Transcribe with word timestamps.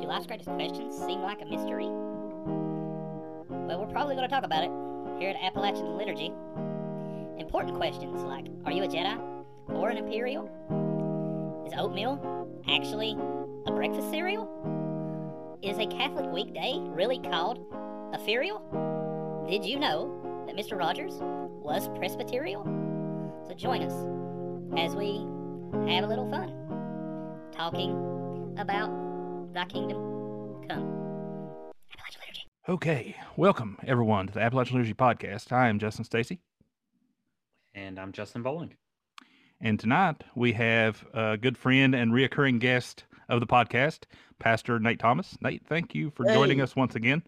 Do 0.00 0.06
life's 0.08 0.26
greatest 0.26 0.50
questions 0.50 0.94
seem 0.94 1.22
like 1.22 1.40
a 1.40 1.46
mystery? 1.46 1.86
Well, 3.48 3.80
we're 3.80 3.92
probably 3.92 4.14
going 4.14 4.28
to 4.28 4.34
talk 4.34 4.44
about 4.44 4.62
it 4.62 4.70
here 5.18 5.30
at 5.30 5.36
Appalachian 5.42 5.96
Liturgy. 5.96 6.32
Important 7.38 7.76
questions 7.76 8.22
like 8.22 8.44
Are 8.66 8.72
you 8.72 8.82
a 8.82 8.88
Jedi 8.88 9.18
or 9.68 9.88
an 9.88 9.96
Imperial? 9.96 10.50
Is 11.66 11.72
oatmeal 11.78 12.20
actually 12.68 13.16
a 13.66 13.72
breakfast 13.72 14.10
cereal? 14.10 14.46
Is 15.62 15.78
a 15.78 15.86
Catholic 15.86 16.30
weekday 16.30 16.78
really 16.78 17.18
called 17.18 17.64
a 18.12 18.18
ferial? 18.18 18.60
Did 19.48 19.64
you 19.64 19.78
know 19.78 20.44
that 20.46 20.56
Mr. 20.56 20.78
Rogers 20.78 21.14
was 21.62 21.88
Presbyterial? 21.96 22.64
So 23.48 23.54
join 23.54 23.82
us 23.82 23.94
as 24.76 24.94
we 24.94 25.26
have 25.90 26.04
a 26.04 26.06
little 26.06 26.28
fun 26.28 26.52
talking 27.50 28.54
about 28.58 29.06
thy 29.56 29.64
kingdom 29.64 29.96
come. 30.68 30.82
Appalachian 31.90 32.20
Liturgy. 32.20 32.42
Okay, 32.68 33.16
welcome 33.38 33.78
everyone 33.86 34.26
to 34.26 34.34
the 34.34 34.40
Appalachian 34.42 34.76
Liturgy 34.76 34.92
Podcast. 34.92 35.50
I 35.50 35.68
am 35.68 35.78
Justin 35.78 36.04
Stacy, 36.04 36.40
And 37.74 37.98
I'm 37.98 38.12
Justin 38.12 38.42
Bowling. 38.42 38.74
and 39.62 39.80
tonight 39.80 40.24
we 40.34 40.52
have 40.52 41.06
a 41.14 41.38
good 41.38 41.56
friend 41.56 41.94
and 41.94 42.12
reoccurring 42.12 42.58
guest 42.60 43.04
of 43.30 43.40
the 43.40 43.46
podcast, 43.46 44.00
Pastor 44.38 44.78
Nate 44.78 44.98
Thomas. 44.98 45.38
Nate, 45.40 45.62
thank 45.66 45.94
you 45.94 46.10
for 46.10 46.26
joining 46.26 46.60
us 46.60 46.76
once 46.76 46.94
again. 46.94 47.22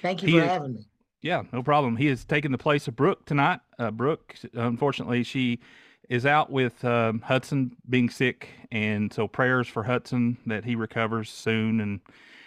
Thank 0.00 0.22
you 0.22 0.28
He 0.28 0.38
for 0.38 0.44
is- 0.44 0.50
having 0.50 0.74
me. 0.74 0.86
Yeah, 1.22 1.42
no 1.52 1.60
problem. 1.64 1.96
He 1.96 2.06
has 2.06 2.24
taken 2.24 2.52
the 2.52 2.58
place 2.58 2.86
of 2.86 2.94
Brooke 2.94 3.24
tonight. 3.24 3.58
Uh, 3.80 3.90
Brooke, 3.90 4.36
unfortunately, 4.52 5.24
she 5.24 5.58
is 6.08 6.26
out 6.26 6.50
with 6.50 6.84
um, 6.84 7.20
Hudson 7.20 7.76
being 7.88 8.10
sick, 8.10 8.48
and 8.70 9.12
so 9.12 9.26
prayers 9.28 9.68
for 9.68 9.82
Hudson 9.84 10.38
that 10.46 10.64
he 10.64 10.74
recovers 10.74 11.30
soon 11.30 11.80
and 11.80 12.00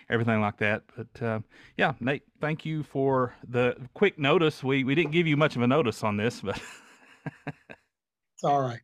everything 0.10 0.42
like 0.42 0.58
that. 0.58 0.84
But 0.96 1.22
uh, 1.22 1.40
yeah, 1.78 1.94
Nate, 2.00 2.24
thank 2.40 2.66
you 2.66 2.84
for 2.84 3.34
the 3.48 3.76
quick 3.94 4.18
notice. 4.20 4.64
We 4.64 4.84
we 4.84 4.96
didn't 4.96 5.12
give 5.12 5.28
you 5.28 5.38
much 5.38 5.56
of 5.56 5.62
a 5.62 5.68
notice 5.68 6.04
on 6.04 6.18
this, 6.18 6.42
but 6.42 6.60
It's 8.38 8.44
all 8.44 8.62
right. 8.62 8.80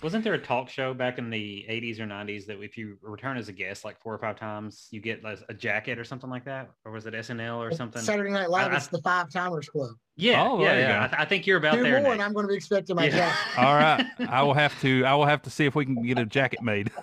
Wasn't 0.00 0.22
there 0.22 0.34
a 0.34 0.38
talk 0.38 0.68
show 0.70 0.94
back 0.94 1.18
in 1.18 1.28
the 1.28 1.66
80s 1.68 1.98
or 1.98 2.06
90s 2.06 2.46
that 2.46 2.62
if 2.62 2.78
you 2.78 2.96
return 3.02 3.36
as 3.36 3.48
a 3.48 3.52
guest 3.52 3.84
like 3.84 4.00
four 4.00 4.14
or 4.14 4.18
five 4.18 4.38
times, 4.38 4.86
you 4.92 5.00
get 5.00 5.24
like, 5.24 5.40
a 5.48 5.54
jacket 5.54 5.98
or 5.98 6.04
something 6.04 6.30
like 6.30 6.44
that? 6.44 6.70
Or 6.84 6.92
was 6.92 7.04
it 7.04 7.12
SNL 7.12 7.58
or 7.58 7.74
something? 7.74 8.00
Saturday 8.00 8.30
Night 8.30 8.48
Live. 8.48 8.72
I- 8.72 8.76
it's 8.76 8.86
the 8.86 9.02
Five 9.02 9.30
Timers 9.30 9.68
Club. 9.68 9.90
Yeah, 10.20 10.42
Oh, 10.46 10.62
yeah, 10.62 10.78
yeah. 10.78 11.04
I, 11.04 11.06
th- 11.08 11.20
I 11.20 11.24
think 11.24 11.46
you're 11.46 11.58
about 11.58 11.76
Two 11.76 11.82
there. 11.82 12.00
more, 12.02 12.12
and 12.12 12.22
I'm 12.22 12.32
going 12.32 12.44
to 12.44 12.48
be 12.48 12.54
expecting 12.56 12.96
my 12.96 13.06
Yeah. 13.06 13.16
jacket. 13.16 13.58
all 13.58 13.74
right, 13.74 14.06
I 14.28 14.42
will 14.42 14.54
have 14.54 14.78
to 14.82 15.04
I 15.04 15.14
will 15.14 15.26
have 15.26 15.42
to 15.42 15.50
see 15.50 15.64
if 15.66 15.74
we 15.74 15.84
can 15.84 16.02
get 16.02 16.18
a 16.18 16.26
jacket 16.26 16.62
made. 16.62 16.90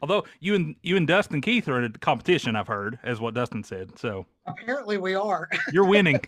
Although 0.00 0.24
you 0.40 0.54
and 0.54 0.74
you 0.82 0.96
and 0.96 1.06
Dustin 1.06 1.40
Keith 1.42 1.68
are 1.68 1.78
in 1.78 1.84
a 1.84 1.90
competition, 1.98 2.56
I've 2.56 2.66
heard, 2.66 2.98
as 3.02 3.20
what 3.20 3.34
Dustin 3.34 3.62
said. 3.62 3.98
So 3.98 4.26
Apparently, 4.46 4.96
we 4.98 5.14
are. 5.14 5.48
you're 5.72 5.84
winning. 5.86 6.20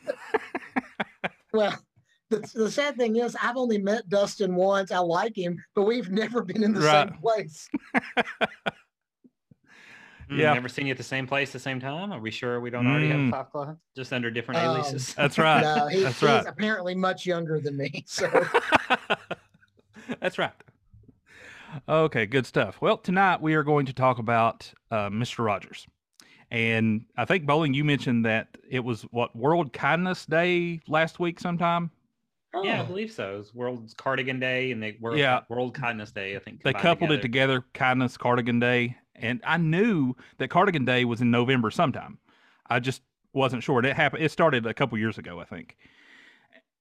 well, 1.53 1.75
the, 2.31 2.39
the 2.55 2.71
sad 2.71 2.97
thing 2.97 3.17
is, 3.17 3.35
I've 3.43 3.57
only 3.57 3.79
met 3.79 4.09
Dustin 4.09 4.55
once. 4.55 4.93
I 4.93 4.99
like 4.99 5.37
him, 5.37 5.63
but 5.75 5.83
we've 5.85 6.11
never 6.11 6.43
been 6.43 6.63
in 6.63 6.75
the 6.75 6.81
Right. 6.81 7.09
same 7.09 7.19
place. 7.19 7.69
Mm, 10.30 10.39
Yeah. 10.39 10.55
Never 10.55 10.69
seen 10.69 10.86
you 10.86 10.92
at 10.92 10.97
the 10.97 11.03
same 11.03 11.27
place 11.27 11.50
at 11.50 11.53
the 11.55 11.58
same 11.58 11.80
time? 11.80 12.12
Are 12.12 12.19
we 12.20 12.30
sure 12.30 12.61
we 12.61 12.70
don't 12.70 12.86
already 12.86 13.08
Mm. 13.08 13.25
have 13.27 13.30
five 13.30 13.50
clubs? 13.50 13.78
Just 13.97 14.12
under 14.12 14.30
different 14.30 14.61
Um, 14.61 14.70
aliases? 14.77 15.14
That's 15.17 15.39
right. 15.39 15.61
No, 15.62 15.86
he, 15.89 16.03
That's 16.03 16.20
he's 16.20 16.28
right. 16.28 16.47
apparently 16.47 16.94
much 16.94 17.27
younger 17.27 17.61
than 17.61 17.77
me. 17.77 18.05
So 18.06 18.28
That's 20.20 20.39
right. 20.39 20.52
Okay, 21.89 22.27
good 22.27 22.47
stuff. 22.47 22.80
Well, 22.80 22.98
tonight 22.98 23.41
we 23.41 23.55
are 23.55 23.62
going 23.64 23.86
to 23.86 23.92
talk 23.92 24.19
about 24.19 24.72
uh, 24.91 25.08
Mr. 25.08 25.45
Rogers. 25.45 25.86
And 26.50 27.06
I 27.17 27.25
think, 27.25 27.47
Bowling, 27.47 27.75
you 27.75 27.84
mentioned 27.84 28.25
that 28.27 28.56
it 28.69 28.80
was 28.80 29.02
what, 29.11 29.34
World 29.34 29.72
Kindness 29.72 30.25
Day 30.27 30.80
last 30.86 31.19
week 31.19 31.41
sometime? 31.41 31.91
yeah, 32.63 32.79
I 32.79 32.83
Oh, 32.83 32.84
believe 32.84 33.11
so. 33.11 33.39
It's 33.40 33.52
World 33.55 33.92
Cardigan 33.96 34.39
Day 34.39 34.70
and 34.70 34.80
the 34.80 34.95
World, 35.01 35.18
Yeah. 35.18 35.40
World 35.48 35.74
Kindness 35.74 36.13
Day, 36.13 36.36
I 36.36 36.39
think. 36.39 36.63
They 36.63 36.73
combined 36.73 36.83
coupled 37.01 37.11
it 37.13 37.23
together, 37.23 37.64
Kindness 37.74 38.17
Cardigan 38.17 38.61
Day. 38.61 38.96
And 39.17 39.41
I 39.47 39.57
knew 39.57 40.14
that 40.39 40.51
Cardigan 40.51 40.85
Day 40.85 41.05
was 41.05 41.20
in 41.20 41.30
November 41.30 41.70
sometime. 41.70 42.19
I 42.69 42.80
just 42.80 43.02
wasn't 43.33 43.63
sure. 43.63 43.85
It 43.85 43.97
happened. 43.97 44.23
It 44.25 44.30
started 44.30 44.67
a 44.67 44.75
couple 44.75 44.98
years 44.98 45.19
ago, 45.19 45.41
I 45.41 45.45
think. 45.45 45.77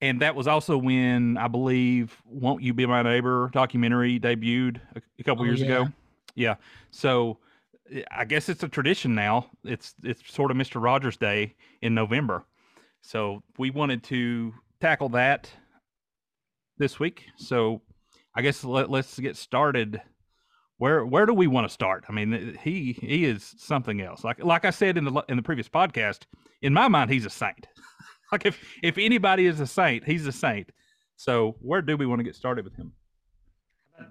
And 0.01 0.21
that 0.21 0.35
was 0.35 0.47
also 0.47 0.77
when 0.77 1.37
I 1.37 1.47
believe 1.47 2.21
"Won't 2.25 2.61
You 2.61 2.73
Be 2.73 2.85
My 2.85 3.03
Neighbor" 3.03 3.49
documentary 3.53 4.19
debuted 4.19 4.81
a, 4.95 5.01
a 5.19 5.23
couple 5.23 5.43
Oh, 5.43 5.45
years 5.45 5.61
yeah. 5.61 5.65
ago. 5.67 5.87
Yeah. 6.35 6.55
So 6.91 7.37
I 8.11 8.25
guess 8.25 8.49
it's 8.49 8.63
a 8.63 8.67
tradition 8.67 9.15
now. 9.15 9.47
It's 9.63 9.93
it's 10.03 10.21
sort 10.31 10.51
of 10.51 10.57
Mister 10.57 10.79
Rogers 10.79 11.17
Day 11.17 11.55
in 11.81 11.93
November. 11.93 12.43
So 13.01 13.43
we 13.57 13.69
wanted 13.69 14.03
to 14.05 14.53
tackle 14.81 15.09
that 15.09 15.49
this 16.77 16.99
week. 16.99 17.25
So 17.37 17.81
I 18.35 18.41
guess 18.41 18.63
let, 18.63 18.89
let's 18.89 19.19
get 19.19 19.37
started. 19.37 20.01
Where 20.83 21.05
where 21.05 21.25
do 21.25 21.33
we 21.33 21.47
want 21.47 21.65
to 21.65 21.73
start? 21.73 22.03
I 22.09 22.11
mean, 22.11 22.59
he 22.61 22.91
he 22.99 23.23
is 23.23 23.55
something 23.57 24.01
else. 24.01 24.25
Like 24.25 24.43
like 24.43 24.65
I 24.65 24.69
said 24.69 24.97
in 24.97 25.05
the 25.05 25.23
in 25.29 25.37
the 25.37 25.41
previous 25.41 25.69
podcast, 25.69 26.23
in 26.61 26.73
my 26.73 26.89
mind, 26.89 27.09
he's 27.09 27.25
a 27.25 27.29
saint. 27.29 27.69
like 28.33 28.45
if 28.45 28.61
if 28.83 28.97
anybody 28.97 29.45
is 29.45 29.61
a 29.61 29.65
saint, 29.65 30.03
he's 30.03 30.27
a 30.27 30.31
saint. 30.33 30.73
So 31.15 31.55
where 31.61 31.81
do 31.81 31.95
we 31.95 32.05
want 32.05 32.19
to 32.19 32.25
get 32.25 32.35
started 32.35 32.65
with 32.65 32.75
him? 32.75 32.91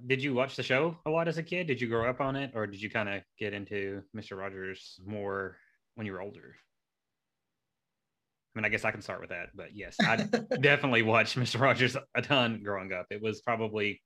Did 0.06 0.22
you 0.22 0.33
watch 0.33 0.56
the 0.56 0.62
show 0.62 0.97
a 1.05 1.10
lot 1.10 1.28
as 1.28 1.37
a 1.37 1.43
kid? 1.43 1.66
Did 1.66 1.78
you 1.78 1.88
grow 1.88 2.09
up 2.09 2.22
on 2.22 2.37
it, 2.37 2.53
or 2.55 2.66
did 2.66 2.81
you 2.81 2.89
kind 2.89 3.10
of 3.10 3.21
get 3.39 3.53
into 3.53 4.00
Mister 4.15 4.34
Rogers 4.34 4.99
more 5.04 5.59
when 5.97 6.06
you 6.06 6.15
were 6.15 6.22
older? 6.22 6.56
I 8.56 8.59
mean, 8.59 8.65
I 8.65 8.71
guess 8.71 8.87
I 8.87 8.93
can 8.93 9.03
start 9.03 9.21
with 9.21 9.28
that, 9.28 9.50
but 9.54 9.77
yes, 9.77 9.97
I 10.00 10.16
definitely 10.62 11.03
watched 11.03 11.37
Mister 11.37 11.59
Rogers 11.59 11.99
a 12.15 12.22
ton 12.22 12.62
growing 12.65 12.94
up. 12.94 13.09
It 13.10 13.21
was 13.21 13.43
probably 13.43 14.00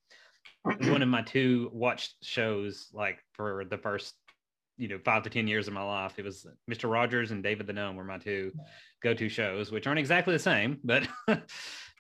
one 0.63 1.03
of 1.03 1.09
my 1.09 1.23
two 1.23 1.71
watched 1.73 2.15
shows, 2.23 2.89
like 2.93 3.19
for 3.33 3.65
the 3.65 3.79
first, 3.79 4.15
you 4.77 4.89
know, 4.89 4.99
five 5.05 5.23
to 5.23 5.31
ten 5.31 5.47
years 5.47 5.69
of 5.69 5.75
my 5.75 5.83
life. 5.83 6.19
It 6.19 6.25
was 6.25 6.47
Mister 6.67 6.89
Rogers 6.89 7.31
and 7.31 7.43
David 7.43 7.67
the 7.67 7.73
Gnome 7.73 7.97
were 7.97 8.05
my 8.05 8.19
two 8.19 8.53
go-to 9.03 9.29
shows, 9.29 9.71
which 9.71 9.87
aren't 9.87 9.99
exactly 9.99 10.33
the 10.33 10.39
same, 10.39 10.79
but 10.85 11.07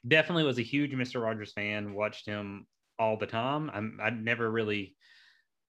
definitely 0.09 0.45
was 0.45 0.59
a 0.59 0.62
huge 0.62 0.95
Mister 0.95 1.21
Rogers 1.21 1.53
fan. 1.53 1.95
Watched 1.95 2.27
him 2.27 2.67
all 2.99 3.17
the 3.17 3.27
time. 3.27 3.71
I'm, 3.73 3.99
I 4.03 4.11
never 4.11 4.51
really, 4.51 4.97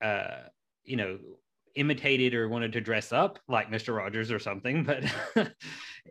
uh, 0.02 0.44
you 0.84 0.96
know, 0.98 1.20
imitated 1.78 2.34
or 2.34 2.50
wanted 2.50 2.74
to 2.74 2.82
dress 2.82 3.14
up 3.14 3.40
like 3.48 3.70
Mr. 3.70 3.96
Rogers 3.96 4.32
or 4.32 4.40
something. 4.40 4.84
But 4.84 5.06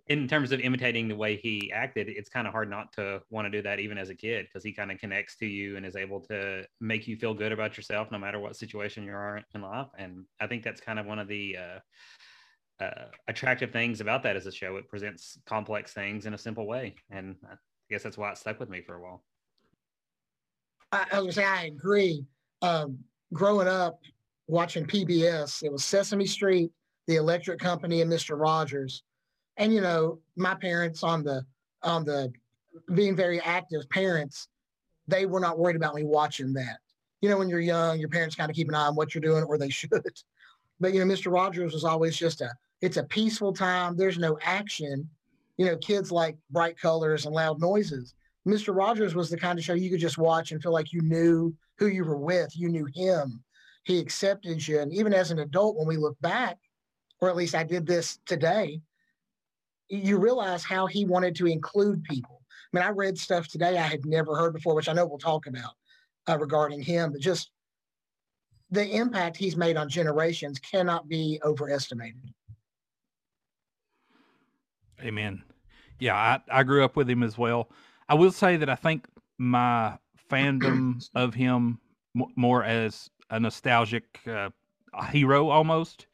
in 0.07 0.29
terms 0.29 0.53
of 0.53 0.61
imitating 0.61 1.09
the 1.09 1.17
way 1.17 1.37
he 1.37 1.73
acted, 1.73 2.09
it's 2.09 2.29
kind 2.29 2.47
of 2.47 2.53
hard 2.53 2.71
not 2.71 2.93
to 2.95 3.21
want 3.31 3.47
to 3.47 3.51
do 3.51 3.63
that 3.63 3.81
even 3.81 3.99
as 3.99 4.09
a 4.09 4.15
kid 4.15 4.47
because 4.47 4.65
he 4.65 4.73
kind 4.73 4.91
of 4.91 4.99
connects 4.99 5.37
to 5.39 5.47
you 5.47 5.77
and 5.77 5.85
is 5.85 5.97
able 5.97 6.21
to 6.23 6.65
make 6.81 7.07
you 7.07 7.17
feel 7.17 7.35
good 7.35 7.53
about 7.53 7.77
yourself 7.77 8.11
no 8.11 8.19
matter 8.19 8.39
what 8.39 8.57
situation 8.57 9.05
you 9.05 9.13
are 9.13 9.43
in 9.55 9.63
life. 9.63 9.89
And 9.99 10.25
I 10.41 10.47
think 10.47 10.63
that's 10.63 10.81
kind 10.81 10.99
of 10.99 11.07
one 11.07 11.19
of 11.19 11.29
the 11.29 11.57
uh, 11.59 12.85
uh, 12.85 13.07
attractive 13.29 13.73
things 13.73 14.01
about 14.01 14.23
that 14.23 14.37
as 14.37 14.47
a 14.47 14.53
show. 14.53 14.77
It 14.77 14.89
presents 14.89 15.39
complex 15.47 15.93
things 15.93 16.27
in 16.27 16.35
a 16.35 16.39
simple 16.39 16.67
way. 16.67 16.95
And 17.11 17.37
I 17.51 17.55
guess 17.91 18.03
that's 18.03 18.17
why 18.17 18.31
it 18.31 18.39
stuck 18.39 18.61
with 18.61 18.71
me 18.71 18.83
for 18.83 18.95
a 18.95 19.03
while. 19.03 19.25
I, 20.93 21.07
I 21.13 21.21
was 21.21 21.35
to 21.35 21.41
say, 21.41 21.45
I 21.45 21.65
agree. 21.65 22.25
Um, 22.63 22.99
growing 23.33 23.69
up 23.69 23.99
watching 24.49 24.87
PBS, 24.87 25.63
it 25.63 25.73
was 25.73 25.85
Sesame 25.85 26.27
Street, 26.27 26.71
The 27.07 27.17
Electric 27.17 27.59
Company, 27.59 28.03
and 28.03 28.11
Mr. 28.11 28.39
Rogers. 28.39 29.03
And, 29.57 29.73
you 29.73 29.81
know, 29.81 30.19
my 30.37 30.55
parents 30.55 31.03
on 31.03 31.23
the, 31.23 31.45
on 31.83 32.05
the 32.05 32.33
being 32.95 33.17
very 33.17 33.41
active 33.41 33.89
parents, 33.91 34.49
they 35.09 35.27
were 35.27 35.41
not 35.41 35.59
worried 35.59 35.77
about 35.77 35.95
me 35.95 36.05
watching 36.05 36.53
that. 36.55 36.79
You 37.21 37.29
know, 37.29 37.39
when 37.39 37.49
you're 37.49 37.61
young, 37.61 37.99
your 37.99 38.09
parents 38.09 38.37
kind 38.37 38.51
of 38.51 38.57
keep 38.57 38.69
an 38.69 38.75
eye 38.75 38.87
on 38.87 38.95
what 38.95 39.15
you're 39.15 39.23
doing, 39.23 39.45
or 39.45 39.59
they 39.59 39.69
should. 39.71 39.91
But, 40.79 40.93
you 40.93 41.05
know, 41.05 41.13
Mr. 41.13 41.33
Rogers 41.33 41.73
was 41.73 41.85
always 41.85 42.17
just 42.17 42.41
a, 42.41 42.53
it's 42.83 42.99
a 42.99 43.05
peaceful 43.05 43.53
time. 43.53 43.97
There's 43.97 44.19
no 44.19 44.39
action. 44.43 45.09
You 45.57 45.67
know, 45.67 45.77
kids 45.79 46.13
like 46.13 46.37
bright 46.51 46.79
colors 46.79 47.25
and 47.25 47.35
loud 47.35 47.61
noises. 47.61 48.15
Mr. 48.47 48.77
Rogers 48.77 49.15
was 49.15 49.31
the 49.31 49.39
kind 49.39 49.59
of 49.59 49.65
show 49.65 49.75
you 49.75 49.91
could 49.91 50.01
just 50.01 50.19
watch 50.19 50.53
and 50.53 50.63
feel 50.63 50.73
like 50.73 50.93
you 50.93 51.01
knew 51.01 51.55
who 51.79 51.89
you 51.89 52.05
were 52.05 52.19
with, 52.19 52.57
you 52.57 52.69
knew 52.69 52.87
him, 52.95 53.43
he 53.87 54.01
accepted 54.01 54.67
you. 54.67 54.81
And 54.81 54.93
even 54.93 55.15
as 55.15 55.31
an 55.31 55.39
adult, 55.39 55.77
when 55.77 55.87
we 55.87 55.97
look 55.97 56.21
back, 56.21 56.59
or 57.21 57.31
at 57.31 57.37
least 57.37 57.55
I 57.55 57.63
did 57.63 57.87
this 57.87 58.19
today, 58.27 58.81
you 59.89 60.19
realize 60.19 60.65
how 60.65 60.87
he 60.87 61.05
wanted 61.05 61.37
to 61.37 61.47
include 61.47 62.03
people. 62.03 62.43
I 62.51 62.77
mean, 62.77 62.85
I 62.85 62.91
read 62.91 63.17
stuff 63.17 63.47
today 63.47 63.79
I 63.79 63.83
had 63.83 64.05
never 64.05 64.35
heard 64.35 64.53
before, 64.53 64.75
which 64.75 64.89
I 64.89 64.93
know 64.93 65.07
we'll 65.07 65.19
talk 65.19 65.47
about 65.47 65.71
uh, 66.29 66.37
regarding 66.37 66.83
him, 66.83 67.13
but 67.13 67.21
just 67.21 67.53
the 68.71 68.85
impact 68.91 69.37
he's 69.37 69.57
made 69.57 69.77
on 69.77 69.89
generations 69.89 70.59
cannot 70.59 71.09
be 71.09 71.41
overestimated. 71.45 72.35
Amen. 75.01 75.45
Yeah, 76.01 76.17
I, 76.17 76.41
I 76.51 76.63
grew 76.65 76.85
up 76.85 76.97
with 76.97 77.09
him 77.09 77.23
as 77.23 77.39
well. 77.39 77.71
I 78.09 78.15
will 78.15 78.33
say 78.33 78.57
that 78.57 78.69
I 78.69 78.75
think 78.75 79.07
my 79.39 79.97
fandom 80.29 81.09
of 81.15 81.35
him 81.35 81.79
more 82.35 82.65
as 82.65 83.09
a 83.31 83.41
nostalgic 83.41 84.21
uh, 84.27 84.51
hero 85.11 85.49
almost. 85.49 86.07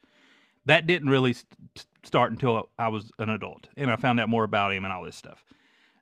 That 0.65 0.87
didn't 0.87 1.09
really 1.09 1.33
st- 1.33 1.85
start 2.03 2.31
until 2.31 2.69
I 2.79 2.87
was 2.87 3.11
an 3.19 3.29
adult 3.29 3.67
and 3.75 3.91
I 3.91 3.95
found 3.95 4.19
out 4.19 4.29
more 4.29 4.43
about 4.43 4.73
him 4.73 4.85
and 4.85 4.93
all 4.93 5.03
this 5.03 5.15
stuff. 5.15 5.43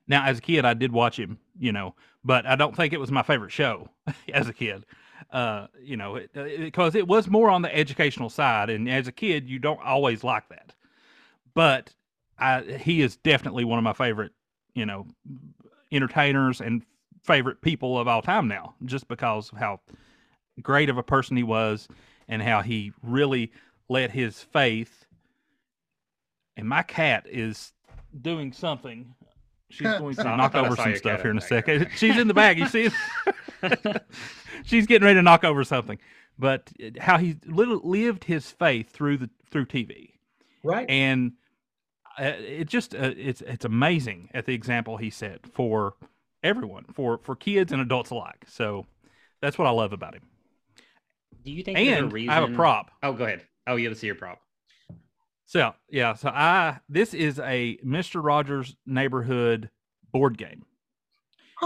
Now, 0.07 0.25
as 0.25 0.39
a 0.39 0.41
kid, 0.41 0.65
I 0.65 0.73
did 0.73 0.91
watch 0.91 1.17
him, 1.17 1.39
you 1.57 1.71
know, 1.71 1.95
but 2.23 2.45
I 2.45 2.55
don't 2.55 2.75
think 2.75 2.93
it 2.93 2.99
was 2.99 3.11
my 3.11 3.23
favorite 3.23 3.51
show 3.51 3.89
as 4.33 4.47
a 4.47 4.53
kid. 4.53 4.85
Uh, 5.31 5.67
you 5.81 5.95
know, 5.95 6.19
because 6.33 6.95
it, 6.95 6.99
it, 6.99 7.01
it 7.01 7.07
was 7.07 7.27
more 7.29 7.49
on 7.49 7.61
the 7.61 7.73
educational 7.73 8.29
side, 8.29 8.69
and 8.69 8.89
as 8.89 9.07
a 9.07 9.11
kid, 9.11 9.47
you 9.47 9.59
don't 9.59 9.79
always 9.81 10.23
like 10.23 10.49
that. 10.49 10.73
But 11.53 11.93
I, 12.37 12.61
he 12.61 13.01
is 13.01 13.15
definitely 13.17 13.63
one 13.63 13.77
of 13.77 13.83
my 13.83 13.93
favorite, 13.93 14.33
you 14.73 14.85
know, 14.85 15.07
entertainers 15.91 16.59
and 16.59 16.81
favorite 17.23 17.61
people 17.61 17.99
of 17.99 18.07
all 18.07 18.21
time 18.21 18.47
now, 18.47 18.73
just 18.83 19.07
because 19.07 19.51
of 19.51 19.59
how 19.59 19.79
great 20.61 20.89
of 20.89 20.97
a 20.97 21.03
person 21.03 21.37
he 21.37 21.43
was 21.43 21.87
and 22.27 22.41
how 22.41 22.61
he 22.61 22.93
really 23.03 23.51
let 23.89 24.11
his 24.11 24.39
faith. 24.39 25.05
And 26.57 26.67
my 26.67 26.83
cat 26.83 27.25
is 27.29 27.73
doing 28.19 28.53
something. 28.53 29.13
She's 29.69 29.87
going 29.87 30.15
to 30.15 30.23
knock 30.37 30.55
over 30.55 30.75
some 30.75 30.95
stuff 30.95 31.21
here 31.21 31.31
in 31.31 31.37
a 31.37 31.41
second. 31.41 31.89
She's 31.95 32.17
in 32.17 32.27
the 32.27 32.33
bag. 32.33 32.57
You 32.57 32.67
see 32.67 32.89
She's 34.63 34.85
getting 34.85 35.05
ready 35.05 35.17
to 35.17 35.23
knock 35.23 35.43
over 35.43 35.63
something. 35.63 35.97
But 36.37 36.71
how 36.99 37.17
he 37.17 37.37
lived 37.45 38.23
his 38.23 38.49
faith 38.49 38.91
through 38.91 39.17
the 39.17 39.29
through 39.51 39.65
TV, 39.65 40.13
right? 40.63 40.89
And 40.89 41.33
uh, 42.17 42.33
it 42.37 42.65
just 42.65 42.95
uh, 42.95 43.13
it's 43.15 43.41
it's 43.41 43.65
amazing 43.65 44.29
at 44.33 44.45
the 44.45 44.53
example 44.53 44.97
he 44.97 45.09
set 45.09 45.45
for 45.45 45.95
everyone, 46.41 46.85
for 46.93 47.19
for 47.19 47.35
kids 47.35 47.71
and 47.71 47.81
adults 47.81 48.09
alike. 48.09 48.45
So 48.47 48.85
that's 49.41 49.57
what 49.57 49.67
I 49.67 49.71
love 49.71 49.93
about 49.93 50.15
him. 50.15 50.23
Do 51.43 51.51
you 51.51 51.63
think 51.63 51.77
and 51.77 52.11
reason... 52.11 52.29
I 52.29 52.35
have 52.35 52.51
a 52.51 52.53
prop. 52.53 52.91
Oh, 53.03 53.13
go 53.13 53.25
ahead. 53.25 53.41
Oh, 53.67 53.75
you 53.75 53.87
have 53.87 53.95
to 53.95 53.99
see 53.99 54.07
your 54.07 54.15
prop. 54.15 54.39
So 55.45 55.73
yeah, 55.89 56.13
so 56.13 56.29
I 56.29 56.79
this 56.87 57.13
is 57.13 57.39
a 57.39 57.77
Mister 57.83 58.21
Rogers 58.21 58.75
neighborhood 58.85 59.69
board 60.11 60.37
game, 60.37 60.63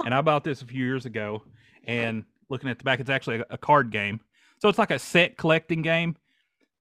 and 0.04 0.14
I 0.14 0.22
bought 0.22 0.44
this 0.44 0.62
a 0.62 0.66
few 0.66 0.84
years 0.84 1.06
ago. 1.06 1.44
And 1.86 2.26
looking 2.50 2.70
at 2.70 2.80
the 2.80 2.84
back, 2.84 3.00
it's 3.00 3.12
actually 3.12 3.42
a, 3.42 3.46
a 3.52 3.58
card 3.60 3.92
game. 3.92 4.20
So 4.60 4.70
it's 4.70 4.80
like 4.80 4.90
a 4.90 4.98
set 4.98 5.38
collecting 5.38 5.84
game, 5.84 6.16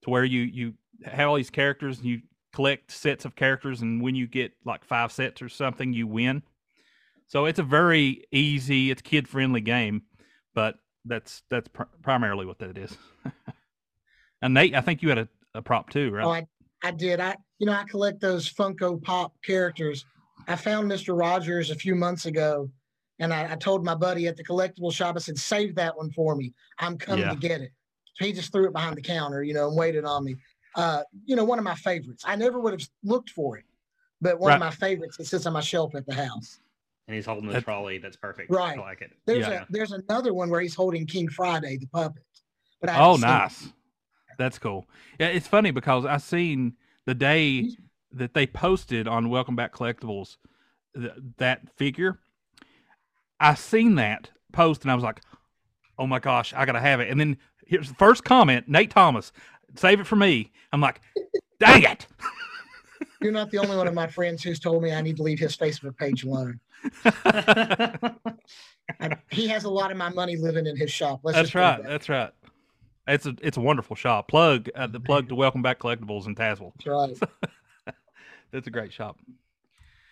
to 0.03 0.11
where 0.11 0.25
you 0.25 0.41
you 0.41 0.75
have 1.05 1.29
all 1.29 1.37
these 1.37 1.51
characters 1.51 1.99
and 1.99 2.07
you 2.07 2.23
collect 2.55 2.91
sets 2.91 3.25
of 3.25 3.37
characters, 3.37 3.83
and 3.83 4.01
when 4.01 4.15
you 4.15 4.27
get 4.27 4.53
like 4.65 4.85
five 4.85 5.13
sets 5.13 5.43
or 5.43 5.49
something, 5.51 5.93
you 5.93 6.07
win. 6.07 6.43
So 7.27 7.47
it's 7.47 7.59
a 7.59 7.65
very 7.65 8.25
easy, 8.33 8.91
it's 8.91 9.03
kid 9.03 9.27
friendly 9.29 9.61
game, 9.61 10.03
but 10.55 10.77
that's 11.05 11.43
that's 11.51 11.69
pr- 11.69 11.83
primarily 12.03 12.47
what 12.47 12.59
that 12.59 12.79
is. 12.79 12.97
and 14.43 14.55
Nate, 14.55 14.75
I 14.75 14.81
think 14.81 15.03
you 15.03 15.09
had 15.09 15.19
a, 15.19 15.29
a 15.55 15.63
prop 15.63 15.91
too, 15.91 16.11
right? 16.11 16.25
Oh, 16.25 16.31
I, 16.31 16.47
I 16.83 16.91
did. 16.91 17.21
I 17.21 17.37
you 17.59 17.67
know 17.67 17.73
I 17.73 17.85
collect 17.85 18.21
those 18.21 18.51
Funko 18.53 19.03
Pop 19.03 19.35
characters. 19.45 20.05
I 20.49 20.57
found 20.57 20.89
Mister 20.89 21.15
Rogers 21.15 21.71
a 21.71 21.75
few 21.75 21.95
months 21.95 22.27
ago, 22.27 22.71
and 23.19 23.33
I, 23.33 23.53
I, 23.53 23.57
told 23.57 23.85
my 23.85 23.95
buddy 23.95 24.27
at 24.27 24.37
the 24.37 24.45
collectible 24.45 24.93
shop. 24.93 25.17
I 25.17 25.21
said, 25.21 25.39
"Save 25.39 25.75
that 25.77 25.97
one 25.97 26.11
for 26.11 26.35
me. 26.37 26.53
I'm 26.79 26.99
coming 26.99 27.25
yeah. 27.25 27.31
to 27.31 27.37
get 27.37 27.61
it." 27.61 27.71
So 28.15 28.25
he 28.25 28.33
just 28.33 28.53
threw 28.53 28.67
it 28.67 28.73
behind 28.73 28.97
the 28.97 29.03
counter, 29.03 29.43
you 29.43 29.55
know, 29.55 29.69
and 29.69 29.77
waited 29.77 30.05
on 30.05 30.25
me. 30.25 30.37
Uh, 30.77 31.03
you 31.25 31.37
know, 31.37 31.45
one 31.45 31.59
of 31.59 31.65
my 31.65 31.75
favorites. 31.75 32.25
I 32.27 32.37
never 32.37 32.61
would 32.61 32.73
have 32.73 32.89
looked 33.03 33.31
for 33.31 33.57
it, 33.57 33.65
but 34.21 34.39
one 34.39 34.49
right. 34.49 34.55
of 34.57 34.61
my 34.61 34.71
favorites. 34.71 35.19
It 35.19 35.27
sits 35.27 35.47
on 35.47 35.53
my 35.53 35.61
shelf 35.61 35.95
at 35.95 36.07
the 36.07 36.15
house 36.15 36.61
and 37.07 37.15
he's 37.15 37.27
holding 37.27 37.47
the 37.47 37.55
that's, 37.55 37.65
trolley. 37.65 37.99
That's 37.99 38.17
perfect. 38.17 38.51
Right. 38.51 38.79
I 38.79 38.81
like 38.81 39.03
it. 39.03 39.13
There's 39.27 39.47
yeah. 39.47 39.63
a 39.63 39.67
there's 39.71 39.93
another 39.93 40.33
one 40.33 40.51
where 40.51 40.61
he's 40.61 40.75
holding 40.75 41.07
King 41.07 41.29
Friday, 41.29 41.77
the 41.77 41.87
puppet. 41.87 42.23
But 42.81 42.91
I 42.91 43.01
oh, 43.01 43.17
nice. 43.17 43.67
It. 43.67 43.73
That's 44.39 44.59
cool. 44.59 44.87
Yeah, 45.19 45.29
it's 45.29 45.47
funny 45.47 45.71
because 45.71 46.05
I 46.05 46.17
seen 46.17 46.75
the 47.07 47.15
day 47.15 47.71
that 48.13 48.35
they 48.35 48.47
posted 48.47 49.07
on 49.07 49.29
Welcome 49.29 49.57
Back 49.57 49.75
Collectibles 49.75 50.37
th- 50.97 51.13
that 51.39 51.63
figure. 51.77 52.19
I 53.39 53.55
seen 53.55 53.97
that 53.97 54.31
post 54.53 54.83
and 54.83 54.91
I 54.91 54.95
was 54.95 55.05
like, 55.05 55.21
"Oh 55.99 56.07
my 56.07 56.19
gosh, 56.19 56.53
I 56.55 56.65
gotta 56.65 56.81
have 56.81 57.01
it!" 57.01 57.11
And 57.11 57.21
then 57.21 57.37
here's 57.67 57.89
the 57.89 57.95
first 57.95 58.25
comment: 58.25 58.69
Nate 58.69 58.91
Thomas, 58.91 59.33
save 59.77 60.01
it 60.01 60.07
for 60.07 60.17
me. 60.17 60.53
I'm 60.73 60.81
like, 60.81 61.01
"Dang 61.61 61.83
it!" 61.83 62.07
You're 63.21 63.33
not 63.33 63.51
the 63.51 63.59
only 63.59 63.77
one 63.77 63.89
of 63.89 63.95
my 63.95 64.07
friends 64.07 64.43
who's 64.43 64.59
told 64.59 64.83
me 64.83 64.93
I 64.93 65.01
need 65.01 65.17
to 65.17 65.23
leave 65.23 65.39
his 65.39 65.57
Facebook 65.57 65.97
page 65.97 66.25
alone. 66.25 66.61
He 69.31 69.49
has 69.49 69.65
a 69.65 69.71
lot 69.71 69.91
of 69.91 69.97
my 69.97 70.11
money 70.11 70.37
living 70.37 70.67
in 70.67 70.77
his 70.77 70.91
shop. 70.91 71.21
Let's 71.23 71.37
that's 71.37 71.55
right. 71.55 71.83
That. 71.83 71.89
That's 71.89 72.09
right. 72.09 72.31
It's 73.07 73.27
a 73.27 73.35
it's 73.43 73.57
a 73.57 73.61
wonderful 73.61 73.97
shop. 73.97 74.29
Plug 74.29 74.69
uh, 74.75 74.87
the 74.87 75.01
plug 75.01 75.29
to 75.29 75.35
Welcome 75.35 75.63
Back 75.63 75.79
Collectibles 75.79 76.27
in 76.27 76.35
Tazewell. 76.35 76.73
That's 76.77 77.21
right. 77.21 77.95
that's 78.53 78.67
a 78.67 78.71
great 78.71 78.93
shop. 78.93 79.19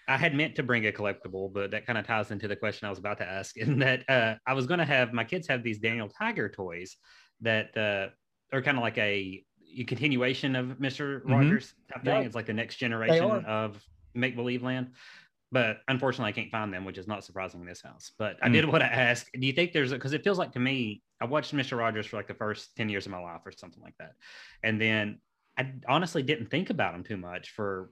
I 0.08 0.16
had 0.16 0.34
meant 0.34 0.56
to 0.56 0.62
bring 0.62 0.86
a 0.86 0.92
collectible, 0.92 1.52
but 1.52 1.70
that 1.70 1.86
kind 1.86 1.98
of 1.98 2.06
ties 2.06 2.30
into 2.30 2.48
the 2.48 2.56
question 2.56 2.86
I 2.86 2.90
was 2.90 2.98
about 2.98 3.18
to 3.18 3.28
ask. 3.28 3.56
In 3.56 3.78
that 3.78 4.08
uh, 4.08 4.34
I 4.46 4.54
was 4.54 4.66
going 4.66 4.78
to 4.78 4.84
have 4.84 5.12
my 5.12 5.24
kids 5.24 5.46
have 5.48 5.62
these 5.62 5.78
Daniel 5.78 6.08
Tiger 6.08 6.48
toys 6.48 6.96
that 7.40 7.76
uh, 7.76 8.08
are 8.54 8.62
kind 8.62 8.76
of 8.76 8.82
like 8.82 8.98
a, 8.98 9.44
a, 9.78 9.84
continuation 9.84 10.56
of 10.56 10.80
Mister 10.80 11.20
mm-hmm. 11.20 11.32
Rogers 11.32 11.74
type 11.92 12.04
thing. 12.04 12.22
It's 12.24 12.34
like 12.34 12.46
the 12.46 12.52
next 12.52 12.76
generation 12.76 13.44
of 13.46 13.82
make 14.14 14.36
believe 14.36 14.62
land 14.62 14.90
but 15.52 15.78
unfortunately 15.86 16.30
I 16.30 16.32
can't 16.32 16.50
find 16.50 16.72
them, 16.72 16.86
which 16.86 16.96
is 16.96 17.06
not 17.06 17.24
surprising 17.24 17.60
in 17.60 17.66
this 17.66 17.82
house. 17.82 18.10
But 18.18 18.38
I 18.42 18.48
mm. 18.48 18.54
did 18.54 18.64
want 18.72 18.80
to 18.80 18.92
ask, 18.92 19.30
do 19.32 19.46
you 19.46 19.52
think 19.52 19.72
there's 19.72 19.92
a 19.92 19.96
because 19.96 20.14
it 20.14 20.24
feels 20.24 20.38
like 20.38 20.52
to 20.52 20.58
me, 20.58 21.02
I 21.20 21.26
watched 21.26 21.54
Mr. 21.54 21.78
Rogers 21.78 22.06
for 22.06 22.16
like 22.16 22.26
the 22.26 22.34
first 22.34 22.74
10 22.76 22.88
years 22.88 23.06
of 23.06 23.12
my 23.12 23.20
life 23.20 23.42
or 23.44 23.52
something 23.52 23.82
like 23.82 23.94
that. 23.98 24.12
And 24.64 24.80
then 24.80 25.20
I 25.58 25.70
honestly 25.86 26.22
didn't 26.22 26.50
think 26.50 26.70
about 26.70 26.94
him 26.94 27.04
too 27.04 27.18
much 27.18 27.50
for 27.50 27.90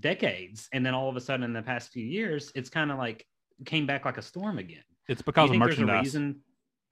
decades. 0.00 0.68
And 0.72 0.84
then 0.84 0.92
all 0.92 1.08
of 1.08 1.16
a 1.16 1.20
sudden 1.20 1.44
in 1.44 1.52
the 1.52 1.62
past 1.62 1.92
few 1.92 2.04
years, 2.04 2.50
it's 2.56 2.68
kind 2.68 2.90
of 2.90 2.98
like 2.98 3.24
came 3.64 3.86
back 3.86 4.04
like 4.04 4.18
a 4.18 4.22
storm 4.22 4.58
again. 4.58 4.82
It's 5.08 5.22
because 5.22 5.50
of 5.50 5.56
merchandise. 5.56 5.86
There's 5.86 6.14
a 6.14 6.18
reason 6.18 6.40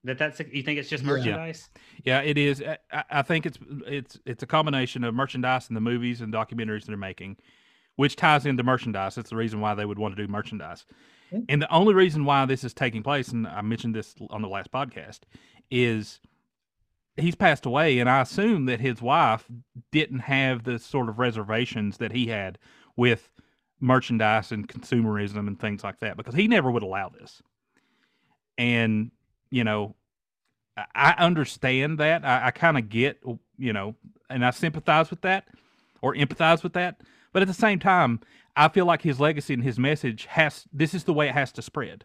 that 0.05 0.17
that's 0.17 0.39
you 0.39 0.63
think 0.63 0.79
it's 0.79 0.89
just 0.89 1.03
merchandise 1.03 1.69
yeah, 2.03 2.21
yeah 2.21 2.29
it 2.29 2.37
is 2.37 2.63
I, 2.91 3.03
I, 3.09 3.21
think 3.23 3.45
it's 3.47 3.57
it's 3.87 4.17
it's 4.25 4.43
a 4.43 4.45
combination 4.45 5.03
of 5.03 5.13
merchandise 5.13 5.67
and 5.67 5.75
the 5.75 5.81
movies 5.81 6.21
and 6.21 6.31
documentaries 6.31 6.85
they're 6.85 6.95
making 6.95 7.35
which 7.97 8.15
ties 8.15 8.45
into 8.45 8.63
merchandise. 8.63 9.15
That's 9.15 9.29
the 9.29 9.35
reason 9.35 9.59
why 9.59 9.75
they 9.75 9.85
would 9.85 9.99
want 9.99 10.15
to 10.15 10.25
do 10.25 10.31
merchandise. 10.31 10.85
Mm-hmm. 11.31 11.43
And 11.49 11.61
the 11.61 11.71
only 11.71 11.93
reason 11.93 12.23
why 12.25 12.45
this 12.45 12.63
is 12.63 12.73
taking 12.73 13.03
place, 13.03 13.27
and 13.29 13.45
I 13.45 13.61
mentioned 13.61 13.93
this 13.93 14.15
on 14.29 14.41
the 14.41 14.47
last 14.47 14.71
podcast, 14.71 15.21
is 15.69 16.19
he's 17.17 17.35
passed 17.35 17.65
away, 17.65 17.99
and 17.99 18.09
I 18.09 18.21
assume 18.21 18.65
that 18.65 18.79
his 18.79 19.01
wife 19.01 19.45
didn't 19.91 20.19
have 20.19 20.63
the 20.63 20.79
sort 20.79 21.09
of 21.09 21.19
reservations 21.19 21.97
that 21.97 22.13
he 22.13 22.27
had 22.27 22.57
with 22.95 23.29
merchandise 23.79 24.51
and 24.51 24.67
consumerism 24.67 25.47
and 25.47 25.59
things 25.59 25.83
like 25.83 25.99
that 25.99 26.17
because 26.17 26.33
he 26.33 26.47
never 26.47 26.71
would 26.71 26.83
allow 26.83 27.09
this. 27.09 27.41
And 28.57 29.11
you 29.49 29.63
know, 29.63 29.95
I 30.93 31.15
understand 31.17 31.99
that. 31.99 32.25
I, 32.25 32.47
I 32.47 32.51
kind 32.51 32.77
of 32.77 32.89
get, 32.89 33.21
you 33.57 33.73
know, 33.73 33.95
and 34.29 34.45
I 34.45 34.51
sympathize 34.51 35.09
with 35.09 35.21
that 35.21 35.47
or 36.01 36.13
empathize 36.13 36.63
with 36.63 36.73
that. 36.73 37.01
But 37.37 37.43
at 37.43 37.47
the 37.49 37.53
same 37.53 37.77
time, 37.77 38.19
I 38.55 38.67
feel 38.67 38.87
like 38.87 39.03
his 39.03 39.19
legacy 39.19 39.53
and 39.53 39.61
his 39.61 39.77
message 39.77 40.25
has 40.25 40.65
this 40.73 40.95
is 40.95 41.03
the 41.03 41.13
way 41.13 41.29
it 41.29 41.35
has 41.35 41.51
to 41.51 41.61
spread. 41.61 42.03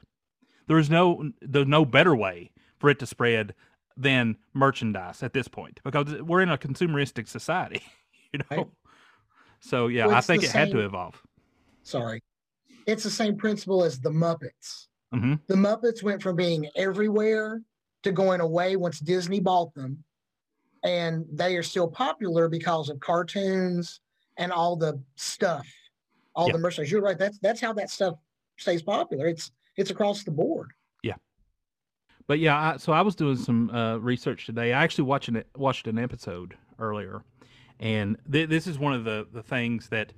There 0.67 0.77
is 0.77 0.91
no 0.91 1.33
there's 1.41 1.67
no 1.67 1.87
better 1.87 2.15
way 2.15 2.51
for 2.79 2.91
it 2.91 2.99
to 2.99 3.07
spread 3.07 3.55
than 3.97 4.37
merchandise 4.53 5.23
at 5.23 5.33
this 5.33 5.49
point 5.49 5.81
because 5.85 6.21
we're 6.21 6.43
in 6.43 6.51
a 6.51 6.59
consumeristic 6.59 7.29
society, 7.29 7.81
you 8.35 8.41
know. 8.41 8.57
Right. 8.59 8.67
So 9.61 9.87
yeah, 9.87 10.05
well, 10.05 10.17
I 10.17 10.21
think 10.21 10.43
it 10.43 10.51
same, 10.51 10.67
had 10.67 10.71
to 10.73 10.81
evolve. 10.81 11.23
Sorry, 11.83 12.23
it's 12.87 13.05
the 13.05 13.09
same 13.09 13.39
principle 13.39 13.85
as 13.85 14.01
the 14.01 14.11
Muppets. 14.11 14.89
Mm-hmm. 15.15 15.37
The 15.47 15.55
Muppets 15.55 16.03
went 16.03 16.23
from 16.23 16.37
being 16.37 16.69
everywhere 16.77 17.63
to 18.03 18.13
going 18.13 18.43
away 18.43 18.77
once 18.77 19.01
Disney 19.01 19.41
bought 19.41 19.73
them, 19.73 20.05
and 20.85 21.25
they 21.33 21.57
are 21.57 21.63
still 21.63 21.89
popular 21.89 22.51
because 22.51 22.91
of 22.91 23.01
cartoons 23.01 24.03
and 24.37 24.53
all 24.53 24.77
the 24.77 25.01
stuff, 25.17 25.67
all 26.35 26.47
yeah. 26.47 26.53
the 26.53 26.59
merchandise. 26.59 26.91
You're 26.91 27.03
right. 27.03 27.19
That's 27.19 27.39
that's 27.39 27.61
how 27.61 27.73
that 27.75 27.91
stuff 27.91 28.17
stays 28.57 28.83
popular. 28.83 29.27
It's 29.27 29.51
it's 29.77 29.91
across 29.91 30.25
the 30.25 30.31
board. 30.31 30.71
Yeah. 31.03 31.17
But 32.27 32.39
yeah, 32.39 32.73
I, 32.75 32.77
so 32.77 32.93
I 32.93 33.03
was 33.03 33.15
doing 33.15 33.37
some 33.37 33.71
uh, 33.71 33.99
research 33.99 34.47
today. 34.47 34.73
I 34.73 34.83
actually 34.83 35.05
watching 35.05 35.37
it 35.37 35.49
watched 35.57 35.87
an 35.87 35.99
episode 35.99 36.57
earlier, 36.79 37.25
and 37.81 38.17
th- 38.31 38.49
this 38.49 38.67
is 38.67 38.79
one 38.79 38.93
of 38.93 39.05
the 39.05 39.27
the 39.33 39.43
things 39.43 39.89
that 39.89 40.13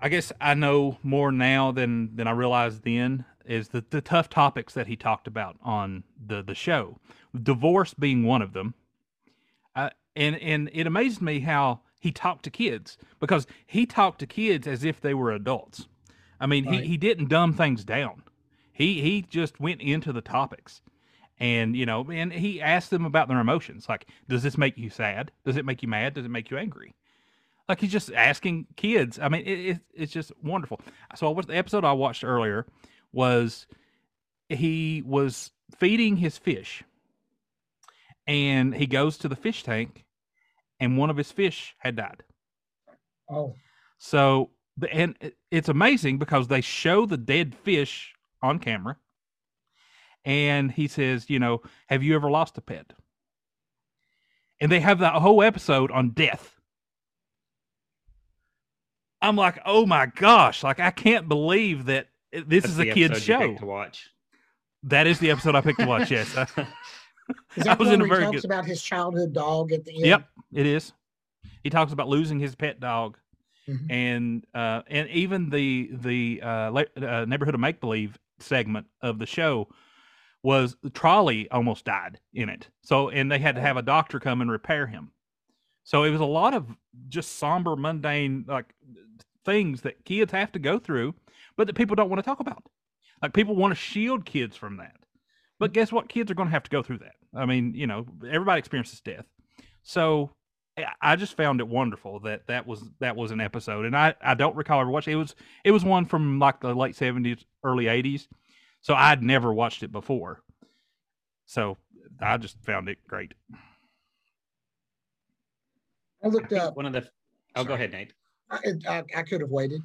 I 0.00 0.08
guess 0.08 0.32
I 0.40 0.54
know 0.54 0.98
more 1.02 1.32
now 1.32 1.72
than 1.72 2.14
than 2.16 2.26
I 2.26 2.32
realized 2.32 2.84
then 2.84 3.24
is 3.44 3.68
the 3.68 3.84
the 3.90 4.00
tough 4.00 4.28
topics 4.28 4.74
that 4.74 4.86
he 4.86 4.96
talked 4.96 5.26
about 5.26 5.56
on 5.62 6.04
the 6.24 6.42
the 6.42 6.54
show, 6.54 6.98
divorce 7.42 7.94
being 7.94 8.24
one 8.24 8.42
of 8.42 8.52
them. 8.52 8.74
Uh, 9.74 9.90
and 10.14 10.36
and 10.36 10.70
it 10.72 10.86
amazed 10.86 11.20
me 11.22 11.40
how 11.40 11.80
he 11.98 12.12
talked 12.12 12.44
to 12.44 12.50
kids 12.50 12.98
because 13.20 13.46
he 13.66 13.86
talked 13.86 14.20
to 14.20 14.26
kids 14.26 14.66
as 14.66 14.84
if 14.84 15.00
they 15.00 15.14
were 15.14 15.32
adults. 15.32 15.88
I 16.40 16.46
mean, 16.46 16.66
right. 16.66 16.82
he, 16.82 16.90
he 16.90 16.96
didn't 16.96 17.28
dumb 17.28 17.52
things 17.54 17.84
down. 17.84 18.22
He 18.72 19.00
he 19.00 19.22
just 19.22 19.58
went 19.60 19.80
into 19.80 20.12
the 20.12 20.20
topics. 20.20 20.80
and 21.40 21.76
you 21.76 21.86
know, 21.86 22.06
and 22.10 22.32
he 22.32 22.60
asked 22.60 22.90
them 22.90 23.04
about 23.04 23.28
their 23.28 23.40
emotions. 23.40 23.88
Like, 23.88 24.06
does 24.28 24.42
this 24.42 24.58
make 24.58 24.76
you 24.78 24.90
sad? 24.90 25.30
Does 25.44 25.56
it 25.56 25.64
make 25.64 25.82
you 25.82 25.88
mad? 25.88 26.14
Does 26.14 26.24
it 26.24 26.30
make 26.30 26.50
you 26.50 26.58
angry? 26.58 26.94
Like 27.68 27.80
he's 27.80 27.92
just 27.92 28.12
asking 28.12 28.66
kids. 28.76 29.18
I 29.20 29.28
mean, 29.28 29.42
it, 29.46 29.58
it, 29.58 29.80
it's 29.94 30.12
just 30.12 30.32
wonderful. 30.42 30.80
So 31.16 31.30
what 31.30 31.46
the 31.46 31.56
episode 31.56 31.84
I 31.84 31.92
watched 31.92 32.24
earlier 32.24 32.66
was 33.12 33.66
he 34.48 35.02
was 35.04 35.50
feeding 35.76 36.16
his 36.16 36.38
fish, 36.38 36.82
and 38.26 38.74
he 38.74 38.86
goes 38.86 39.18
to 39.18 39.28
the 39.28 39.36
fish 39.36 39.62
tank, 39.62 40.04
and 40.80 40.96
one 40.98 41.10
of 41.10 41.16
his 41.16 41.30
fish 41.32 41.74
had 41.78 41.96
died. 41.96 42.22
Oh, 43.30 43.54
So, 43.98 44.50
the- 44.76 44.92
and 44.92 45.16
it's 45.50 45.68
amazing 45.68 46.18
because 46.18 46.48
they 46.48 46.60
show 46.60 47.04
the 47.06 47.16
dead 47.16 47.54
fish 47.54 48.14
on 48.42 48.58
camera. 48.58 48.96
And 50.24 50.70
he 50.72 50.88
says, 50.88 51.28
you 51.30 51.38
know, 51.38 51.62
have 51.88 52.02
you 52.02 52.14
ever 52.14 52.30
lost 52.30 52.58
a 52.58 52.60
pet? 52.60 52.92
And 54.60 54.70
they 54.70 54.80
have 54.80 54.98
that 55.00 55.14
whole 55.14 55.42
episode 55.42 55.90
on 55.90 56.10
death. 56.10 56.54
I'm 59.20 59.36
like, 59.36 59.58
oh 59.64 59.84
my 59.86 60.06
gosh, 60.06 60.62
like 60.62 60.80
I 60.80 60.90
can't 60.90 61.28
believe 61.28 61.86
that 61.86 62.08
this 62.32 62.62
That's 62.64 62.66
is 62.74 62.78
a 62.78 62.84
the 62.84 62.92
kid's 62.92 63.22
show. 63.22 63.54
to 63.56 63.66
watch. 63.66 64.10
That 64.84 65.06
is 65.06 65.18
the 65.18 65.30
episode 65.30 65.54
I 65.56 65.60
picked 65.60 65.80
to 65.80 65.86
watch. 65.86 66.10
Yes. 66.10 66.34
is 67.56 67.66
I 67.66 67.70
that 67.70 67.78
was 67.78 67.90
in 67.90 68.00
a 68.00 68.04
he 68.04 68.10
very 68.10 68.24
talks 68.24 68.36
good- 68.36 68.44
about 68.44 68.64
his 68.64 68.82
childhood 68.82 69.32
dog 69.32 69.72
at 69.72 69.84
the 69.84 69.92
end? 69.94 70.04
Yep, 70.06 70.28
it 70.54 70.66
is. 70.66 70.92
He 71.62 71.70
talks 71.70 71.92
about 71.92 72.08
losing 72.08 72.38
his 72.38 72.54
pet 72.54 72.80
dog, 72.80 73.18
Mhm. 73.68 73.90
and 73.90 74.46
uh, 74.54 74.82
and 74.88 75.08
even 75.10 75.50
the 75.50 75.90
the 75.92 76.40
uh, 76.42 76.72
uh, 76.96 77.24
neighborhood 77.26 77.54
of 77.54 77.60
make 77.60 77.80
believe 77.80 78.18
segment 78.38 78.86
of 79.02 79.18
the 79.18 79.26
show 79.26 79.68
was 80.42 80.76
the 80.82 80.90
trolley 80.90 81.50
almost 81.50 81.84
died 81.84 82.20
in 82.32 82.48
it. 82.48 82.68
So 82.82 83.08
and 83.10 83.30
they 83.30 83.38
had 83.40 83.56
to 83.56 83.60
have 83.60 83.76
a 83.76 83.82
doctor 83.82 84.20
come 84.20 84.40
and 84.40 84.50
repair 84.50 84.86
him. 84.86 85.10
So 85.84 86.04
it 86.04 86.10
was 86.10 86.20
a 86.20 86.24
lot 86.24 86.54
of 86.54 86.66
just 87.08 87.36
somber, 87.38 87.74
mundane 87.76 88.44
like 88.46 88.74
things 89.44 89.80
that 89.82 90.04
kids 90.04 90.30
have 90.32 90.52
to 90.52 90.58
go 90.58 90.78
through, 90.78 91.14
but 91.56 91.66
that 91.66 91.74
people 91.74 91.96
don't 91.96 92.08
want 92.08 92.18
to 92.20 92.22
talk 92.24 92.40
about. 92.40 92.62
Like 93.20 93.32
people 93.34 93.56
want 93.56 93.72
to 93.72 93.74
shield 93.74 94.24
kids 94.24 94.56
from 94.56 94.76
that. 94.76 94.96
But 95.58 95.72
guess 95.72 95.90
what? 95.92 96.08
Kids 96.08 96.30
are 96.30 96.34
going 96.34 96.48
to 96.48 96.52
have 96.52 96.62
to 96.64 96.70
go 96.70 96.82
through 96.82 96.98
that. 96.98 97.14
I 97.34 97.46
mean, 97.46 97.74
you 97.74 97.86
know, 97.86 98.06
everybody 98.28 98.58
experiences 98.58 99.00
death. 99.00 99.26
So 99.82 100.30
I- 100.76 100.86
I 101.02 101.16
just 101.16 101.36
found 101.36 101.60
it 101.60 101.66
wonderful 101.68 102.20
that 102.20 102.46
that 102.46 102.66
was 102.66 102.84
that 103.00 103.16
was 103.16 103.30
an 103.32 103.40
episode, 103.40 103.84
and 103.84 103.96
I 103.96 104.14
I 104.22 104.34
don't 104.34 104.54
recall 104.56 104.80
ever 104.80 104.90
watching 104.90 105.12
it. 105.12 105.16
It 105.16 105.18
was 105.18 105.34
it 105.64 105.70
was 105.72 105.84
one 105.84 106.06
from 106.06 106.38
like 106.38 106.60
the 106.60 106.72
late 106.74 106.94
seventies, 106.94 107.44
early 107.64 107.88
eighties, 107.88 108.28
so 108.80 108.94
I'd 108.94 109.22
never 109.22 109.52
watched 109.52 109.82
it 109.82 109.90
before. 109.90 110.40
So 111.46 111.76
I 112.20 112.36
just 112.36 112.62
found 112.64 112.88
it 112.88 112.98
great. 113.08 113.32
I 116.22 116.26
I 116.26 116.28
looked 116.28 116.50
think 116.50 116.62
up. 116.62 116.76
one 116.76 116.86
of 116.86 116.92
the. 116.92 117.08
Oh, 117.56 117.64
go 117.64 117.74
ahead, 117.74 117.92
Nate. 117.92 118.12
I, 118.50 118.58
I, 118.88 119.04
I 119.16 119.22
could 119.22 119.40
have 119.40 119.50
waited. 119.50 119.80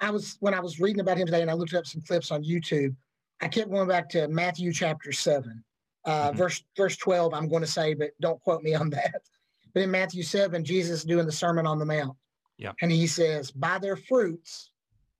I 0.00 0.10
was 0.10 0.36
when 0.40 0.54
I 0.54 0.60
was 0.60 0.80
reading 0.80 1.00
about 1.00 1.16
him 1.16 1.26
today, 1.26 1.42
and 1.42 1.50
I 1.50 1.54
looked 1.54 1.74
up 1.74 1.86
some 1.86 2.02
clips 2.02 2.30
on 2.30 2.42
YouTube. 2.44 2.94
I 3.40 3.48
kept 3.48 3.70
going 3.70 3.88
back 3.88 4.08
to 4.10 4.28
Matthew 4.28 4.72
chapter 4.72 5.12
seven, 5.12 5.64
uh, 6.04 6.30
Mhm. 6.32 6.36
verse 6.36 6.64
verse 6.76 6.96
twelve. 6.96 7.34
I'm 7.34 7.48
going 7.48 7.62
to 7.62 7.70
say, 7.70 7.94
but 7.94 8.10
don't 8.20 8.40
quote 8.42 8.62
me 8.62 8.74
on 8.74 8.90
that. 9.14 9.22
But 9.72 9.82
in 9.82 9.90
Matthew 9.90 10.22
seven, 10.22 10.64
Jesus 10.64 11.00
is 11.00 11.04
doing 11.04 11.26
the 11.26 11.32
Sermon 11.32 11.66
on 11.66 11.78
the 11.78 11.84
Mount. 11.86 12.16
Yeah. 12.56 12.72
and 12.80 12.92
he 12.92 13.08
says, 13.08 13.50
"By 13.50 13.78
their 13.78 13.96
fruits, 13.96 14.70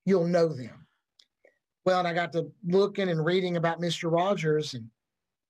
you'll 0.04 0.28
know 0.28 0.48
them." 0.48 0.86
Well, 1.84 1.98
and 1.98 2.06
I 2.06 2.14
got 2.14 2.32
to 2.34 2.50
looking 2.64 3.08
and 3.08 3.24
reading 3.24 3.56
about 3.56 3.80
Mister 3.80 4.08
Rogers, 4.08 4.74
and 4.74 4.88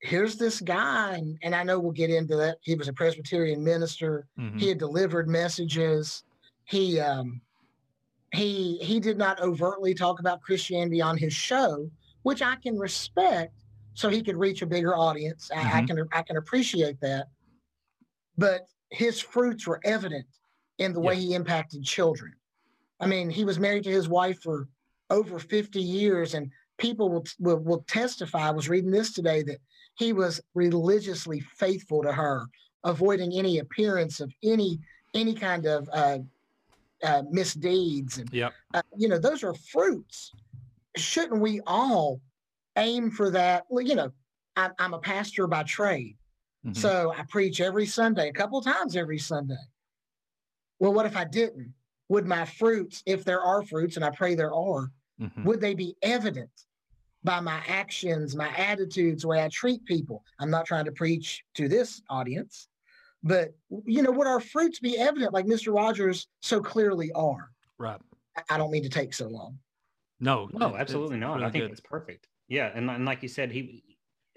here's 0.00 0.36
this 0.36 0.60
guy, 0.62 1.16
and, 1.16 1.38
and 1.42 1.54
I 1.54 1.62
know 1.62 1.78
we'll 1.78 1.92
get 1.92 2.08
into 2.08 2.36
that. 2.36 2.56
He 2.62 2.74
was 2.74 2.88
a 2.88 2.92
Presbyterian 2.94 3.62
minister 3.62 4.26
Mhm. 4.38 4.58
he 4.58 4.68
had 4.68 4.78
delivered 4.78 5.28
messages 5.28 6.24
he 6.64 6.98
um 6.98 7.42
he 8.32 8.78
he 8.78 8.98
did 8.98 9.18
not 9.18 9.38
overtly 9.40 9.92
talk 9.94 10.18
about 10.18 10.40
christianity 10.40 11.02
on 11.02 11.18
his 11.18 11.34
show 11.34 11.90
which 12.24 12.42
i 12.42 12.56
can 12.56 12.76
respect 12.76 13.54
so 13.94 14.08
he 14.08 14.22
could 14.24 14.36
reach 14.36 14.60
a 14.60 14.66
bigger 14.66 14.96
audience. 14.96 15.52
I, 15.54 15.78
I 15.78 15.82
Mhm. 15.82 15.86
can 15.86 16.08
i 16.12 16.22
can 16.22 16.36
appreciate 16.36 17.00
that. 17.00 17.28
But 18.36 18.66
his 18.90 19.20
fruits 19.20 19.66
were 19.68 19.80
evident 19.84 20.26
in 20.78 20.92
the 20.92 21.00
way 21.00 21.14
he 21.14 21.34
impacted 21.34 21.84
children. 21.84 22.32
I 22.98 23.06
mean 23.06 23.30
he 23.30 23.44
was 23.44 23.60
married 23.60 23.84
to 23.84 23.90
his 23.90 24.08
wife 24.08 24.42
for 24.42 24.68
over 25.10 25.38
50 25.38 25.80
years 25.80 26.34
and 26.34 26.50
people 26.78 27.08
will, 27.08 27.24
will, 27.38 27.58
will 27.58 27.84
testify 27.86 28.48
i 28.48 28.50
was 28.50 28.68
reading 28.68 28.90
this 28.90 29.12
today 29.12 29.42
that 29.44 29.58
he 29.96 30.12
was 30.12 30.40
religiously 30.54 31.38
faithful 31.38 32.02
to 32.02 32.12
her 32.12 32.46
avoiding 32.82 33.32
any 33.32 33.58
appearance 33.58 34.18
of 34.18 34.32
any 34.42 34.80
any 35.12 35.34
kind 35.34 35.66
of 35.66 35.88
uh, 35.92 36.18
uh, 37.04 37.22
misdeeds 37.30 38.18
and 38.18 38.32
Yep. 38.32 38.52
uh, 38.72 38.82
you 38.96 39.08
know 39.08 39.18
those 39.18 39.44
are 39.44 39.54
fruits 39.54 40.32
shouldn't 40.96 41.40
we 41.40 41.60
all 41.66 42.20
aim 42.76 43.10
for 43.10 43.30
that 43.30 43.64
well 43.68 43.84
you 43.84 43.94
know 43.94 44.10
i'm, 44.56 44.72
I'm 44.78 44.94
a 44.94 44.98
pastor 44.98 45.46
by 45.46 45.62
trade 45.64 46.16
Mhm. 46.66 46.76
so 46.76 47.12
i 47.16 47.22
preach 47.28 47.60
every 47.60 47.86
sunday 47.86 48.28
a 48.28 48.32
couple 48.32 48.60
times 48.62 48.96
every 48.96 49.18
sunday 49.18 49.54
well 50.78 50.92
what 50.92 51.06
if 51.06 51.16
i 51.16 51.24
didn't 51.24 51.72
would 52.08 52.26
my 52.26 52.44
fruits 52.44 53.02
if 53.06 53.24
there 53.24 53.40
are 53.40 53.62
fruits 53.62 53.96
and 53.96 54.04
i 54.04 54.10
pray 54.10 54.34
there 54.34 54.54
are 54.54 54.90
Mhm. 55.20 55.44
would 55.44 55.60
they 55.60 55.74
be 55.74 55.96
evident 56.02 56.50
by 57.22 57.38
my 57.40 57.62
actions, 57.68 58.34
my 58.36 58.48
attitudes, 58.56 59.22
the 59.22 59.28
way 59.28 59.42
I 59.42 59.48
treat 59.48 59.82
people? 59.86 60.22
I'm 60.40 60.50
not 60.50 60.66
trying 60.66 60.84
to 60.86 60.92
preach 60.92 61.42
to 61.54 61.68
this 61.68 62.02
audience, 62.10 62.68
but 63.22 63.54
you 63.86 64.02
know, 64.02 64.10
would 64.10 64.26
our 64.26 64.40
fruits 64.40 64.80
be 64.80 64.98
evident 64.98 65.32
like 65.32 65.46
Mr. 65.46 65.72
Rogers 65.74 66.26
so 66.42 66.60
clearly 66.60 67.12
are? 67.12 67.50
Right. 67.78 67.98
I- 68.36 68.42
I 68.50 68.58
don't 68.58 68.70
mean 68.72 68.82
to 68.82 68.88
take 68.90 69.14
so 69.14 69.28
long. 69.28 69.58
No. 70.24 70.48
No, 70.52 70.74
it- 70.74 70.80
absolutely 70.80 71.18
not. 71.18 71.34
really 71.36 71.46
I 71.46 71.50
think 71.50 71.64
good. 71.64 71.70
it's 71.72 71.80
perfect. 71.80 72.26
Yeah, 72.48 72.70
and, 72.74 72.90
and 72.90 73.04
like 73.04 73.22
you 73.22 73.28
said, 73.28 73.50
he 73.52 73.82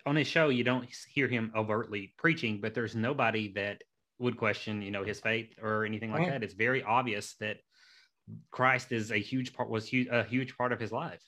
on 0.06 0.16
his 0.16 0.28
show 0.28 0.50
you 0.50 0.64
don't 0.64 0.88
hear 1.10 1.28
him 1.28 1.52
overtly 1.56 2.14
preaching, 2.18 2.60
but 2.62 2.74
there's 2.74 2.96
nobody 2.96 3.52
that 3.54 3.82
would 4.20 4.38
question, 4.38 4.82
you 4.82 4.92
know, 4.92 5.04
his 5.04 5.20
faith 5.20 5.54
or 5.62 5.86
anything 5.86 6.12
like 6.12 6.22
Right. 6.22 6.30
that. 6.32 6.44
It's 6.44 6.54
very 6.54 6.82
obvious 6.84 7.36
that 7.40 7.58
Christ 8.52 8.92
is 8.92 9.12
a 9.12 9.18
huge 9.18 9.54
part 9.54 9.70
was 9.70 9.92
a 9.94 10.24
huge 10.24 10.58
part 10.58 10.72
of 10.72 10.80
his 10.80 10.92
life. 10.92 11.22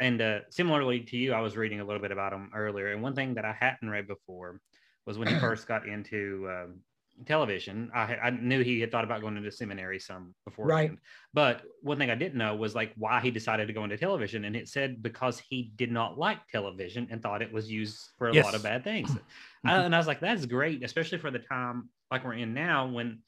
And 0.00 0.20
uh, 0.20 0.40
similarly 0.50 1.00
to 1.00 1.16
you, 1.16 1.32
I 1.32 1.40
was 1.40 1.56
reading 1.56 1.80
a 1.80 1.84
little 1.84 2.02
bit 2.02 2.10
about 2.10 2.32
him 2.32 2.50
earlier, 2.54 2.92
and 2.92 3.02
one 3.02 3.14
thing 3.14 3.34
that 3.34 3.44
I 3.44 3.52
hadn't 3.52 3.88
read 3.88 4.08
before 4.08 4.60
was 5.06 5.16
when 5.18 5.28
he 5.28 5.34
first 5.46 5.68
got 5.68 5.86
into 5.86 6.48
um, 6.50 6.80
television. 7.26 7.90
I, 7.94 8.16
I 8.16 8.30
knew 8.30 8.62
he 8.62 8.80
had 8.80 8.90
thought 8.90 9.04
about 9.04 9.20
going 9.20 9.36
into 9.36 9.50
seminary 9.52 9.98
some 9.98 10.34
beforehand, 10.44 10.98
but 11.32 11.62
one 11.80 11.98
thing 11.98 12.10
I 12.10 12.14
didn't 12.14 12.38
know 12.38 12.56
was 12.56 12.74
like 12.74 12.92
why 12.96 13.20
he 13.20 13.30
decided 13.30 13.66
to 13.68 13.72
go 13.72 13.84
into 13.84 13.96
television, 13.96 14.44
and 14.44 14.56
it 14.56 14.68
said 14.68 15.02
because 15.02 15.38
he 15.38 15.72
did 15.76 15.90
not 15.92 16.18
like 16.18 16.46
television 16.48 17.08
and 17.10 17.22
thought 17.22 17.42
it 17.42 17.52
was 17.52 17.70
used 17.70 18.10
for 18.18 18.28
a 18.28 18.34
lot 18.34 18.54
of 18.54 18.62
bad 18.62 18.84
things. 18.84 19.16
Uh, 19.64 19.82
and 19.86 19.94
I 19.94 19.98
was 19.98 20.08
like, 20.08 20.18
that's 20.18 20.44
great, 20.44 20.82
especially 20.82 21.18
for 21.18 21.30
the 21.30 21.38
time 21.38 21.88
like 22.10 22.24
we're 22.24 22.34
in 22.34 22.52
now. 22.52 22.88
When 22.88 23.22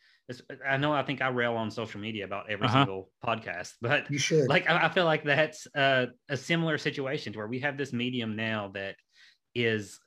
I 0.67 0.77
know 0.79 0.93
I 0.93 1.05
think 1.05 1.23
I 1.23 1.29
rail 1.29 1.55
on 1.55 1.71
social 1.71 2.01
media 2.01 2.25
about 2.25 2.51
every 2.51 2.67
Uh-huh. 2.67 2.79
single 2.79 3.13
podcast, 3.25 3.75
but 3.81 4.11
You 4.11 4.19
should. 4.19 4.49
like 4.49 4.69
I, 4.69 4.87
I 4.87 4.89
feel 4.89 5.05
like 5.05 5.23
that's 5.23 5.67
uh, 5.77 6.07
a 6.29 6.37
similar 6.37 6.77
situation 6.79 7.33
to 7.33 7.39
where 7.39 7.47
we 7.47 7.61
have 7.61 7.77
this 7.77 7.93
medium 7.93 8.35
now 8.35 8.69
that 8.75 8.97
is 9.55 10.01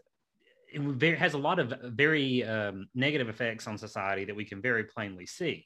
it 0.78 1.18
has 1.18 1.34
a 1.34 1.38
lot 1.38 1.60
of 1.60 1.74
very 1.84 2.44
um, 2.44 2.88
negative 2.94 3.30
effects 3.30 3.68
on 3.68 3.78
society 3.78 4.26
that 4.26 4.36
we 4.36 4.46
can 4.46 4.62
very 4.62 4.84
plainly 4.84 5.26
see. 5.26 5.66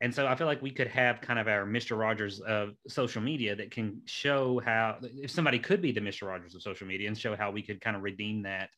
And 0.00 0.12
so 0.12 0.26
I 0.26 0.34
feel 0.34 0.48
like 0.48 0.60
we 0.60 0.72
could 0.72 0.88
have 0.88 1.20
kind 1.20 1.38
of 1.38 1.46
our 1.46 1.64
Mr. 1.64 1.96
Rogers 1.96 2.40
of 2.40 2.70
social 2.88 3.22
media 3.22 3.54
that 3.54 3.70
can 3.70 4.02
show 4.06 4.60
how 4.64 4.96
if 5.00 5.30
somebody 5.30 5.60
could 5.60 5.80
be 5.80 5.92
the 5.92 6.00
Mr. 6.00 6.26
Rogers 6.26 6.56
of 6.56 6.62
social 6.62 6.88
media 6.88 7.06
and 7.06 7.16
show 7.16 7.36
how 7.36 7.52
we 7.52 7.62
could 7.62 7.80
kind 7.80 7.96
of 7.96 8.02
redeem 8.02 8.42
that 8.42 8.68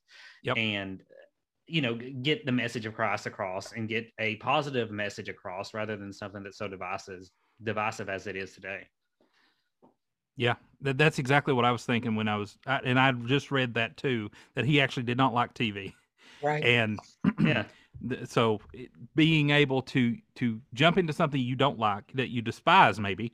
Yep. 0.43 0.59
and 0.59 1.03
you 1.67 1.81
know 1.81 1.95
get 1.95 2.45
the 2.45 2.53
message 2.53 2.85
of 2.85 2.95
Christ 2.95 3.25
across 3.25 3.73
and 3.73 3.89
get 3.89 4.07
a 4.19 4.37
positive 4.37 4.91
message 4.91 5.31
across 5.31 5.73
rather 5.73 5.97
than 5.97 6.13
something 6.13 6.43
that's 6.43 6.59
so 6.59 6.69
divisive 6.69 7.23
divisive 7.63 8.11
as 8.11 8.27
it 8.27 8.37
is 8.37 8.53
today. 8.53 8.87
Yeah, 10.37 10.55
that, 10.81 10.99
that's 10.99 11.19
exactly 11.19 11.55
what 11.55 11.65
I 11.65 11.71
was 11.71 11.85
thinking 11.85 12.17
when 12.17 12.29
I 12.29 12.37
was, 12.37 12.59
I, 12.67 12.81
and 12.85 12.99
I 12.99 13.13
just 13.13 13.51
read 13.51 13.75
that 13.75 13.97
too. 13.97 14.31
That 14.55 14.65
he 14.65 14.81
actually 14.81 15.05
did 15.05 15.17
not 15.17 15.33
like 15.35 15.55
TV, 15.55 15.93
right. 16.43 16.65
and 16.65 16.99
Yeah. 17.41 17.65
th- 18.09 18.27
so 18.29 18.61
it- 18.73 18.91
being 19.15 19.51
able 19.51 19.83
to 19.83 20.17
to 20.37 20.61
jump 20.75 20.99
into 20.99 21.13
something 21.13 21.41
you 21.41 21.57
don't 21.57 21.79
like 21.79 22.11
that 22.15 22.29
you 22.31 22.43
despise 22.43 22.99
maybe, 22.99 23.33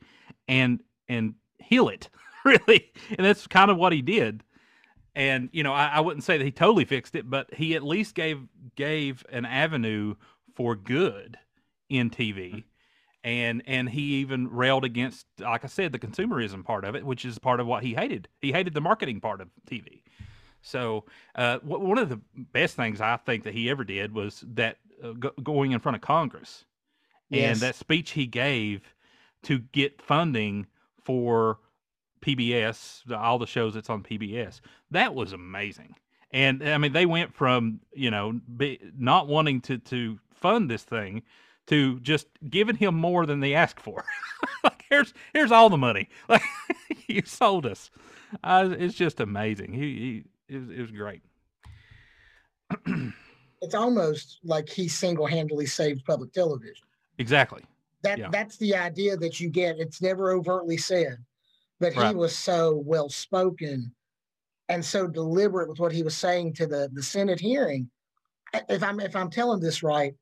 and 0.49 0.80
and 1.09 1.35
heal 1.59 1.88
it 1.88 2.09
really, 2.45 2.90
and 3.16 3.25
that's 3.26 3.47
kind 3.47 3.71
of 3.71 3.76
what 3.76 3.92
he 3.92 4.02
did. 4.02 4.42
And 5.16 5.49
you 5.52 5.62
know, 5.62 5.73
I, 5.73 5.87
I 5.88 6.00
wouldn't 6.00 6.25
say 6.25 6.38
that 6.38 6.45
he 6.45 6.52
totally 6.52 6.85
fixed 6.85 7.14
it, 7.16 7.28
but 7.28 7.52
he 7.52 7.75
at 7.75 7.83
least 7.83 8.14
gave 8.14 8.47
gave 8.76 9.25
an 9.30 9.45
avenue 9.45 10.14
for 10.54 10.76
good 10.76 11.37
in 11.88 12.11
TV. 12.11 12.49
Mm-hmm. 12.50 12.59
And 13.22 13.62
and 13.66 13.90
he 13.90 14.14
even 14.16 14.48
railed 14.48 14.84
against, 14.84 15.26
like 15.38 15.62
I 15.64 15.68
said, 15.68 15.92
the 15.92 15.98
consumerism 15.98 16.64
part 16.64 16.84
of 16.86 16.94
it, 16.94 17.04
which 17.04 17.24
is 17.24 17.38
part 17.38 17.60
of 17.60 17.66
what 17.66 17.82
he 17.82 17.94
hated. 17.94 18.28
He 18.40 18.52
hated 18.52 18.72
the 18.72 18.80
marketing 18.80 19.20
part 19.20 19.40
of 19.42 19.48
TV. 19.68 20.02
So 20.62 21.04
uh, 21.34 21.58
w- 21.58 21.86
one 21.86 21.98
of 21.98 22.08
the 22.08 22.20
best 22.34 22.76
things 22.76 23.00
I 23.00 23.16
think 23.18 23.44
that 23.44 23.54
he 23.54 23.68
ever 23.68 23.84
did 23.84 24.14
was 24.14 24.42
that 24.54 24.78
uh, 25.02 25.12
go- 25.12 25.32
going 25.42 25.72
in 25.72 25.80
front 25.80 25.96
of 25.96 26.02
Congress 26.02 26.64
and 27.30 27.60
that 27.60 27.74
speech 27.74 28.12
he 28.12 28.26
gave 28.26 28.94
to 29.42 29.58
get 29.58 30.00
funding 30.02 30.66
for 31.02 31.58
PBS, 32.20 33.02
the- 33.04 33.18
all 33.18 33.38
the 33.38 33.46
shows 33.46 33.74
that's 33.74 33.90
on 33.90 34.02
PBS. 34.02 34.60
That 34.90 35.14
was 35.14 35.32
amazing. 35.32 35.94
And 36.30 36.66
I 36.66 36.78
mean, 36.78 36.92
they 36.92 37.06
went 37.06 37.34
from 37.34 37.80
you 37.92 38.10
know 38.10 38.40
be, 38.56 38.78
not 38.96 39.28
wanting 39.28 39.60
to 39.62 39.78
to 39.78 40.18
fund 40.32 40.70
this 40.70 40.84
thing 40.84 41.22
to 41.70 41.98
just 42.00 42.26
giving 42.48 42.76
him 42.76 42.94
more 42.94 43.26
than 43.26 43.40
they 43.40 43.54
asked 43.54 43.80
for. 43.80 44.04
like 44.64 44.84
here's 44.88 45.12
here's 45.32 45.52
all 45.52 45.70
the 45.70 45.76
money. 45.78 46.08
Like 46.28 46.42
you 47.08 47.22
sold 47.24 47.66
us. 47.66 47.90
Uh, 48.44 48.68
it's 48.78 48.94
just 48.94 49.18
amazing. 49.18 49.72
He, 49.72 49.80
he 49.80 50.54
it, 50.54 50.58
was, 50.60 50.70
it 50.70 50.80
was 50.80 50.90
great. 50.92 51.22
It's 53.62 53.74
almost 53.74 54.38
like 54.42 54.70
he 54.70 54.88
single-handedly 54.88 55.66
saved 55.66 56.04
public 56.06 56.32
television. 56.32 56.86
exactly. 57.18 57.62
That 58.02 58.18
Yeah. 58.18 58.28
that's 58.32 58.56
the 58.56 58.74
idea 58.74 59.18
that 59.18 59.38
you 59.38 59.50
get. 59.50 59.78
It's 59.78 60.00
never 60.00 60.32
overtly 60.32 60.78
said, 60.78 61.18
but 61.78 61.92
he 61.92 62.14
was 62.14 62.34
so 62.34 62.76
well 62.86 63.10
spoken 63.10 63.94
and 64.70 64.82
so 64.82 65.06
deliberate 65.06 65.68
with 65.68 65.78
what 65.78 65.92
he 65.92 66.02
was 66.02 66.16
saying 66.16 66.54
to 66.54 66.66
the 66.66 66.88
the 66.94 67.02
Senate 67.02 67.38
hearing. 67.38 67.90
If 68.70 68.82
I'm 68.82 68.98
if 68.98 69.14
I'm 69.14 69.28
telling 69.28 69.60
this 69.60 69.82
right, 69.82 70.14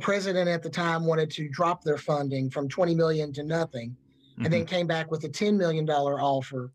president 0.00 0.48
at 0.48 0.62
the 0.62 0.70
time 0.70 1.04
wanted 1.04 1.30
to 1.32 1.48
drop 1.48 1.82
their 1.84 1.98
funding 1.98 2.50
from 2.50 2.68
20 2.68 2.94
million 2.94 3.32
to 3.34 3.42
nothing, 3.42 3.96
and 4.38 4.46
Mhm. 4.46 4.50
then 4.50 4.66
came 4.66 4.86
back 4.86 5.10
with 5.10 5.24
a 5.24 5.28
10 5.28 5.56
million 5.56 5.84
dollar 5.84 6.20
offer. 6.20 6.72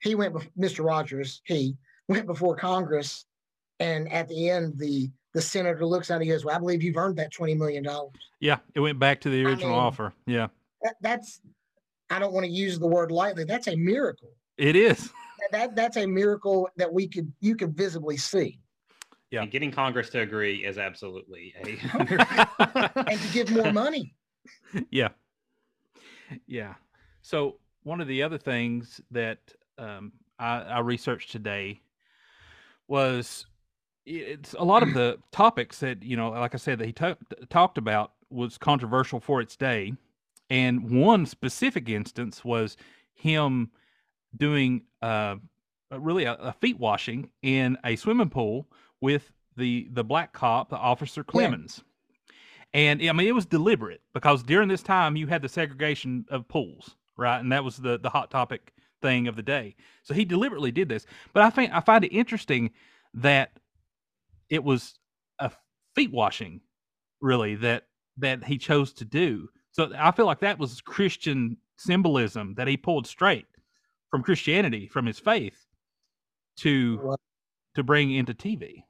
He 0.00 0.14
went, 0.14 0.34
Mr. 0.58 0.84
Rogers, 0.84 1.42
he 1.44 1.76
went 2.08 2.26
before 2.26 2.56
Congress, 2.56 3.26
and 3.78 4.10
at 4.12 4.28
the 4.28 4.48
end, 4.50 4.78
the 4.78 5.10
the 5.34 5.40
senator 5.40 5.86
looks 5.86 6.10
at 6.10 6.16
him 6.16 6.20
and 6.20 6.24
he 6.24 6.30
goes, 6.30 6.44
"Well, 6.44 6.54
I 6.54 6.58
believe 6.58 6.82
you've 6.82 6.96
earned 6.98 7.16
that 7.16 7.32
20 7.32 7.54
million 7.54 7.82
dollars." 7.82 8.12
yeah, 8.40 8.58
it 8.74 8.80
went 8.80 8.98
back 8.98 9.20
to 9.22 9.30
the 9.30 9.40
I 9.46 9.48
original 9.48 9.70
mean- 9.70 9.78
offer. 9.78 10.12
Yeah, 10.26 10.48
that, 10.82 10.96
that's 11.00 11.40
I 12.10 12.18
don't 12.18 12.34
want 12.34 12.44
to 12.44 12.52
use 12.52 12.78
the 12.78 12.86
word 12.86 13.10
lightly. 13.10 13.44
That's 13.44 13.66
a 13.68 13.76
miracle. 13.76 14.28
it 14.58 14.76
is. 14.76 15.10
That, 15.40 15.52
that 15.52 15.76
that's 15.76 15.96
a 15.96 16.06
miracle 16.06 16.68
that 16.76 16.92
we 16.92 17.08
could 17.08 17.32
you 17.40 17.56
could 17.56 17.74
visibly 17.74 18.16
see. 18.18 18.60
Yeah. 19.32 19.42
And 19.42 19.50
getting 19.50 19.72
Congress 19.72 20.10
to 20.10 20.20
agree 20.20 20.64
is 20.64 20.76
absolutely 20.78 21.54
a. 21.64 21.78
And 23.08 23.20
to 23.20 23.28
give 23.32 23.50
more 23.50 23.72
money. 23.72 24.14
yeah 24.90 25.08
yeah 26.46 26.74
so 27.22 27.56
one 27.82 28.00
of 28.00 28.08
the 28.08 28.22
other 28.22 28.38
things 28.38 29.00
that 29.10 29.38
um, 29.78 30.12
I, 30.38 30.60
I 30.60 30.78
researched 30.80 31.30
today 31.32 31.80
was 32.88 33.46
it's 34.06 34.54
a 34.54 34.64
lot 34.64 34.82
of 34.82 34.94
the 34.94 35.18
topics 35.32 35.78
that 35.80 36.02
you 36.02 36.16
know 36.16 36.30
like 36.30 36.54
i 36.54 36.58
said 36.58 36.78
that 36.78 36.86
he 36.86 36.92
ta- 36.92 37.16
talked 37.50 37.78
about 37.78 38.12
was 38.30 38.58
controversial 38.58 39.20
for 39.20 39.40
its 39.40 39.56
day 39.56 39.92
and 40.50 40.90
one 40.90 41.26
specific 41.26 41.88
instance 41.88 42.44
was 42.44 42.76
him 43.14 43.70
doing 44.36 44.82
uh, 45.02 45.36
a- 45.90 46.00
really 46.00 46.24
a, 46.24 46.34
a 46.34 46.52
feet 46.52 46.78
washing 46.78 47.30
in 47.42 47.76
a 47.84 47.94
swimming 47.96 48.30
pool 48.30 48.66
with 49.02 49.32
the 49.56 49.88
the 49.92 50.04
black 50.04 50.32
cop 50.32 50.70
the 50.70 50.76
officer 50.76 51.22
clemmons 51.22 51.82
and 52.74 53.02
I 53.02 53.12
mean, 53.12 53.26
it 53.26 53.34
was 53.34 53.46
deliberate 53.46 54.00
because 54.14 54.42
during 54.42 54.68
this 54.68 54.82
time 54.82 55.16
you 55.16 55.26
had 55.26 55.42
the 55.42 55.48
segregation 55.48 56.24
of 56.30 56.48
pools, 56.48 56.96
right? 57.16 57.38
And 57.38 57.52
that 57.52 57.64
was 57.64 57.76
the 57.76 57.98
the 57.98 58.08
hot 58.10 58.30
topic 58.30 58.72
thing 59.02 59.28
of 59.28 59.36
the 59.36 59.42
day. 59.42 59.76
So 60.04 60.14
he 60.14 60.24
deliberately 60.24 60.72
did 60.72 60.88
this. 60.88 61.06
But 61.34 61.42
I 61.42 61.50
think 61.50 61.72
I 61.72 61.80
find 61.80 62.04
it 62.04 62.16
interesting 62.16 62.70
that 63.14 63.50
it 64.48 64.64
was 64.64 64.94
a 65.38 65.50
feet 65.94 66.12
washing, 66.12 66.60
really 67.20 67.56
that 67.56 67.84
that 68.18 68.44
he 68.44 68.56
chose 68.56 68.92
to 68.94 69.04
do. 69.04 69.48
So 69.72 69.92
I 69.98 70.10
feel 70.10 70.26
like 70.26 70.40
that 70.40 70.58
was 70.58 70.80
Christian 70.80 71.58
symbolism 71.76 72.54
that 72.54 72.68
he 72.68 72.76
pulled 72.76 73.06
straight 73.06 73.46
from 74.10 74.22
Christianity, 74.22 74.86
from 74.88 75.04
his 75.04 75.18
faith, 75.18 75.66
to 76.60 77.16
to 77.74 77.82
bring 77.82 78.12
into 78.12 78.32
TV 78.32 78.84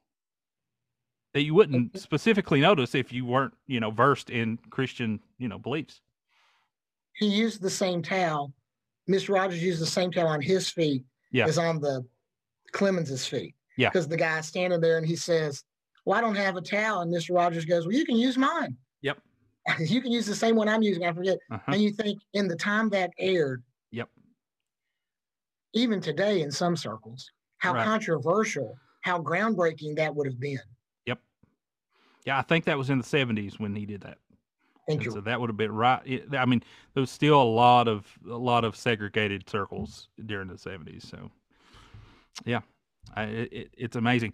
that 1.33 1.41
you 1.43 1.53
wouldn't 1.53 1.99
specifically 1.99 2.61
notice 2.61 2.93
if 2.95 3.11
you 3.11 3.25
weren't, 3.25 3.53
you 3.67 3.79
know, 3.79 3.89
versed 3.91 4.29
in 4.29 4.57
Christian, 4.69 5.19
you 5.39 5.47
know, 5.47 5.57
beliefs. 5.57 6.01
He 7.13 7.27
used 7.27 7.61
the 7.61 7.69
same 7.69 8.01
towel. 8.01 8.53
Mr. 9.09 9.33
Rogers 9.33 9.61
used 9.61 9.81
the 9.81 9.85
same 9.87 10.11
towel 10.11 10.27
on 10.27 10.41
his 10.41 10.69
feet 10.69 11.03
Yeah. 11.31 11.45
as 11.47 11.57
on 11.57 11.79
the 11.81 12.05
Clemmons's 12.71 13.25
feet. 13.27 13.55
Yeah. 13.77 13.89
Because 13.89 14.07
the 14.07 14.17
guy's 14.17 14.47
standing 14.47 14.79
there 14.79 14.97
and 14.97 15.05
he 15.05 15.15
says, 15.15 15.63
Well, 16.05 16.17
I 16.17 16.21
don't 16.21 16.35
have 16.35 16.55
a 16.55 16.61
towel. 16.61 17.01
And 17.01 17.11
Mr. 17.13 17.35
Rogers 17.35 17.65
goes, 17.65 17.85
Well, 17.85 17.95
you 17.95 18.05
can 18.05 18.15
use 18.15 18.37
mine. 18.37 18.77
Yep. 19.01 19.17
you 19.79 20.01
can 20.01 20.11
use 20.11 20.27
the 20.27 20.35
same 20.35 20.55
one 20.55 20.69
I'm 20.69 20.83
using. 20.83 21.03
I 21.03 21.13
forget. 21.13 21.39
Uh-huh. 21.51 21.71
And 21.71 21.81
you 21.81 21.91
think 21.91 22.21
in 22.33 22.47
the 22.47 22.55
time 22.55 22.89
that 22.89 23.11
aired, 23.17 23.63
Yep. 23.91 24.09
even 25.73 25.99
today 25.99 26.41
in 26.41 26.51
some 26.51 26.75
circles, 26.77 27.29
how 27.57 27.73
Right. 27.73 27.85
controversial, 27.85 28.75
how 29.01 29.19
groundbreaking 29.21 29.95
that 29.95 30.13
would 30.15 30.27
have 30.27 30.39
been. 30.39 30.59
Yeah, 32.25 32.37
I 32.37 32.41
think 32.41 32.65
that 32.65 32.77
was 32.77 32.89
in 32.89 32.97
the 32.97 33.03
seventies 33.03 33.59
when 33.59 33.75
he 33.75 33.85
did 33.85 34.01
that. 34.01 34.17
Thank 34.87 35.03
you. 35.05 35.11
so 35.11 35.21
that 35.21 35.39
would 35.39 35.49
have 35.49 35.55
been 35.57 35.71
right. 35.71 36.01
Eh, 36.05 36.19
I 36.37 36.45
mean, 36.45 36.61
there 36.93 37.01
was 37.01 37.09
still 37.11 37.41
a 37.41 37.43
lot 37.43 37.87
of 37.87 38.05
a 38.29 38.35
lot 38.37 38.65
of 38.65 38.75
segregated 38.75 39.49
circles 39.49 40.09
during 40.25 40.47
the 40.49 40.57
seventies. 40.57 41.07
So, 41.09 41.31
yeah, 42.45 42.61
I, 43.15 43.23
it, 43.23 43.53
it- 43.53 43.73
it's 43.77 43.95
amazing. 43.95 44.33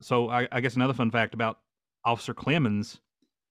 So 0.00 0.28
I, 0.30 0.48
I 0.50 0.60
guess 0.60 0.76
another 0.76 0.94
fun 0.94 1.10
fact 1.10 1.34
about 1.34 1.58
Officer 2.04 2.34
Clemmons, 2.34 2.98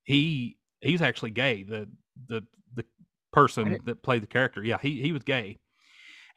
he 0.04 0.58
he's 0.82 1.02
actually 1.02 1.32
gay. 1.32 1.64
The 1.64 1.88
the 2.28 2.42
the 2.74 2.86
person 3.32 3.78
that 3.86 4.02
played 4.04 4.24
the 4.24 4.28
character, 4.28 4.64
yeah, 4.64 4.78
he 4.82 5.00
he 5.02 5.12
was 5.12 5.24
gay. 5.24 5.60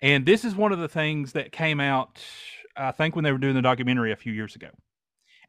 And 0.02 0.26
this 0.26 0.44
is 0.44 0.54
one 0.54 0.72
of 0.72 0.78
the 0.78 0.88
things 0.88 1.32
that 1.32 1.50
came 1.52 1.80
out, 1.80 2.20
I 2.76 2.90
think, 2.92 3.14
when 3.16 3.24
they 3.24 3.32
were 3.32 3.38
doing 3.38 3.54
the 3.54 3.62
documentary 3.62 4.12
a 4.12 4.16
few 4.16 4.32
years 4.32 4.54
ago. 4.54 4.68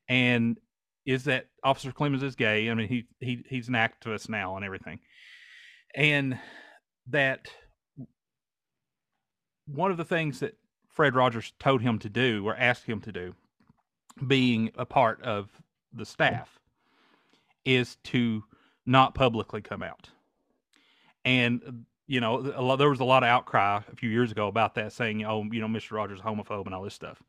And 0.08 0.58
is 1.06 1.26
that 1.26 1.48
Officer 1.64 1.92
Clemmons 1.92 2.24
is 2.24 2.36
gay. 2.36 2.70
I 2.70 2.74
mean, 2.74 2.88
he 2.88 3.06
he 3.20 3.44
he's 3.48 3.68
an 3.68 3.76
activist 3.76 4.30
now 4.30 4.56
and 4.56 4.66
everything, 4.66 5.00
and 5.94 6.40
that 7.08 7.48
one 9.68 9.92
of 9.92 9.98
the 9.98 10.06
things 10.06 10.40
that 10.40 10.58
Fred 10.90 11.16
Rogers 11.16 11.54
told 11.60 11.82
him 11.82 12.00
to 12.00 12.10
do 12.10 12.48
or 12.48 12.56
asked 12.56 12.86
him 12.86 13.02
to 13.02 13.12
do, 13.12 13.36
being 14.26 14.72
a 14.76 14.86
part 14.86 15.22
of 15.22 15.50
the 15.94 16.06
staff, 16.06 16.60
is 17.66 17.98
to 18.06 18.44
not 18.86 19.16
publicly 19.16 19.62
come 19.62 19.84
out. 19.84 20.10
And 21.24 21.86
you 22.08 22.20
know, 22.20 22.36
lot, 22.36 22.78
there 22.78 22.90
was 22.90 23.00
a 23.00 23.06
lot 23.06 23.24
of 23.24 23.30
outcry 23.30 23.82
a 23.92 23.96
few 23.96 24.10
years 24.10 24.32
ago 24.32 24.48
about 24.48 24.76
that, 24.76 24.94
saying, 24.94 25.24
"Oh, 25.26 25.44
you 25.52 25.60
know, 25.62 25.68
Mr. 25.68 25.94
Rogers 25.94 26.20
is 26.20 26.26
homophobe 26.26 26.66
and 26.66 26.74
all 26.74 26.84
this 26.84 26.94
stuff." 26.94 27.22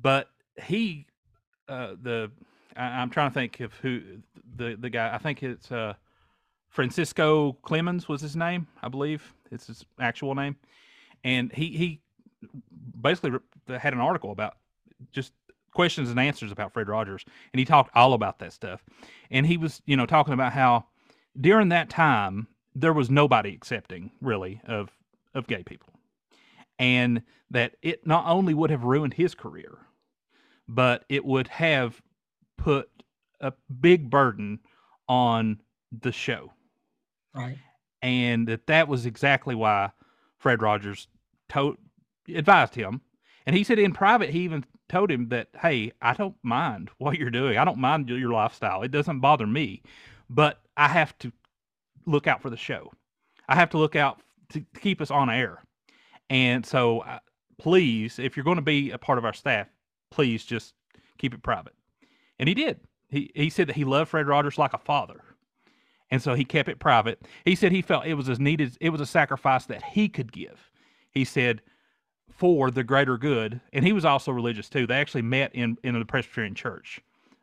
But 0.00 0.28
he, 0.62 1.06
uh, 1.68 1.94
the 2.00 2.30
I, 2.76 3.00
I'm 3.00 3.10
trying 3.10 3.30
to 3.30 3.34
think 3.34 3.60
of 3.60 3.72
who 3.74 4.00
the 4.56 4.76
the 4.78 4.90
guy. 4.90 5.14
I 5.14 5.18
think 5.18 5.42
it's 5.42 5.70
uh, 5.70 5.94
Francisco 6.68 7.56
Clemmons 7.62 8.08
was 8.08 8.20
his 8.20 8.36
name, 8.36 8.66
I 8.82 8.88
believe. 8.88 9.32
It's 9.50 9.66
his 9.68 9.84
actual 10.00 10.34
name, 10.34 10.56
and 11.22 11.52
he 11.52 11.68
he 11.70 12.00
basically 13.00 13.38
had 13.68 13.92
an 13.92 14.00
article 14.00 14.32
about 14.32 14.56
just 15.12 15.32
questions 15.72 16.10
and 16.10 16.18
answers 16.18 16.52
about 16.52 16.72
Fred 16.72 16.88
Rogers, 16.88 17.24
and 17.52 17.58
he 17.58 17.64
talked 17.64 17.90
all 17.94 18.12
about 18.12 18.38
that 18.38 18.52
stuff. 18.52 18.82
And 19.30 19.46
he 19.46 19.56
was, 19.56 19.82
you 19.86 19.96
know, 19.96 20.06
talking 20.06 20.34
about 20.34 20.52
how 20.52 20.86
during 21.40 21.68
that 21.70 21.90
time 21.90 22.46
there 22.74 22.92
was 22.92 23.10
nobody 23.10 23.54
accepting 23.54 24.10
really 24.20 24.60
of 24.66 24.90
of 25.34 25.46
gay 25.46 25.62
people, 25.62 25.92
and 26.78 27.22
that 27.50 27.76
it 27.82 28.06
not 28.06 28.24
only 28.26 28.54
would 28.54 28.70
have 28.70 28.84
ruined 28.84 29.14
his 29.14 29.34
career, 29.34 29.78
but 30.66 31.04
it 31.08 31.24
would 31.24 31.48
have 31.48 32.02
put 32.64 32.88
a 33.40 33.52
big 33.80 34.08
burden 34.08 34.58
on 35.08 35.60
the 36.00 36.10
show 36.12 36.50
Right. 37.34 37.58
and 38.00 38.48
that 38.48 38.66
that 38.68 38.88
was 38.88 39.04
exactly 39.06 39.54
why 39.54 39.90
Fred 40.38 40.62
Rogers 40.62 41.08
told 41.48 41.76
advised 42.28 42.74
him. 42.74 43.02
And 43.46 43.54
he 43.54 43.64
said 43.64 43.78
in 43.78 43.92
private, 43.92 44.30
he 44.30 44.40
even 44.40 44.64
told 44.88 45.10
him 45.10 45.28
that, 45.28 45.48
"Hey, 45.60 45.92
I 46.00 46.14
don't 46.14 46.36
mind 46.42 46.90
what 46.98 47.18
you're 47.18 47.30
doing. 47.30 47.58
I 47.58 47.64
don't 47.66 47.78
mind 47.78 48.08
your 48.08 48.32
lifestyle. 48.32 48.82
It 48.82 48.90
doesn't 48.90 49.20
bother 49.20 49.46
me, 49.46 49.82
but 50.30 50.62
I 50.76 50.88
have 50.88 51.16
to 51.18 51.30
look 52.06 52.26
out 52.26 52.40
for 52.40 52.48
the 52.48 52.56
show. 52.56 52.92
I 53.46 53.56
have 53.56 53.68
to 53.70 53.78
look 53.78 53.94
out 53.94 54.22
to, 54.50 54.60
to 54.60 54.80
keep 54.80 55.02
us 55.02 55.10
on 55.10 55.28
air. 55.28 55.62
And 56.30 56.64
so, 56.64 57.00
uh, 57.00 57.18
please, 57.58 58.18
if 58.18 58.36
you're 58.36 58.44
going 58.44 58.56
to 58.56 58.62
be 58.62 58.90
a 58.90 58.98
part 58.98 59.18
of 59.18 59.26
our 59.26 59.34
staff, 59.34 59.68
please 60.10 60.46
just 60.46 60.74
keep 61.18 61.34
it 61.34 61.42
private." 61.42 61.74
And 62.38 62.48
he 62.48 62.54
did. 62.54 62.80
He 63.08 63.30
he 63.34 63.50
said 63.50 63.68
that 63.68 63.76
he 63.76 63.84
loved 63.84 64.10
Fred 64.10 64.26
Rogers 64.26 64.58
like 64.58 64.74
a 64.74 64.78
father 64.78 65.22
and 66.14 66.22
so 66.22 66.34
he 66.34 66.44
kept 66.44 66.68
it 66.68 66.78
private. 66.78 67.26
He 67.44 67.56
said 67.56 67.72
he 67.72 67.82
felt 67.82 68.06
it 68.06 68.14
was 68.14 68.28
as 68.28 68.38
needed. 68.38 68.76
It 68.80 68.90
was 68.90 69.00
a 69.00 69.06
sacrifice 69.06 69.66
that 69.66 69.82
he 69.82 70.08
could 70.08 70.32
give. 70.32 70.70
He 71.10 71.24
said, 71.24 71.60
for 72.30 72.70
the 72.70 72.84
greater 72.84 73.16
good, 73.16 73.60
and 73.72 73.84
he 73.84 73.92
was 73.92 74.04
also 74.04 74.30
religious 74.30 74.68
too. 74.68 74.86
They 74.86 74.94
actually 74.94 75.22
met 75.22 75.54
in 75.54 75.76
in 75.82 75.98
the 75.98 76.04
Presbyterian 76.04 76.54
Church, 76.54 77.00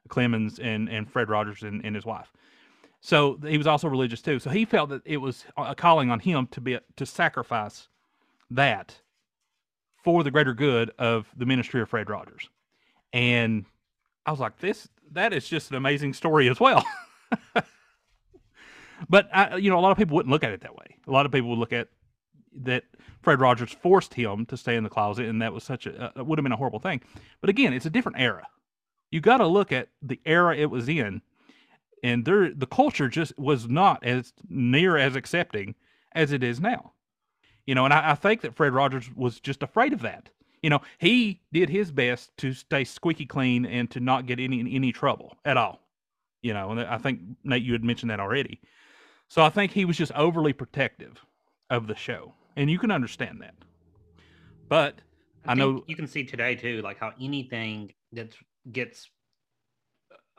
Clemmons 0.10 0.58
and 0.58 0.88
and 0.88 1.10
Fred 1.10 1.30
Rogers 1.30 1.63
and, 1.63 1.84
and 1.86 1.95
his 1.95 2.06
wife. 2.06 2.32
So 2.99 3.39
he 3.45 3.58
was 3.58 3.67
also 3.67 3.89
religious 3.89 4.21
too. 4.21 4.39
So 4.39 4.49
he 4.49 4.63
felt 4.63 4.89
that 4.89 5.01
it 5.06 5.17
was 5.17 5.45
a 5.58 5.75
calling 5.75 6.10
on 6.10 6.19
him 6.19 6.47
to 6.51 6.62
be 6.62 6.80
to 6.95 7.06
sacrifice 7.06 7.89
that 8.51 9.01
for 10.04 10.23
the 10.23 10.32
greater 10.32 10.54
good 10.54 10.91
of 10.97 11.27
the 11.36 11.45
ministry 11.45 11.82
of 11.82 11.89
Fred 11.89 12.10
Rogers. 12.10 12.49
And 13.13 13.65
I 14.25 14.31
was 14.31 14.39
like, 14.39 14.60
this 14.60 14.88
that 15.12 15.34
is 15.34 15.47
just 15.47 15.71
an 15.71 15.77
amazing 15.77 16.13
story 16.13 16.49
as 16.49 16.60
well. 16.60 16.86
but 19.10 19.29
I, 19.34 19.57
you 19.57 19.69
know, 19.69 19.79
a 19.79 19.81
lot 19.81 19.91
of 19.91 19.97
people 19.97 20.15
wouldn't 20.15 20.31
look 20.31 20.43
at 20.43 20.51
it 20.51 20.62
that 20.62 20.75
way. 20.75 20.97
A 21.07 21.12
lot 21.12 21.25
of 21.25 21.31
people 21.31 21.49
would 21.49 21.60
look 21.60 21.73
at 21.73 21.89
that 22.62 22.84
Fred 23.21 23.39
Rogers 23.39 23.71
forced 23.71 24.13
him 24.13 24.45
to 24.47 24.57
stay 24.57 24.75
in 24.75 24.84
the 24.84 24.89
closet, 24.89 25.25
and 25.25 25.41
that 25.41 25.53
was 25.53 25.63
such 25.63 25.86
a 25.86 26.19
uh, 26.19 26.23
would 26.23 26.38
have 26.39 26.43
been 26.43 26.51
a 26.51 26.57
horrible 26.57 26.79
thing. 26.79 27.01
But 27.39 27.49
again, 27.49 27.73
it's 27.73 27.86
a 27.86 27.89
different 27.91 28.19
era. 28.19 28.47
You 29.10 29.21
got 29.21 29.38
to 29.38 29.47
look 29.47 29.71
at 29.71 29.89
the 30.01 30.19
era 30.25 30.55
it 30.55 30.69
was 30.69 30.88
in, 30.88 31.21
and 32.03 32.25
there 32.25 32.53
the 32.53 32.67
culture 32.67 33.07
just 33.07 33.38
was 33.38 33.67
not 33.67 34.03
as 34.03 34.34
near 34.49 34.97
as 34.97 35.15
accepting 35.15 35.75
as 36.13 36.31
it 36.31 36.43
is 36.43 36.60
now. 36.60 36.93
You 37.65 37.75
know, 37.75 37.86
and 37.86 37.93
I, 37.93 38.12
I 38.12 38.15
think 38.15 38.41
that 38.41 38.55
Fred 38.55 38.73
Rogers 38.73 39.10
was 39.15 39.39
just 39.39 39.63
afraid 39.63 39.93
of 39.93 40.01
that. 40.01 40.29
You 40.62 40.69
know, 40.69 40.82
he 41.00 41.41
did 41.52 41.69
his 41.69 41.91
best 41.91 42.36
to 42.38 42.54
stay 42.54 42.84
squeaky 42.84 43.26
clean 43.26 43.65
and 43.65 43.89
to 43.91 44.00
not 44.00 44.28
get 44.28 44.39
any 44.39 44.60
any 44.76 44.91
trouble 44.91 45.38
at 45.43 45.58
all. 45.58 45.80
You 46.41 46.54
know, 46.54 46.71
and 46.71 46.80
I 46.82 46.97
think 46.97 47.19
Nate, 47.43 47.63
you 47.63 47.74
had 47.74 47.84
mentioned 47.84 48.12
that 48.12 48.19
already. 48.19 48.62
So 49.28 49.43
I 49.43 49.50
think 49.50 49.71
he 49.71 49.86
was 49.86 49.97
just 49.97 50.12
overly 50.13 50.54
protective 50.54 51.24
of 51.69 51.88
the 51.88 51.95
show, 51.95 52.34
and 52.56 52.69
you 52.69 52.78
can 52.78 52.91
understand 52.91 53.41
that. 53.41 53.56
But 54.67 54.95
I, 55.45 55.52
I 55.52 55.56
know 55.56 55.84
you 55.88 55.95
can 55.95 56.08
see 56.08 56.24
today 56.24 56.56
too, 56.56 56.82
like 56.82 57.00
how 57.00 57.13
anything 57.19 57.93
that 58.13 58.36
gets 58.71 59.10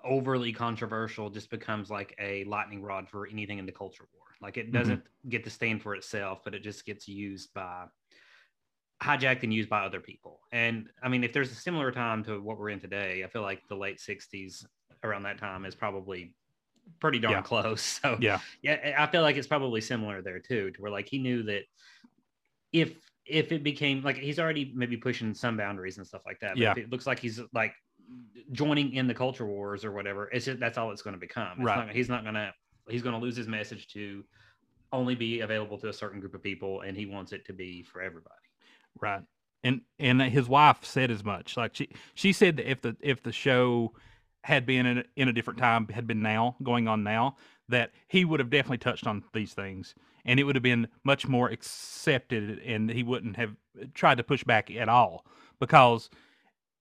overly 0.05 0.53
controversial 0.53 1.31
just 1.31 1.51
becomes 1.51 1.91
like 1.91 2.15
a 2.19 2.45
lightning 2.45 2.83
rod 2.83 3.09
for 3.09 3.27
anything 3.29 3.59
in 3.59 3.67
the 3.67 3.73
culture 3.73 4.05
war. 4.15 4.25
Like 4.41 4.57
it 4.57 4.67
mm-hmm. 4.67 4.79
doesn't 4.79 5.03
get 5.29 5.45
to 5.45 5.51
stand 5.51 5.83
for 5.83 5.95
itself, 5.95 6.41
but 6.45 6.55
it 6.55 6.63
just 6.63 6.85
gets 6.85 7.09
used 7.09 7.53
by 7.55 7.87
hijacked 9.03 9.43
and 9.43 9.53
used 9.53 9.69
by 9.69 9.85
other 9.85 10.01
people. 10.01 10.41
And 10.53 10.89
I 11.03 11.09
mean, 11.09 11.25
if 11.25 11.33
there's 11.33 11.51
a 11.51 11.57
similar 11.57 11.91
time 11.91 12.25
to 12.25 12.41
what 12.41 12.59
we're 12.59 12.71
in 12.71 12.81
today, 12.81 13.25
I 13.25 13.29
feel 13.29 13.43
like 13.43 13.61
the 13.69 13.77
late 13.77 13.99
60s 13.99 14.65
around 15.03 15.25
that 15.25 15.39
time 15.39 15.65
is 15.65 15.75
probably 15.75 16.35
pretty 17.01 17.19
darn 17.19 17.35
Yeah. 17.35 17.43
close. 17.43 17.83
So 18.03 18.17
yeah, 18.21 18.39
yeah, 18.63 18.95
I 18.99 19.07
feel 19.07 19.23
like 19.23 19.37
it's 19.37 19.47
probably 19.47 19.81
similar 19.81 20.23
there 20.23 20.39
too, 20.39 20.71
to 20.71 20.81
where 20.83 20.93
like 20.93 21.09
he 21.09 21.19
knew 21.19 21.43
that 21.45 21.63
if 22.73 22.95
if 23.25 23.53
it 23.53 23.63
became 23.63 24.03
like 24.03 24.17
he's 24.17 24.39
already 24.39 24.73
maybe 24.75 24.97
pushing 24.97 25.35
some 25.35 25.57
boundaries 25.57 25.99
and 25.99 26.07
stuff 26.07 26.23
like 26.27 26.41
that. 26.41 26.55
But 26.55 26.61
Yeah. 26.61 26.71
if 26.73 26.79
it 26.79 26.91
looks 26.91 27.07
like 27.07 27.19
he's 27.19 27.41
like 27.53 27.75
joining 28.53 28.95
in 28.95 29.07
the 29.07 29.15
culture 29.15 29.47
wars 29.47 29.85
or 29.85 29.93
whatever, 29.93 30.29
it's 30.31 30.47
just 30.47 30.59
that's 30.61 30.79
all 30.79 30.91
it's 30.91 31.03
going 31.03 31.15
to 31.15 31.21
become. 31.21 31.53
It's 31.59 31.67
Right. 31.67 31.87
Not, 31.87 31.95
he's 31.95 32.09
not 32.09 32.25
gonna 32.25 32.53
he's 32.89 33.03
gonna 33.03 33.19
lose 33.19 33.37
his 33.37 33.49
message 33.49 33.89
to 33.95 34.25
only 34.93 35.15
be 35.15 35.41
available 35.41 35.79
to 35.79 35.89
a 35.89 35.93
certain 35.93 36.21
group 36.21 36.35
of 36.35 36.43
people, 36.43 36.83
and 36.83 36.97
he 36.97 37.07
wants 37.07 37.33
it 37.33 37.47
to 37.47 37.53
be 37.53 37.83
for 37.83 38.03
everybody. 38.03 38.35
Right. 39.01 39.23
And 39.65 39.83
and 39.99 40.21
his 40.21 40.49
wife 40.49 40.85
said 40.85 41.11
as 41.11 41.25
much. 41.25 41.57
Like 41.57 41.75
she 41.75 41.89
she 42.15 42.33
said 42.33 42.57
that 42.57 42.71
if 42.71 42.81
the 42.83 42.97
if 43.01 43.23
the 43.23 43.33
show 43.33 43.93
had 44.45 44.67
been 44.67 44.87
in 44.87 44.99
a, 44.99 45.05
in 45.17 45.29
a 45.29 45.33
different 45.33 45.59
time, 45.59 45.87
had 45.89 46.07
been 46.07 46.21
now 46.21 46.57
going 46.63 46.89
on 46.89 47.05
now, 47.05 47.37
that 47.69 47.93
he 48.09 48.25
would 48.25 48.41
have 48.41 48.51
definitely 48.51 48.79
touched 48.79 49.07
on 49.07 49.23
these 49.33 49.55
things, 49.55 49.95
and 50.25 50.41
it 50.41 50.45
would 50.45 50.57
have 50.57 50.65
been 50.65 50.89
much 51.05 51.29
more 51.29 51.49
accepted, 51.49 52.59
and 52.61 52.91
he 52.91 53.05
wouldn't 53.05 53.37
have 53.37 53.55
tried 53.95 54.17
to 54.17 54.25
push 54.25 54.43
back 54.43 54.71
at 54.71 54.89
all 54.89 55.25
because 55.61 56.11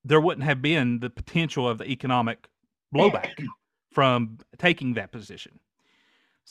there 0.04 0.19
wouldn't 0.19 0.45
have 0.45 0.62
been 0.62 1.00
the 1.00 1.10
potential 1.10 1.67
of 1.67 1.78
the 1.78 1.86
economic 1.86 2.47
blowback 2.93 3.45
from 3.91 4.39
taking 4.58 4.95
that 4.95 5.12
position. 5.12 5.60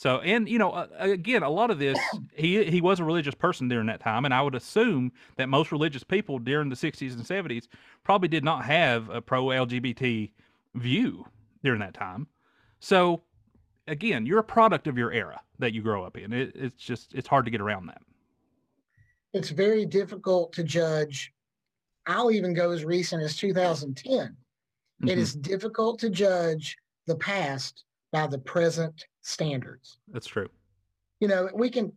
So, 0.01 0.19
and 0.21 0.49
you 0.49 0.57
know, 0.57 0.71
uh, 0.71 0.87
again, 0.97 1.43
a 1.43 1.49
lot 1.51 1.69
of 1.69 1.77
this, 1.77 1.99
he 2.33 2.63
he 2.63 2.81
was 2.81 2.99
a 2.99 3.03
religious 3.03 3.35
person 3.35 3.67
during 3.67 3.85
that 3.85 3.99
time, 3.99 4.25
and 4.25 4.33
I 4.33 4.41
would 4.41 4.55
assume 4.55 5.11
that 5.35 5.47
most 5.47 5.71
religious 5.71 6.03
people 6.03 6.39
during 6.39 6.69
the 6.69 6.75
'60s 6.75 7.13
and 7.13 7.23
'70s 7.23 7.67
probably 8.03 8.27
did 8.27 8.43
not 8.43 8.65
have 8.65 9.11
a 9.11 9.21
pro 9.21 9.45
LGBT 9.45 10.31
view 10.73 11.27
during 11.63 11.81
that 11.81 11.93
time. 11.93 12.25
So, 12.79 13.21
again, 13.87 14.25
you're 14.25 14.39
a 14.39 14.43
product 14.43 14.87
of 14.87 14.97
your 14.97 15.11
era 15.11 15.39
that 15.59 15.71
you 15.71 15.83
grow 15.83 16.03
up 16.03 16.17
in. 16.17 16.33
It, 16.33 16.55
it's 16.55 16.83
just 16.83 17.13
it's 17.13 17.27
hard 17.27 17.45
to 17.45 17.51
get 17.51 17.61
around 17.61 17.85
that. 17.85 18.01
It's 19.33 19.51
very 19.51 19.85
difficult 19.85 20.51
to 20.53 20.63
judge. 20.63 21.31
I'll 22.07 22.31
even 22.31 22.55
go 22.55 22.71
as 22.71 22.83
recent 22.83 23.21
as 23.21 23.37
2010. 23.37 24.35
It 25.03 25.09
Mhm. 25.09 25.17
is 25.17 25.35
difficult 25.35 25.99
to 25.99 26.09
judge 26.09 26.75
the 27.05 27.17
past 27.17 27.83
by 28.11 28.25
the 28.25 28.39
present 28.39 29.05
standards. 29.21 29.97
That's 30.11 30.27
true. 30.27 30.49
You 31.19 31.27
know, 31.27 31.49
we 31.53 31.69
can, 31.69 31.91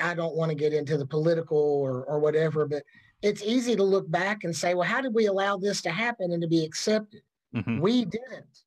I 0.00 0.14
don't 0.14 0.36
want 0.36 0.50
to 0.50 0.54
get 0.54 0.72
into 0.72 0.96
the 0.96 1.06
political 1.06 1.58
or, 1.58 2.04
or 2.04 2.18
whatever, 2.18 2.66
but 2.66 2.82
it's 3.22 3.42
easy 3.42 3.74
to 3.74 3.82
look 3.82 4.08
back 4.10 4.44
and 4.44 4.54
say, 4.54 4.74
well, 4.74 4.88
how 4.88 5.00
did 5.00 5.14
we 5.14 5.26
allow 5.26 5.56
this 5.56 5.82
to 5.82 5.90
happen 5.90 6.32
and 6.32 6.42
to 6.42 6.48
be 6.48 6.64
accepted? 6.64 7.22
hmm 7.54 7.80
We 7.80 8.04
didn't. 8.04 8.62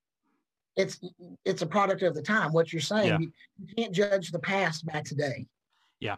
It's 0.78 1.00
it's 1.44 1.62
a 1.62 1.66
product 1.68 2.02
of 2.02 2.16
the 2.16 2.22
time. 2.22 2.54
What 2.54 2.72
you're 2.72 2.82
saying, 2.82 3.08
Yeah. 3.10 3.20
you, 3.20 3.32
you 3.60 3.76
can't 3.76 3.94
judge 3.94 4.32
the 4.32 4.40
past 4.40 4.86
by 4.86 5.02
today. 5.02 5.46
Yeah, 6.00 6.16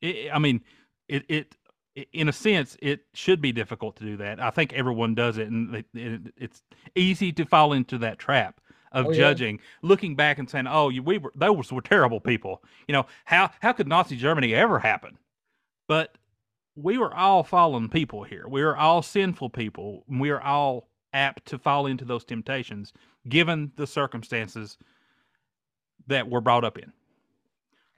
it, 0.00 0.30
I 0.32 0.38
mean, 0.38 0.62
it, 1.08 1.24
it 1.28 1.56
in 2.12 2.28
a 2.28 2.32
sense 2.32 2.76
it 2.80 3.00
should 3.12 3.40
be 3.42 3.52
difficult 3.52 3.96
to 3.96 4.04
do 4.04 4.16
that. 4.18 4.40
I 4.40 4.50
think 4.50 4.72
everyone 4.72 5.14
does 5.14 5.36
it, 5.36 5.48
and 5.48 5.74
it, 5.74 5.86
it, 5.94 6.20
it's 6.36 6.62
easy 6.94 7.32
to 7.32 7.44
fall 7.44 7.72
into 7.72 7.98
that 7.98 8.18
trap 8.18 8.60
of 8.92 9.06
Oh, 9.06 9.10
yeah. 9.10 9.16
judging, 9.16 9.60
looking 9.82 10.14
back 10.16 10.38
and 10.38 10.48
saying, 10.48 10.66
"Oh, 10.66 10.88
you, 10.88 11.02
we 11.02 11.18
were 11.18 11.32
those 11.34 11.72
were 11.72 11.82
terrible 11.82 12.20
people." 12.20 12.62
You 12.86 12.92
know 12.92 13.06
how 13.24 13.50
how 13.60 13.72
could 13.72 13.88
Nazi 13.88 14.16
Germany 14.16 14.54
ever 14.54 14.78
happen? 14.78 15.18
But 15.88 16.16
we 16.74 16.96
were 16.98 17.14
all 17.14 17.42
fallen 17.42 17.88
people 17.88 18.22
here. 18.22 18.46
We 18.48 18.62
are 18.62 18.76
all 18.76 19.02
sinful 19.02 19.50
people. 19.50 20.04
and 20.08 20.20
We 20.20 20.30
are 20.30 20.40
all 20.40 20.88
apt 21.12 21.46
to 21.48 21.58
fall 21.58 21.86
into 21.86 22.04
those 22.06 22.24
temptations, 22.24 22.92
given 23.28 23.72
the 23.76 23.86
circumstances 23.86 24.78
that 26.06 26.28
we're 26.28 26.40
brought 26.40 26.64
up 26.64 26.78
in. 26.78 26.90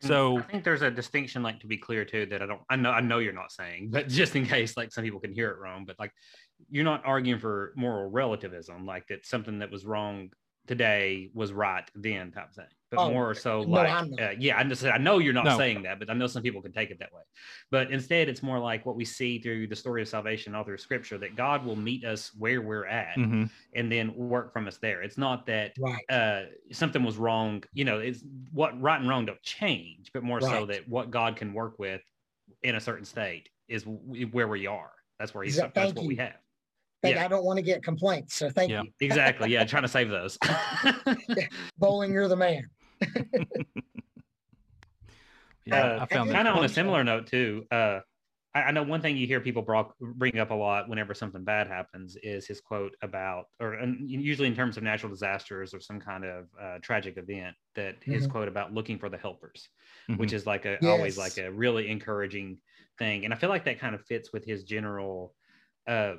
Mm, 0.02 0.07
so- 0.09 0.38
I 0.38 0.42
think 0.42 0.64
there's 0.64 0.83
a 0.83 0.90
distinction, 0.90 1.42
like 1.42 1.61
to 1.61 1.66
be 1.68 1.78
clear 1.78 2.04
too, 2.04 2.26
that 2.26 2.42
I 2.42 2.46
don't, 2.46 2.62
I 2.68 2.74
know, 2.76 2.90
I 2.90 3.00
know 3.00 3.18
you're 3.20 3.33
not 3.33 3.52
saying, 3.52 3.90
but 3.90 4.09
just 4.20 4.35
in 4.35 4.44
case, 4.46 4.76
like 4.76 4.92
some 4.92 5.04
people 5.04 5.20
can 5.20 5.33
hear 5.33 5.50
it 5.50 5.59
wrong, 5.59 5.85
but 5.87 5.96
like 6.00 6.12
you're 6.68 6.85
not 6.85 7.02
arguing 7.04 7.38
for 7.40 7.72
moral 7.76 8.11
relativism, 8.11 8.85
like 8.87 9.07
that 9.09 9.24
something 9.24 9.61
that 9.61 9.70
was 9.70 9.85
wrong 9.85 10.30
today 10.66 11.31
was 11.35 11.53
right 11.53 11.88
then, 11.94 12.31
type 12.33 12.48
of 12.50 12.55
thing. 12.55 12.66
But 12.90 13.00
Oh, 13.00 13.11
more 13.11 13.35
so, 13.35 13.64
no, 13.64 13.83
like, 13.83 13.90
I'm 13.90 14.12
uh, 14.20 14.31
yeah, 14.38 14.59
I 14.59 14.64
just, 14.64 14.85
I 14.85 14.98
know 14.98 15.18
you're 15.18 15.33
not 15.33 15.46
No. 15.46 15.57
saying 15.57 15.83
that, 15.83 15.98
but 15.98 16.09
I 16.11 16.14
know 16.14 16.27
some 16.29 16.42
people 16.42 16.62
can 16.62 16.72
take 16.72 16.90
it 16.90 16.98
that 17.00 17.12
way. 17.12 17.22
But 17.70 17.90
instead, 17.90 18.29
it's 18.29 18.42
more 18.42 18.59
like 18.61 18.87
what 18.87 18.94
we 18.96 19.05
see 19.05 19.40
through 19.40 19.66
the 19.66 19.77
story 19.77 20.00
of 20.03 20.09
salvation, 20.09 20.55
all 20.55 20.62
through 20.64 20.79
Scripture, 20.79 21.18
that 21.18 21.35
God 21.35 21.64
will 21.64 21.77
meet 21.77 22.05
us 22.05 22.33
where 22.37 22.62
we're 22.62 22.87
at, 22.87 23.18
Mhm. 23.18 23.50
and 23.74 23.90
then 23.90 24.14
work 24.14 24.53
from 24.53 24.68
us 24.68 24.79
there. 24.79 25.03
It's 25.03 25.18
not 25.18 25.46
that 25.46 25.74
Right. 25.79 26.05
uh 26.09 26.44
something 26.70 27.03
was 27.03 27.16
wrong 27.16 27.62
you 27.72 27.85
know 27.85 27.98
it's 27.98 28.22
what 28.53 28.79
right 28.81 29.00
and 29.00 29.09
wrong 29.09 29.24
don't 29.24 29.42
change 29.42 30.11
but 30.12 30.22
more 30.22 30.40
so 30.40 30.66
that 30.66 30.87
what 30.87 31.11
god 31.11 31.35
can 31.37 31.55
work 31.55 31.79
with 31.79 32.03
in 32.62 32.74
a 32.74 32.81
certain 32.81 33.05
state 33.07 33.48
is 33.68 33.87
where 33.87 34.48
we 34.48 34.66
are 34.66 34.92
that's 35.18 35.33
where 35.35 35.44
he's 35.44 35.57
Exa- 35.59 35.72
that's 35.74 35.94
what 35.94 36.05
we 36.05 36.16
have 36.16 36.37
Think 37.04 37.16
Yeah. 37.16 37.24
I 37.24 37.28
don't 37.28 37.44
want 37.44 37.58
to 37.58 37.62
get 37.62 37.82
complaints. 37.82 38.34
So 38.34 38.48
thank 38.48 38.70
Yeah. 38.70 38.80
you. 38.82 38.90
exactly 39.00 39.50
yeah 39.50 39.64
trying 39.72 39.82
to 39.82 39.88
save 39.88 40.08
those 40.08 40.38
Bowling, 41.76 42.12
you're 42.12 42.28
the 42.28 42.36
man. 42.36 42.62
Yeah, 45.66 45.82
Uh, 45.82 45.98
I 46.02 46.06
found 46.06 46.28
that 46.28 46.34
kind 46.34 46.48
of 46.48 46.56
on 46.56 46.64
a 46.64 46.68
similar 46.68 47.02
note 47.04 47.26
too 47.26 47.64
uh 47.70 48.00
I, 48.54 48.64
I 48.64 48.70
know 48.70 48.82
one 48.82 49.00
thing 49.00 49.16
you 49.16 49.26
hear 49.26 49.40
people 49.40 49.62
brought, 49.62 49.98
bring 49.98 50.38
up 50.38 50.50
a 50.50 50.54
lot 50.54 50.88
whenever 50.90 51.14
something 51.14 51.42
bad 51.42 51.66
happens 51.68 52.16
is 52.22 52.46
his 52.46 52.60
quote 52.60 52.94
about, 53.02 53.46
or 53.60 53.72
and 53.74 54.08
usually 54.08 54.46
in 54.46 54.54
terms 54.54 54.76
of 54.76 54.82
natural 54.82 55.10
disasters 55.10 55.72
or 55.74 55.80
some 55.80 55.98
kind 56.00 56.24
of 56.24 56.48
uh, 56.60 56.78
tragic 56.82 57.16
event, 57.16 57.56
that 57.74 57.96
his 58.04 58.26
Mhm. 58.26 58.30
quote 58.30 58.48
about 58.48 58.72
looking 58.74 58.98
for 58.98 59.08
the 59.08 59.16
helpers. 59.18 59.68
Mhm. 60.08 60.18
which 60.18 60.32
is 60.34 60.46
like 60.46 60.66
a 60.66 60.86
always 60.86 61.16
like 61.18 61.36
a 61.38 61.50
really 61.50 61.88
encouraging 61.90 62.60
thing. 62.98 63.24
And 63.24 63.32
I 63.34 63.36
feel 63.38 63.48
like 63.50 63.64
that 63.64 63.78
kind 63.80 63.94
of 63.94 64.04
fits 64.04 64.32
with 64.34 64.44
his 64.44 64.64
general 64.64 65.34
uh 65.88 66.16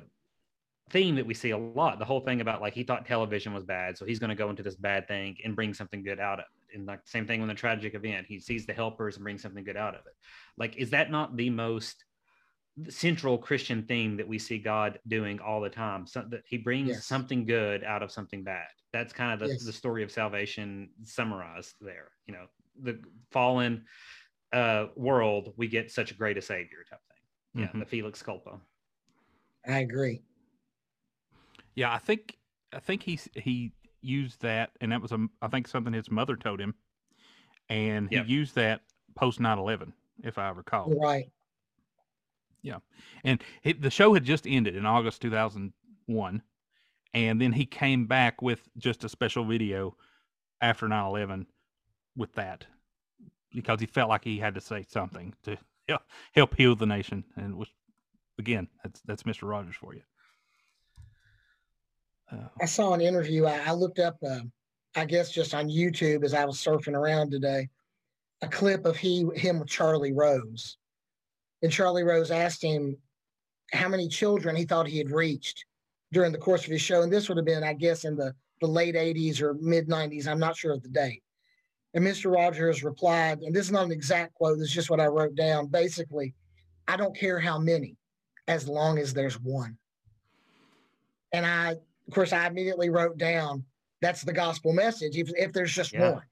theme 0.90 1.16
that 1.16 1.26
we 1.26 1.34
see 1.34 1.50
a 1.50 1.58
lot. 1.58 1.98
The 1.98 2.04
whole 2.04 2.20
thing 2.20 2.40
about 2.40 2.60
like 2.60 2.74
he 2.74 2.84
thought 2.84 3.06
television 3.06 3.52
was 3.52 3.64
bad, 3.64 3.98
so 3.98 4.04
he's 4.04 4.18
going 4.18 4.30
to 4.30 4.36
go 4.36 4.50
into 4.50 4.62
this 4.62 4.76
bad 4.76 5.08
thing 5.08 5.36
and 5.44 5.56
bring 5.56 5.74
something 5.74 6.02
good 6.02 6.20
out 6.20 6.38
of 6.40 6.46
it. 6.46 6.76
And 6.76 6.86
like 6.86 7.06
same 7.06 7.26
thing 7.26 7.40
with 7.40 7.48
the 7.48 7.54
tragic 7.54 7.94
event, 7.94 8.26
he 8.28 8.38
sees 8.40 8.66
the 8.66 8.72
helpers 8.74 9.16
and 9.16 9.24
brings 9.24 9.42
something 9.42 9.64
good 9.64 9.76
out 9.76 9.94
of 9.94 10.06
it. 10.06 10.12
Like, 10.56 10.76
is 10.76 10.90
that 10.90 11.10
not 11.10 11.36
the 11.36 11.50
most 11.50 12.04
central 12.88 13.38
Christian 13.38 13.86
theme 13.86 14.16
that 14.18 14.28
we 14.28 14.38
see 14.38 14.58
God 14.58 15.00
doing 15.08 15.40
all 15.40 15.60
the 15.60 15.70
time? 15.70 16.06
So 16.06 16.24
that 16.30 16.42
he 16.46 16.58
brings 16.58 16.88
Yes. 16.88 17.06
something 17.06 17.46
good 17.46 17.84
out 17.84 18.02
of 18.02 18.12
something 18.12 18.44
bad. 18.44 18.68
That's 18.92 19.12
kind 19.12 19.32
of 19.32 19.40
the, 19.40 19.48
Yes. 19.48 19.64
the 19.64 19.72
story 19.72 20.02
of 20.02 20.12
salvation 20.12 20.92
summarized 21.02 21.76
there. 21.80 22.12
You 22.26 22.34
know, 22.34 22.46
the 22.80 23.02
fallen 23.30 23.86
uh 24.52 24.88
world, 24.96 25.54
we 25.56 25.68
get 25.68 25.90
such 25.90 26.12
a 26.12 26.14
great 26.14 26.38
a 26.38 26.42
savior 26.42 26.84
type 26.88 27.00
thing. 27.08 27.64
Yeah, 27.64 27.72
Mhm. 27.72 27.80
the 27.80 27.86
Felix 27.86 28.22
Culpa. 28.22 28.60
I 29.66 29.80
agree. 29.80 30.25
Yeah, 31.76 31.92
I 31.92 31.98
think 31.98 32.38
I 32.72 32.80
think 32.80 33.02
he 33.02 33.18
he 33.34 33.72
used 34.00 34.42
that, 34.42 34.70
and 34.80 34.90
that 34.92 35.00
was 35.02 35.12
a 35.12 35.28
I 35.42 35.48
think 35.48 35.68
something 35.68 35.92
his 35.92 36.10
mother 36.10 36.36
told 36.36 36.60
him, 36.60 36.74
and 37.68 38.08
he 38.08 38.16
Yep. 38.16 38.26
used 38.26 38.54
that 38.56 38.82
post 39.14 39.40
9-11, 39.40 39.92
if 40.24 40.38
I 40.38 40.50
recall. 40.50 40.94
Right. 41.00 41.30
Yeah. 42.62 42.78
And 43.24 43.42
he, 43.62 43.72
the 43.72 43.90
show 43.90 44.14
had 44.14 44.24
just 44.24 44.46
ended 44.46 44.74
in 44.76 44.86
August 44.86 45.22
2001, 45.22 46.42
and 47.14 47.40
then 47.40 47.52
he 47.52 47.64
came 47.66 48.06
back 48.06 48.42
with 48.42 48.68
just 48.78 49.04
a 49.04 49.08
special 49.08 49.44
video 49.44 49.96
after 50.60 50.88
9-11 50.88 51.46
with 52.16 52.32
that 52.34 52.66
because 53.52 53.80
he 53.80 53.86
felt 53.86 54.08
like 54.08 54.24
he 54.24 54.38
had 54.38 54.54
to 54.54 54.60
say 54.60 54.84
something 54.88 55.34
to 55.44 55.56
help, 55.88 56.02
help 56.34 56.56
heal 56.56 56.74
the 56.74 56.86
nation, 56.86 57.24
and 57.36 57.56
was 57.56 57.68
again 58.38 58.68
that's 58.82 59.00
that's 59.02 59.22
Mr. 59.24 59.48
Rogers 59.48 59.76
for 59.76 59.94
you. 59.94 60.02
Uh, 62.30 62.48
I 62.60 62.66
saw 62.66 62.92
an 62.92 63.00
interview. 63.00 63.44
I, 63.46 63.58
I 63.66 63.72
looked 63.72 63.98
up, 63.98 64.16
uh, 64.26 64.40
I 64.94 65.04
guess, 65.04 65.30
just 65.30 65.54
on 65.54 65.68
YouTube 65.68 66.24
as 66.24 66.34
I 66.34 66.44
was 66.44 66.58
surfing 66.58 66.94
around 66.94 67.30
today, 67.30 67.68
a 68.42 68.48
clip 68.48 68.84
of 68.84 68.96
he 68.96 69.26
him 69.34 69.60
with 69.60 69.68
Charlie 69.68 70.12
Rose, 70.12 70.76
and 71.62 71.72
Charlie 71.72 72.02
Rose 72.02 72.30
asked 72.30 72.62
him 72.62 72.96
how 73.72 73.88
many 73.88 74.08
children 74.08 74.56
he 74.56 74.64
thought 74.64 74.86
he 74.86 74.98
had 74.98 75.10
reached 75.10 75.64
during 76.12 76.32
the 76.32 76.38
course 76.38 76.64
of 76.64 76.70
his 76.70 76.82
show, 76.82 77.02
and 77.02 77.12
this 77.12 77.28
would 77.28 77.38
have 77.38 77.46
been, 77.46 77.64
I 77.64 77.72
guess, 77.72 78.04
in 78.04 78.16
the 78.16 78.34
the 78.60 78.66
late 78.66 78.94
'80s 78.94 79.40
or 79.40 79.54
mid 79.54 79.88
'90s. 79.88 80.26
I'm 80.26 80.38
not 80.38 80.56
sure 80.56 80.72
of 80.72 80.82
the 80.82 80.88
date. 80.88 81.22
And 81.94 82.04
Mr. 82.04 82.30
Rogers 82.30 82.84
replied, 82.84 83.40
and 83.40 83.54
this 83.54 83.66
is 83.66 83.72
not 83.72 83.86
an 83.86 83.92
exact 83.92 84.34
quote. 84.34 84.58
This 84.58 84.68
is 84.68 84.74
just 84.74 84.90
what 84.90 85.00
I 85.00 85.06
wrote 85.06 85.34
down. 85.34 85.68
Basically, 85.68 86.34
I 86.86 86.96
don't 86.96 87.16
care 87.16 87.40
how 87.40 87.58
many, 87.58 87.96
as 88.48 88.68
long 88.68 88.98
as 88.98 89.14
there's 89.14 89.40
one. 89.40 89.78
And 91.32 91.46
I 91.46 91.76
of 92.08 92.14
course, 92.14 92.32
I 92.32 92.46
immediately 92.46 92.90
wrote 92.90 93.18
down 93.18 93.64
that's 94.00 94.22
the 94.22 94.32
gospel 94.32 94.72
message. 94.72 95.16
If, 95.16 95.30
if 95.36 95.52
there's 95.52 95.72
just 95.74 95.92
Yeah. 95.92 96.12
one, 96.12 96.22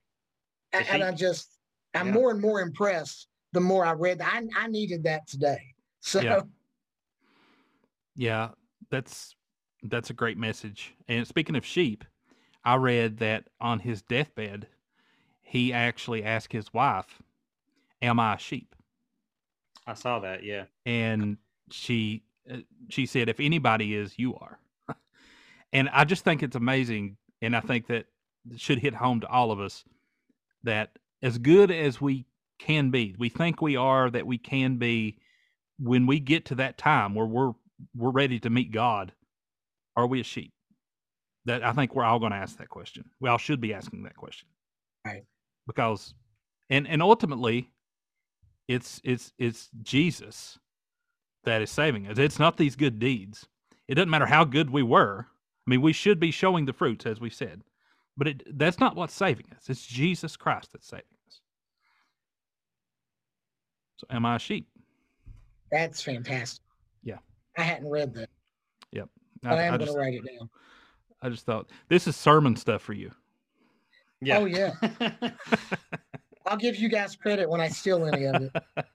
A- 0.72 0.80
If 0.80 0.90
and 0.92 1.02
he- 1.02 1.08
I 1.08 1.12
just 1.12 1.58
I'm 1.94 2.08
Yeah. 2.08 2.12
more 2.14 2.30
and 2.30 2.40
more 2.40 2.60
impressed 2.60 3.28
the 3.52 3.60
more 3.60 3.84
I 3.84 3.92
read. 3.92 4.20
I 4.20 4.42
I 4.56 4.66
needed 4.68 5.04
that 5.04 5.26
today. 5.26 5.74
So 6.00 6.20
Yeah. 6.20 6.40
Yeah, 8.16 8.50
that's 8.90 9.34
that's 9.82 10.10
a 10.10 10.14
great 10.14 10.38
message. 10.38 10.94
And 11.08 11.26
speaking 11.26 11.56
of 11.56 11.64
sheep, 11.64 12.04
I 12.64 12.76
read 12.76 13.18
that 13.18 13.48
on 13.60 13.80
his 13.80 14.02
deathbed, 14.02 14.68
he 15.42 15.72
actually 15.72 16.22
asked 16.24 16.52
his 16.52 16.72
wife, 16.72 17.20
"Am 18.00 18.18
I 18.20 18.34
a 18.34 18.38
sheep?" 18.38 18.74
I 19.86 19.94
saw 19.94 20.20
that. 20.20 20.42
Yeah. 20.42 20.66
And 20.86 21.38
she 21.70 22.22
uh, 22.50 22.58
she 22.88 23.06
said, 23.06 23.28
"If 23.28 23.40
anybody 23.40 23.94
is, 23.94 24.18
you 24.18 24.34
are." 24.36 24.58
And 25.74 25.90
I 25.92 26.04
just 26.04 26.24
think 26.24 26.42
it's 26.42 26.56
amazing, 26.56 27.18
and 27.42 27.54
I 27.56 27.60
think 27.60 27.88
that 27.88 28.06
it 28.50 28.60
should 28.60 28.78
hit 28.78 28.94
home 28.94 29.20
to 29.20 29.28
all 29.28 29.50
of 29.50 29.60
us 29.60 29.84
that 30.62 30.98
as 31.22 31.38
good 31.38 31.70
as 31.70 32.00
we 32.00 32.26
can 32.58 32.90
be, 32.90 33.14
we 33.18 33.28
think 33.28 33.60
we 33.60 33.76
are, 33.76 34.10
that 34.10 34.26
we 34.26 34.38
can 34.38 34.76
be, 34.76 35.18
when 35.78 36.06
we 36.06 36.20
get 36.20 36.46
to 36.46 36.54
that 36.56 36.78
time 36.78 37.14
where 37.14 37.26
we're 37.26 37.52
we're 37.96 38.10
ready 38.10 38.38
to 38.38 38.50
meet 38.50 38.70
God, 38.72 39.12
are 39.96 40.06
we 40.06 40.20
a 40.20 40.24
sheep? 40.24 40.52
That 41.46 41.64
I 41.64 41.72
think 41.72 41.94
we're 41.94 42.04
all 42.04 42.20
going 42.20 42.32
to 42.32 42.38
ask 42.38 42.56
that 42.58 42.68
question. 42.68 43.04
We 43.20 43.28
all 43.28 43.38
should 43.38 43.60
be 43.60 43.74
asking 43.74 44.04
that 44.04 44.16
question, 44.16 44.48
Right. 45.04 45.24
Because, 45.66 46.14
and 46.70 46.86
and 46.86 47.02
ultimately, 47.02 47.70
it's 48.68 49.00
it's 49.04 49.32
it's 49.38 49.68
Jesus 49.82 50.58
that 51.44 51.62
is 51.62 51.70
saving 51.70 52.06
us. 52.06 52.18
It's 52.18 52.38
not 52.38 52.56
these 52.56 52.76
good 52.76 52.98
deeds. 52.98 53.46
It 53.88 53.96
doesn't 53.96 54.10
matter 54.10 54.26
how 54.26 54.44
good 54.44 54.70
we 54.70 54.82
were. 54.82 55.26
I 55.66 55.70
mean, 55.70 55.80
we 55.80 55.92
should 55.92 56.20
be 56.20 56.30
showing 56.30 56.66
the 56.66 56.72
fruits, 56.72 57.06
as 57.06 57.20
we 57.20 57.30
said, 57.30 57.62
but 58.16 58.28
it 58.28 58.58
that's 58.58 58.78
not 58.78 58.96
what's 58.96 59.14
saving 59.14 59.46
us. 59.56 59.68
It's 59.68 59.86
Jesus 59.86 60.36
Christ 60.36 60.72
that's 60.72 60.86
saving 60.86 61.04
us. 61.26 61.40
So, 63.96 64.06
am 64.10 64.26
I 64.26 64.36
a 64.36 64.38
sheep? 64.38 64.68
that's 65.70 66.00
fantastic. 66.02 66.62
Yeah. 67.02 67.18
I 67.58 67.62
hadn't 67.62 67.88
read 67.90 68.14
that, 68.14 68.28
Yep. 68.92 69.08
but 69.42 69.52
I, 69.58 69.62
am 69.62 69.70
going 69.72 69.80
just, 69.80 69.92
to 69.92 69.98
write 69.98 70.14
it 70.14 70.22
down. 70.38 70.48
I 71.20 71.28
just 71.30 71.46
thought 71.46 71.68
this 71.88 72.06
is 72.06 72.14
sermon 72.14 72.54
stuff 72.54 72.82
for 72.82 72.92
you. 72.92 73.10
Yeah. 74.20 74.38
Oh 74.38 74.44
yeah, 74.44 74.74
I'll 76.46 76.56
give 76.56 76.76
you 76.76 76.88
guys 76.88 77.16
credit 77.16 77.48
when 77.48 77.60
I 77.60 77.68
steal 77.68 78.06
any 78.06 78.26
of 78.26 78.42
it. 78.42 78.52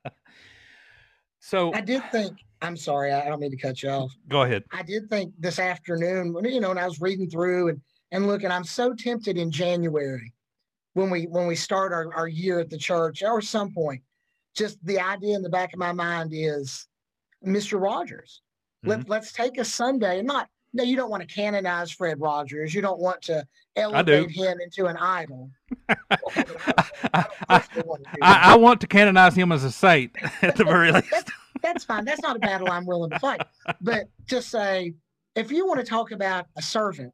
so 1.49 1.73
I 1.73 1.81
did 1.81 2.03
think. 2.11 2.37
I'm 2.61 2.75
sorry, 2.75 3.11
I 3.13 3.25
don't 3.25 3.39
mean 3.39 3.51
to 3.51 3.57
cut 3.57 3.81
you 3.81 3.89
off. 3.89 4.11
go 4.27 4.41
ahead. 4.43 4.63
I 4.71 4.83
did 4.83 5.09
think 5.09 5.33
this 5.39 5.59
afternoon, 5.59 6.33
when 6.33 6.45
you 6.45 6.59
know, 6.59 6.69
when 6.69 6.77
I 6.77 6.85
was 6.85 7.01
reading 7.01 7.29
through 7.29 7.69
and 7.69 7.81
and 8.11 8.27
looking, 8.27 8.51
I'm 8.51 8.63
so 8.63 8.93
tempted 8.93 9.37
in 9.37 9.49
January 9.49 10.33
when 10.93 11.09
we 11.09 11.23
when 11.23 11.47
we 11.47 11.55
start 11.55 11.91
our, 11.91 12.13
our 12.13 12.27
year 12.27 12.59
at 12.59 12.69
the 12.69 12.77
church 12.77 13.23
or 13.23 13.41
some 13.41 13.73
point, 13.73 14.01
just 14.55 14.77
the 14.85 14.99
idea 14.99 15.35
in 15.35 15.41
the 15.41 15.49
back 15.49 15.73
of 15.73 15.79
my 15.79 15.91
mind 15.91 16.31
is 16.33 16.87
Mr. 17.43 17.81
Rogers. 17.81 18.41
Let, 18.83 18.99
mm-hmm. 18.99 19.11
let's 19.11 19.33
take 19.33 19.57
a 19.57 19.65
Sunday 19.65 20.19
and 20.19 20.27
not 20.27 20.47
no, 20.73 20.83
you 20.83 20.95
don't 20.95 21.09
want 21.09 21.27
to 21.27 21.33
canonize 21.33 21.91
Fred 21.91 22.19
Rogers. 22.19 22.73
You 22.73 22.81
don't 22.81 22.99
want 22.99 23.21
to 23.23 23.45
elevate 23.75 24.29
him 24.29 24.59
into 24.61 24.85
an 24.85 24.97
idol. 24.97 25.49
I, 25.89 27.25
I, 27.49 27.63
want 27.85 28.03
to 28.03 28.11
do 28.11 28.19
I. 28.21 28.53
I 28.53 28.55
want 28.57 28.81
to 28.81 28.87
canonize 28.87 29.35
him 29.35 29.51
as 29.51 29.63
a 29.63 29.71
saint 29.71 30.11
at 30.41 30.55
the 30.55 30.63
very 30.63 30.91
least. 30.91 31.09
That's, 31.11 31.31
that's 31.61 31.83
fine. 31.83 32.05
That's 32.05 32.21
not 32.21 32.35
a 32.35 32.39
battle 32.39 32.69
I'm 32.69 32.85
willing 32.85 33.09
to 33.11 33.19
fight. 33.19 33.41
But 33.81 34.09
just 34.27 34.49
say, 34.49 34.93
if 35.35 35.51
you 35.51 35.65
want 35.67 35.79
to 35.79 35.85
talk 35.85 36.11
about 36.11 36.45
a 36.55 36.61
servant, 36.61 37.13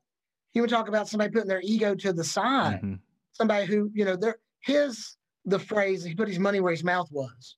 you 0.53 0.61
want 0.61 0.69
to 0.69 0.75
talk 0.75 0.87
about 0.87 1.07
somebody 1.07 1.31
putting 1.31 1.47
their 1.47 1.61
ego 1.63 1.95
to 1.95 2.13
the 2.13 2.23
side, 2.23 2.81
Mhm. 2.81 2.99
somebody 3.33 3.65
who, 3.65 3.89
you 3.93 4.05
know, 4.05 4.17
his 4.61 5.15
the 5.45 5.59
phrase 5.59 6.03
he 6.03 6.15
put 6.15 6.27
his 6.27 6.39
money 6.39 6.59
where 6.59 6.71
his 6.71 6.83
mouth 6.83 7.07
was. 7.11 7.55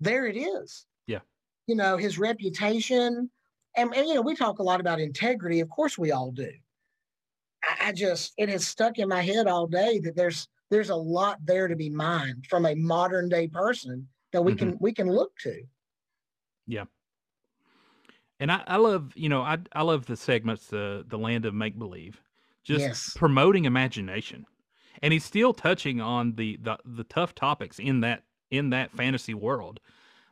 There 0.00 0.26
it 0.26 0.36
is. 0.36 0.86
Yeah. 1.06 1.20
You 1.66 1.74
know, 1.74 1.96
his 1.96 2.18
reputation. 2.18 3.30
And, 3.76 3.94
and 3.94 4.06
you 4.06 4.14
know, 4.14 4.22
we 4.22 4.34
talk 4.34 4.58
a 4.58 4.62
lot 4.62 4.80
about 4.80 5.00
integrity. 5.00 5.60
Of 5.60 5.70
course 5.70 5.96
we 5.96 6.12
all 6.12 6.32
do. 6.32 6.50
I, 7.62 7.88
I 7.88 7.92
just 7.92 8.32
it 8.36 8.48
has 8.48 8.66
stuck 8.66 8.98
in 8.98 9.08
my 9.08 9.22
head 9.22 9.46
all 9.46 9.66
day 9.66 10.00
that 10.00 10.16
there's 10.16 10.48
there's 10.70 10.90
a 10.90 10.96
lot 10.96 11.38
there 11.44 11.68
to 11.68 11.76
be 11.76 11.90
mined 11.90 12.46
from 12.48 12.66
a 12.66 12.74
modern 12.74 13.28
day 13.28 13.48
person 13.48 14.08
that 14.32 14.42
we 14.42 14.54
can 14.54 14.72
mm-hmm. 14.72 14.84
we 14.84 14.92
can 14.92 15.08
look 15.10 15.36
to. 15.40 15.62
Yeah. 16.66 16.84
And 18.38 18.50
I, 18.50 18.62
I 18.66 18.76
love, 18.76 19.12
you 19.14 19.28
know, 19.28 19.42
I 19.42 19.58
I 19.72 19.82
love 19.82 20.06
the 20.06 20.16
segments, 20.16 20.66
the 20.66 21.04
the 21.06 21.18
land 21.18 21.44
of 21.44 21.54
make 21.54 21.78
believe, 21.78 22.20
just 22.64 22.80
Yes. 22.80 23.12
promoting 23.14 23.66
imagination, 23.66 24.46
and 25.02 25.12
he's 25.12 25.24
still 25.24 25.52
touching 25.52 26.00
on 26.00 26.34
the, 26.36 26.58
the 26.62 26.78
the 26.84 27.04
tough 27.04 27.34
topics 27.34 27.78
in 27.78 28.00
that 28.00 28.22
in 28.50 28.70
that 28.70 28.92
fantasy 28.92 29.34
world, 29.34 29.80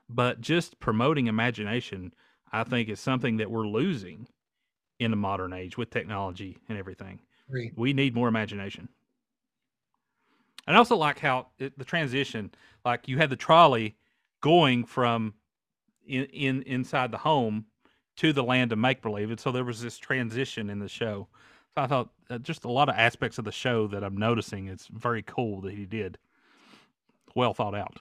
but 0.09 0.41
just 0.41 0.81
promoting 0.81 1.27
imagination, 1.27 2.15
I 2.53 2.65
think, 2.65 2.89
is 2.89 3.01
something 3.01 3.39
that 3.39 3.51
we're 3.51 3.67
losing 3.67 4.29
in 4.99 5.11
the 5.11 5.17
modern 5.17 5.53
age 5.53 5.77
with 5.77 5.91
technology 5.91 6.59
and 6.69 6.79
everything. 6.79 7.21
Agree. 7.49 7.73
We 7.77 7.93
need 7.93 8.15
more 8.15 8.29
imagination. 8.29 8.89
And 10.67 10.77
I 10.77 10.79
also 10.79 10.97
like 10.97 11.19
how 11.19 11.49
it, 11.59 11.79
the 11.79 11.85
transition, 11.85 12.51
like 12.85 13.09
you 13.09 13.17
had 13.17 13.31
the 13.31 13.37
trolley 13.37 13.97
going 14.41 14.85
from 14.85 15.35
in, 16.07 16.25
in 16.25 16.63
inside 16.63 17.11
the 17.11 17.19
home 17.19 17.67
to 18.17 18.33
the 18.33 18.43
land 18.43 18.73
of 18.73 18.79
make 18.79 19.01
believe, 19.01 19.31
and 19.31 19.41
so 19.41 19.53
there 19.53 19.65
was 19.65 19.81
this 19.81 19.97
transition 19.97 20.69
in 20.69 20.79
the 20.79 20.89
show. 20.89 21.29
So 21.75 21.83
I 21.83 21.87
thought 21.87 22.11
uh, 22.29 22.39
just 22.39 22.65
a 22.65 22.71
lot 22.71 22.89
of 22.89 22.97
aspects 22.97 23.39
of 23.39 23.45
the 23.45 23.53
show 23.53 23.87
that 23.87 24.03
I'm 24.03 24.17
noticing. 24.17 24.67
It's 24.67 24.89
very 24.89 25.23
cool 25.23 25.61
that 25.63 25.75
he 25.75 25.87
did. 25.87 26.19
Well 27.35 27.55
thought 27.55 27.75
out. 27.75 28.01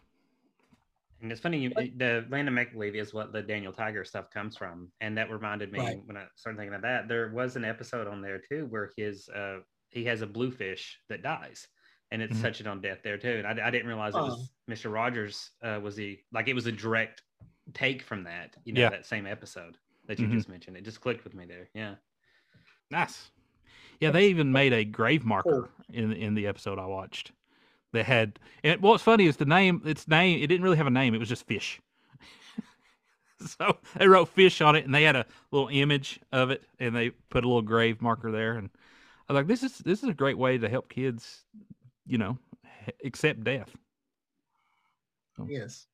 And 1.21 1.31
it's 1.31 1.41
funny, 1.41 1.57
you, 1.59 1.69
the 1.71 2.25
land 2.29 2.47
of 2.47 2.53
make 2.53 2.73
believe 2.73 2.95
is 2.95 3.13
what 3.13 3.33
the 3.33 3.41
Daniel 3.41 3.73
Tiger 3.73 4.05
stuff 4.05 4.29
comes 4.29 4.55
from, 4.55 4.91
and 5.01 5.17
that 5.17 5.31
reminded 5.31 5.71
me 5.71 5.79
Right. 5.79 5.99
when 6.05 6.15
I 6.15 6.25
started 6.35 6.59
thinking 6.59 6.75
of 6.75 6.83
that. 6.83 7.07
There 7.07 7.31
was 7.33 7.55
an 7.55 7.65
episode 7.65 8.07
on 8.07 8.21
there 8.21 8.39
too 8.39 8.67
where 8.67 8.91
his 8.95 9.27
uh, 9.29 9.59
he 9.89 10.05
has 10.05 10.21
a 10.21 10.27
bluefish 10.27 10.99
that 11.09 11.23
dies, 11.23 11.67
and 12.11 12.21
it's 12.21 12.37
Mhm. 12.37 12.41
touching 12.43 12.67
on 12.67 12.81
death 12.81 12.99
there 13.03 13.17
too. 13.17 13.41
And 13.43 13.47
I, 13.47 13.67
I 13.67 13.71
didn't 13.71 13.87
realize 13.87 14.13
it 14.13 14.19
was 14.21 14.51
Mr. 14.69 14.91
Rogers 14.93 15.51
uh, 15.63 15.79
was 15.81 15.95
the 15.95 16.19
like 16.31 16.47
it 16.49 16.53
was 16.53 16.67
a 16.67 16.71
direct 16.71 17.23
take 17.73 18.03
from 18.03 18.23
that, 18.25 18.55
you 18.63 18.73
know, 18.73 18.81
Yeah. 18.81 18.89
that 18.89 19.05
same 19.07 19.25
episode 19.25 19.77
that 20.05 20.19
you 20.19 20.27
Mhm. 20.27 20.33
just 20.33 20.49
mentioned. 20.49 20.77
It 20.77 20.83
just 20.83 21.01
clicked 21.01 21.23
with 21.23 21.33
me 21.33 21.45
there. 21.45 21.69
Yeah. 21.73 21.95
Nice. 22.91 23.31
Yeah, 23.99 24.11
they 24.11 24.27
even 24.27 24.51
made 24.51 24.71
a 24.71 24.85
grave 24.85 25.25
marker 25.25 25.69
in 25.89 26.13
in 26.13 26.35
the 26.35 26.45
episode 26.45 26.77
I 26.77 26.85
watched. 26.85 27.31
That 27.97 28.05
had 28.05 28.39
and 28.63 28.81
what's 28.81 29.03
funny 29.03 29.25
is 29.25 29.37
the 29.37 29.45
name. 29.45 29.81
Its 29.85 30.07
name. 30.07 30.41
It 30.41 30.47
didn't 30.47 30.63
really 30.63 30.77
have 30.77 30.87
a 30.87 30.91
name. 30.91 31.15
It 31.15 31.17
was 31.17 31.29
just 31.29 31.47
fish. 31.47 31.81
so 33.45 33.77
they 33.97 34.07
wrote 34.07 34.29
fish 34.29 34.61
on 34.61 34.75
it, 34.75 34.85
and 34.85 34.93
they 34.93 35.03
had 35.03 35.15
a 35.15 35.25
little 35.51 35.69
image 35.69 36.19
of 36.31 36.51
it, 36.51 36.63
and 36.79 36.95
they 36.95 37.09
put 37.09 37.43
a 37.43 37.47
little 37.47 37.61
grave 37.61 38.01
marker 38.01 38.31
there. 38.31 38.53
And 38.53 38.69
I 39.27 39.33
was 39.33 39.39
like, 39.39 39.47
this 39.47 39.63
is 39.63 39.79
this 39.79 40.03
is 40.03 40.09
a 40.09 40.13
great 40.13 40.37
way 40.37 40.57
to 40.57 40.69
help 40.69 40.89
kids, 40.89 41.43
you 42.05 42.17
know, 42.17 42.37
accept 43.03 43.43
death. 43.43 43.75
Yes. 45.47 45.87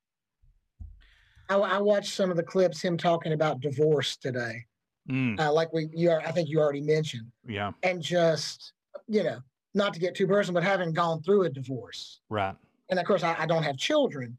I, 1.49 1.55
I 1.55 1.77
watched 1.79 2.13
some 2.13 2.31
of 2.31 2.37
the 2.37 2.43
clips 2.43 2.81
him 2.81 2.97
talking 2.97 3.33
about 3.33 3.59
divorce 3.59 4.15
today, 4.15 4.65
Mm, 5.09 5.37
uh, 5.37 5.51
like 5.51 5.73
we 5.73 5.89
you 5.93 6.09
are, 6.11 6.21
I 6.21 6.31
think 6.31 6.47
you 6.47 6.59
already 6.61 6.79
mentioned, 6.79 7.29
yeah, 7.45 7.71
and 7.83 8.01
just 8.01 8.71
you 9.07 9.21
know, 9.21 9.39
not 9.73 9.93
to 9.93 9.99
get 9.99 10.15
too 10.15 10.27
personal, 10.27 10.61
but 10.61 10.67
having 10.67 10.93
gone 10.93 11.21
through 11.23 11.43
a 11.43 11.49
divorce, 11.49 12.21
right. 12.29 12.55
and 12.89 12.99
of 12.99 13.05
course 13.05 13.23
I, 13.23 13.35
I 13.39 13.45
don't 13.45 13.63
have 13.63 13.77
children, 13.77 14.37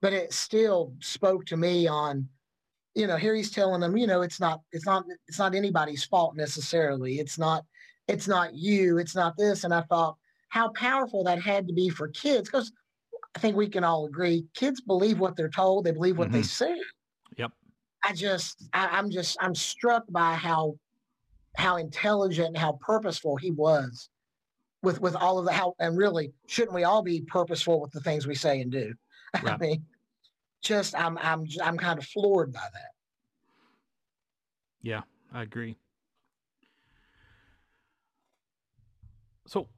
but 0.00 0.12
it 0.12 0.32
still 0.32 0.92
spoke 1.00 1.44
to 1.46 1.56
me 1.56 1.86
on, 1.86 2.28
you 2.94 3.06
know, 3.06 3.16
here 3.16 3.34
he's 3.34 3.50
telling 3.50 3.80
them, 3.80 3.96
you 3.96 4.06
know, 4.06 4.22
it's 4.22 4.40
not 4.40 4.60
it's 4.72 4.86
not 4.86 5.04
it's 5.28 5.38
not 5.38 5.54
anybody's 5.54 6.04
fault 6.04 6.36
necessarily. 6.36 7.18
It's 7.18 7.38
not 7.38 7.64
it's 8.08 8.28
not 8.28 8.54
you. 8.54 8.98
It's 8.98 9.16
not 9.16 9.36
this. 9.36 9.64
And 9.64 9.74
I 9.74 9.82
thought 9.82 10.16
how 10.48 10.68
powerful 10.70 11.24
that 11.24 11.42
had 11.42 11.66
to 11.66 11.74
be 11.74 11.88
for 11.88 12.08
kids 12.08 12.48
because 12.48 12.72
I 13.34 13.38
think 13.38 13.56
we 13.56 13.68
can 13.68 13.84
all 13.84 14.06
agree 14.06 14.46
kids 14.54 14.80
believe 14.80 15.18
what 15.18 15.36
they're 15.36 15.48
told. 15.48 15.84
They 15.84 15.92
believe 15.92 16.16
what 16.16 16.32
they 16.32 16.40
mm-hmm. 16.40 16.74
say. 16.74 16.80
Yep. 17.36 17.52
I 18.04 18.12
just 18.12 18.64
I, 18.72 18.86
I'm 18.86 19.10
just 19.10 19.36
I'm 19.40 19.54
struck 19.54 20.04
by 20.08 20.34
how 20.34 20.76
how 21.56 21.76
intelligent 21.76 22.48
and 22.48 22.56
how 22.56 22.78
purposeful 22.80 23.36
he 23.36 23.50
was 23.50 24.08
with 24.86 25.00
with 25.00 25.16
all 25.16 25.36
of 25.36 25.44
the 25.44 25.52
how 25.52 25.74
and 25.80 25.98
really 25.98 26.32
shouldn't 26.46 26.72
we 26.72 26.84
all 26.84 27.02
be 27.02 27.20
purposeful 27.20 27.80
with 27.80 27.90
the 27.90 28.00
things 28.00 28.24
we 28.24 28.36
say 28.36 28.60
and 28.60 28.70
do? 28.70 28.94
I 29.34 29.56
mean, 29.56 29.84
just 30.62 30.94
I'm 30.94 31.18
I'm 31.18 31.44
I'm 31.60 31.76
kind 31.76 31.98
of 31.98 32.06
floored 32.06 32.52
by 32.52 32.68
that. 32.72 32.90
Yeah, 34.82 35.02
I 35.34 35.42
agree. 35.42 35.76
So, 39.48 39.68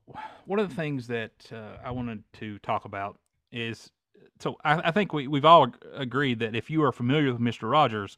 one 0.45 0.59
of 0.59 0.69
the 0.69 0.75
things 0.75 1.07
that 1.07 1.33
uh, 1.51 1.79
I 1.83 1.91
wanted 1.91 2.23
to 2.35 2.59
talk 2.59 2.85
about 2.85 3.19
is 3.51 3.91
so 4.41 4.59
I, 4.63 4.89
I 4.89 4.91
think 4.91 5.15
we, 5.15 5.27
we've 5.27 5.45
all 5.47 5.69
agreed 5.95 6.39
that 6.41 6.55
if 6.55 6.69
you 6.69 6.83
are 6.85 6.93
familiar 6.93 7.33
with 7.33 7.41
Mr. 7.41 7.71
Rogers, 7.71 8.15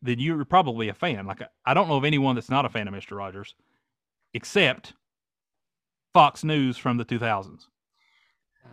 then 0.00 0.18
you're 0.18 0.44
probably 0.46 0.88
a 0.88 0.94
fan. 0.94 1.26
Like, 1.26 1.42
I- 1.42 1.48
I 1.66 1.74
don't 1.74 1.88
know 1.88 1.96
of 1.96 2.04
anyone 2.04 2.34
that's 2.34 2.50
not 2.50 2.64
a 2.64 2.70
fan 2.70 2.88
of 2.88 2.94
Mr. 2.94 3.16
Rogers, 3.16 3.54
except 4.32 4.94
Fox 6.14 6.44
News 6.44 6.78
from 6.78 6.96
the 6.96 7.04
2000s. 7.04 7.66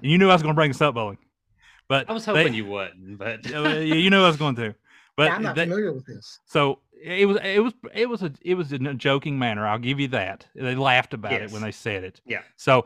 And 0.01 0.11
you 0.11 0.17
knew 0.17 0.29
I 0.29 0.33
was 0.33 0.41
going 0.41 0.53
to 0.53 0.57
bring 0.57 0.69
this 0.69 0.81
up, 0.81 0.95
Boeing. 0.95 1.17
But 1.89 2.09
I 2.09 2.13
was 2.13 2.23
they- 2.25 2.31
hoping 2.33 2.53
you 2.53 2.65
wouldn't, 2.65 3.17
but 3.17 3.45
you 3.83 4.09
knew 4.09 4.23
I 4.23 4.27
was 4.27 4.37
going 4.37 4.55
to. 4.55 4.73
But 5.17 5.27
Yeah, 5.27 5.35
I'm 5.35 5.43
not 5.43 5.55
they- 5.55 5.63
familiar 5.65 5.91
with 5.91 6.05
this. 6.05 6.39
so 6.45 6.79
it 7.03 7.27
was 7.27 7.37
it 7.43 7.61
was 7.61 7.73
it 7.93 8.07
was 8.07 8.21
a 8.23 8.31
it 8.43 8.53
was 8.53 8.71
in 8.71 8.85
a 8.87 8.93
joking 8.93 9.37
manner. 9.37 9.67
I'll 9.67 9.79
give 9.79 9.99
you 9.99 10.07
that. 10.09 10.45
They 10.55 10.75
laughed 10.75 11.13
about 11.15 11.33
it 11.33 11.51
when 11.51 11.61
they 11.63 11.71
said 11.71 12.03
it. 12.03 12.21
Yeah. 12.25 12.43
So 12.57 12.85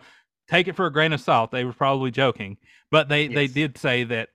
take 0.49 0.67
it 0.69 0.75
for 0.75 0.85
a 0.87 0.91
grain 0.91 1.11
of 1.13 1.19
salt. 1.21 1.51
They 1.51 1.65
were 1.65 1.73
probably 1.73 2.11
joking, 2.11 2.57
but 2.89 3.09
they 3.09 3.27
they 3.27 3.47
did 3.47 3.77
say 3.77 4.05
that 4.05 4.29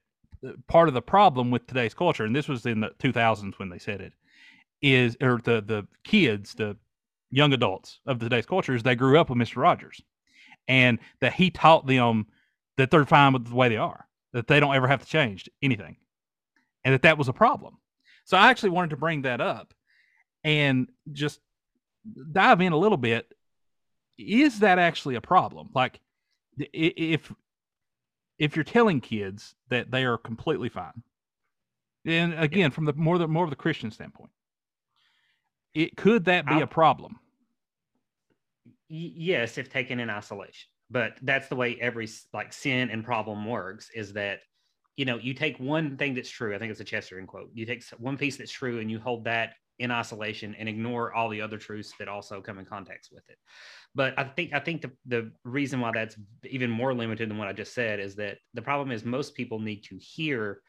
uh, 0.47 0.53
part 0.69 0.89
of 0.89 0.95
the 0.95 1.01
problem 1.03 1.51
with 1.51 1.67
today's 1.67 1.95
culture, 1.95 2.25
and 2.25 2.37
this 2.37 2.47
was 2.47 2.65
in 2.67 2.81
the 2.81 2.91
2000s 3.01 3.59
when 3.59 3.71
they 3.71 3.79
said 3.79 4.01
it, 4.03 4.13
is 4.83 5.17
or 5.21 5.41
the 5.43 5.63
the 5.63 5.87
kids, 6.05 6.55
the 6.55 6.77
young 7.31 7.53
adults 7.55 8.01
of 8.07 8.19
today's 8.19 8.47
culture, 8.47 8.75
is 8.75 8.83
they 8.83 8.95
grew 8.95 9.19
up 9.19 9.31
with 9.31 9.39
Mister 9.39 9.61
Rogers, 9.61 10.01
and 10.71 11.01
that 11.21 11.33
he 11.33 11.51
taught 11.51 11.85
them 11.89 12.27
that 12.77 12.93
they're 12.93 13.05
fine 13.05 13.33
with 13.33 13.49
the 13.49 13.55
way 13.57 13.69
they 13.69 13.77
are, 13.77 14.07
that 14.33 14.47
they 14.47 14.61
don't 14.61 14.75
ever 14.77 14.87
have 14.87 15.01
to 15.03 15.07
change 15.07 15.51
anything, 15.61 15.97
and 16.85 16.95
that 16.95 17.03
that 17.03 17.19
was 17.19 17.27
a 17.29 17.33
problem. 17.33 17.77
So 18.25 18.37
I 18.37 18.51
actually 18.51 18.71
wanted 18.71 18.91
to 18.91 18.97
bring 18.97 19.23
that 19.23 19.41
up 19.41 19.75
and 20.45 20.89
just 21.13 21.41
dive 22.33 22.61
in 22.61 22.73
a 22.73 22.77
little 22.79 22.97
bit. 22.97 23.35
Is 24.17 24.61
that 24.61 24.79
actually 24.79 25.17
a 25.17 25.21
problem? 25.21 25.71
Like, 25.75 26.01
i- 26.61 26.65
i- 26.73 26.95
if 26.97 27.33
if 28.39 28.57
you're 28.57 28.65
telling 28.65 29.01
kids 29.03 29.55
that 29.69 29.91
they 29.91 30.05
are 30.05 30.17
completely 30.17 30.69
fine, 30.71 31.03
and 32.07 32.33
again, 32.35 32.71
from 32.71 32.85
the 32.85 32.93
more 32.93 33.19
the 33.19 33.27
more 33.27 33.45
of 33.45 33.51
the 33.51 33.57
Christian 33.57 33.91
standpoint, 33.91 34.31
it 35.75 35.97
could 35.97 36.25
that 36.27 36.47
be 36.47 36.53
I'll- 36.55 36.63
a 36.63 36.67
problem? 36.69 37.19
Yes 38.91 39.57
if 39.59 39.71
taken 39.71 40.01
in 40.01 40.11
isolation. 40.11 40.69
But 40.91 41.15
that's 41.23 41.49
the 41.49 41.57
way 41.57 41.79
every 41.81 42.09
like 42.33 42.53
sin 42.53 42.91
and 42.91 43.05
problem 43.05 43.47
works 43.47 43.91
is 43.95 44.13
that 44.15 44.41
you 44.97 45.05
know 45.05 45.19
you 45.19 45.33
take 45.33 45.59
one 45.59 45.97
thing 45.97 46.15
that's 46.15 46.29
true 46.29 46.55
i 46.55 46.59
think 46.59 46.71
it's 46.71 46.81
a 46.81 46.85
Chester 46.85 47.15
chesterton 47.15 47.27
quote 47.27 47.51
you 47.55 47.65
take 47.65 47.83
one 47.97 48.19
piece 48.19 48.37
that's 48.37 48.51
true 48.51 48.81
and 48.81 48.91
you 48.91 48.99
hold 48.99 49.25
that 49.25 49.55
in 49.79 49.91
isolation 49.91 50.55
and 50.59 50.69
ignore 50.69 51.15
all 51.15 51.31
the 51.31 51.41
other 51.41 51.57
truths 51.57 51.95
that 51.99 52.07
also 52.07 52.43
come 52.43 52.59
in 52.59 52.67
context 52.67 53.11
with 53.11 53.23
it. 53.31 53.39
But 53.95 54.19
i 54.19 54.25
think 54.25 54.53
i 54.53 54.61
think 54.61 54.83
the, 54.83 54.91
the 55.07 55.33
reason 55.45 55.81
why 55.81 55.93
that's 55.93 56.17
even 56.45 56.71
more 56.71 56.93
limited 56.93 57.31
than 57.31 57.39
what 57.39 57.49
i 57.49 57.53
just 57.53 57.75
said 57.75 57.99
is 57.99 58.15
that 58.17 58.37
the 58.53 58.63
problem 58.63 58.91
is 58.91 59.05
most 59.05 59.35
people 59.35 59.59
need 59.59 59.83
to 59.85 59.97
hear 59.97 60.61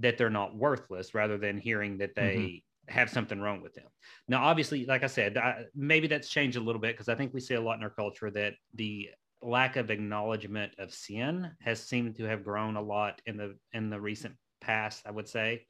that 0.00 0.18
they're 0.18 0.30
not 0.30 0.54
worthless 0.54 1.14
rather 1.14 1.38
than 1.38 1.58
hearing 1.58 1.98
that 1.98 2.14
they 2.14 2.36
mm-hmm. 2.36 2.56
Have 2.88 3.08
something 3.10 3.40
wrong 3.40 3.62
with 3.62 3.74
them 3.74 3.88
now, 4.28 4.42
obviously, 4.44 4.86
like 4.86 5.04
I 5.04 5.06
said, 5.06 5.36
I, 5.38 5.64
maybe 5.74 6.06
that's 6.08 6.28
changed 6.28 6.56
a 6.56 6.60
little 6.60 6.80
bit 6.80 6.94
because 6.94 7.08
I 7.08 7.14
think 7.14 7.32
we 7.32 7.40
see 7.40 7.54
a 7.54 7.60
lot 7.60 7.78
in 7.78 7.84
our 7.84 7.90
culture 7.90 8.30
that 8.32 8.54
the 8.74 9.10
lack 9.42 9.76
of 9.76 9.90
acknowledgement 9.90 10.74
of 10.78 10.92
sin 10.92 11.52
has 11.60 11.82
seemed 11.82 12.16
to 12.16 12.24
have 12.24 12.44
grown 12.44 12.76
a 12.76 12.82
lot 12.82 13.20
in 13.26 13.36
the 13.36 13.58
in 13.72 13.90
the 13.90 14.00
recent 14.00 14.36
past. 14.60 15.02
I 15.06 15.10
would 15.10 15.28
say, 15.28 15.66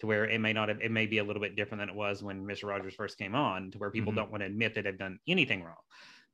to 0.00 0.06
where 0.06 0.28
it 0.28 0.40
may 0.40 0.52
not 0.52 0.68
have, 0.68 0.80
it 0.80 0.90
may 0.90 1.06
be 1.06 1.18
a 1.18 1.24
little 1.24 1.42
bit 1.42 1.56
different 1.56 1.80
than 1.80 1.88
it 1.88 1.94
was 1.94 2.22
when 2.22 2.44
Mr. 2.44 2.68
Rogers 2.68 2.94
first 2.94 3.18
came 3.18 3.34
on, 3.34 3.70
to 3.72 3.78
where 3.78 3.90
people 3.90 4.12
Mhm. 4.12 4.16
don't 4.16 4.30
want 4.30 4.42
to 4.42 4.46
admit 4.46 4.74
that 4.74 4.84
they've 4.84 4.98
done 4.98 5.18
anything 5.26 5.62
wrong. 5.62 5.76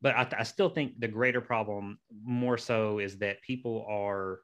But 0.01 0.17
I, 0.17 0.41
I 0.41 0.43
still 0.43 0.69
think 0.69 1.01
the 1.01 1.09
greater 1.09 1.41
problem, 1.41 1.99
more 2.23 2.59
so, 2.59 2.99
is 2.99 3.19
that 3.19 3.43
people 3.43 3.87
are 3.89 4.41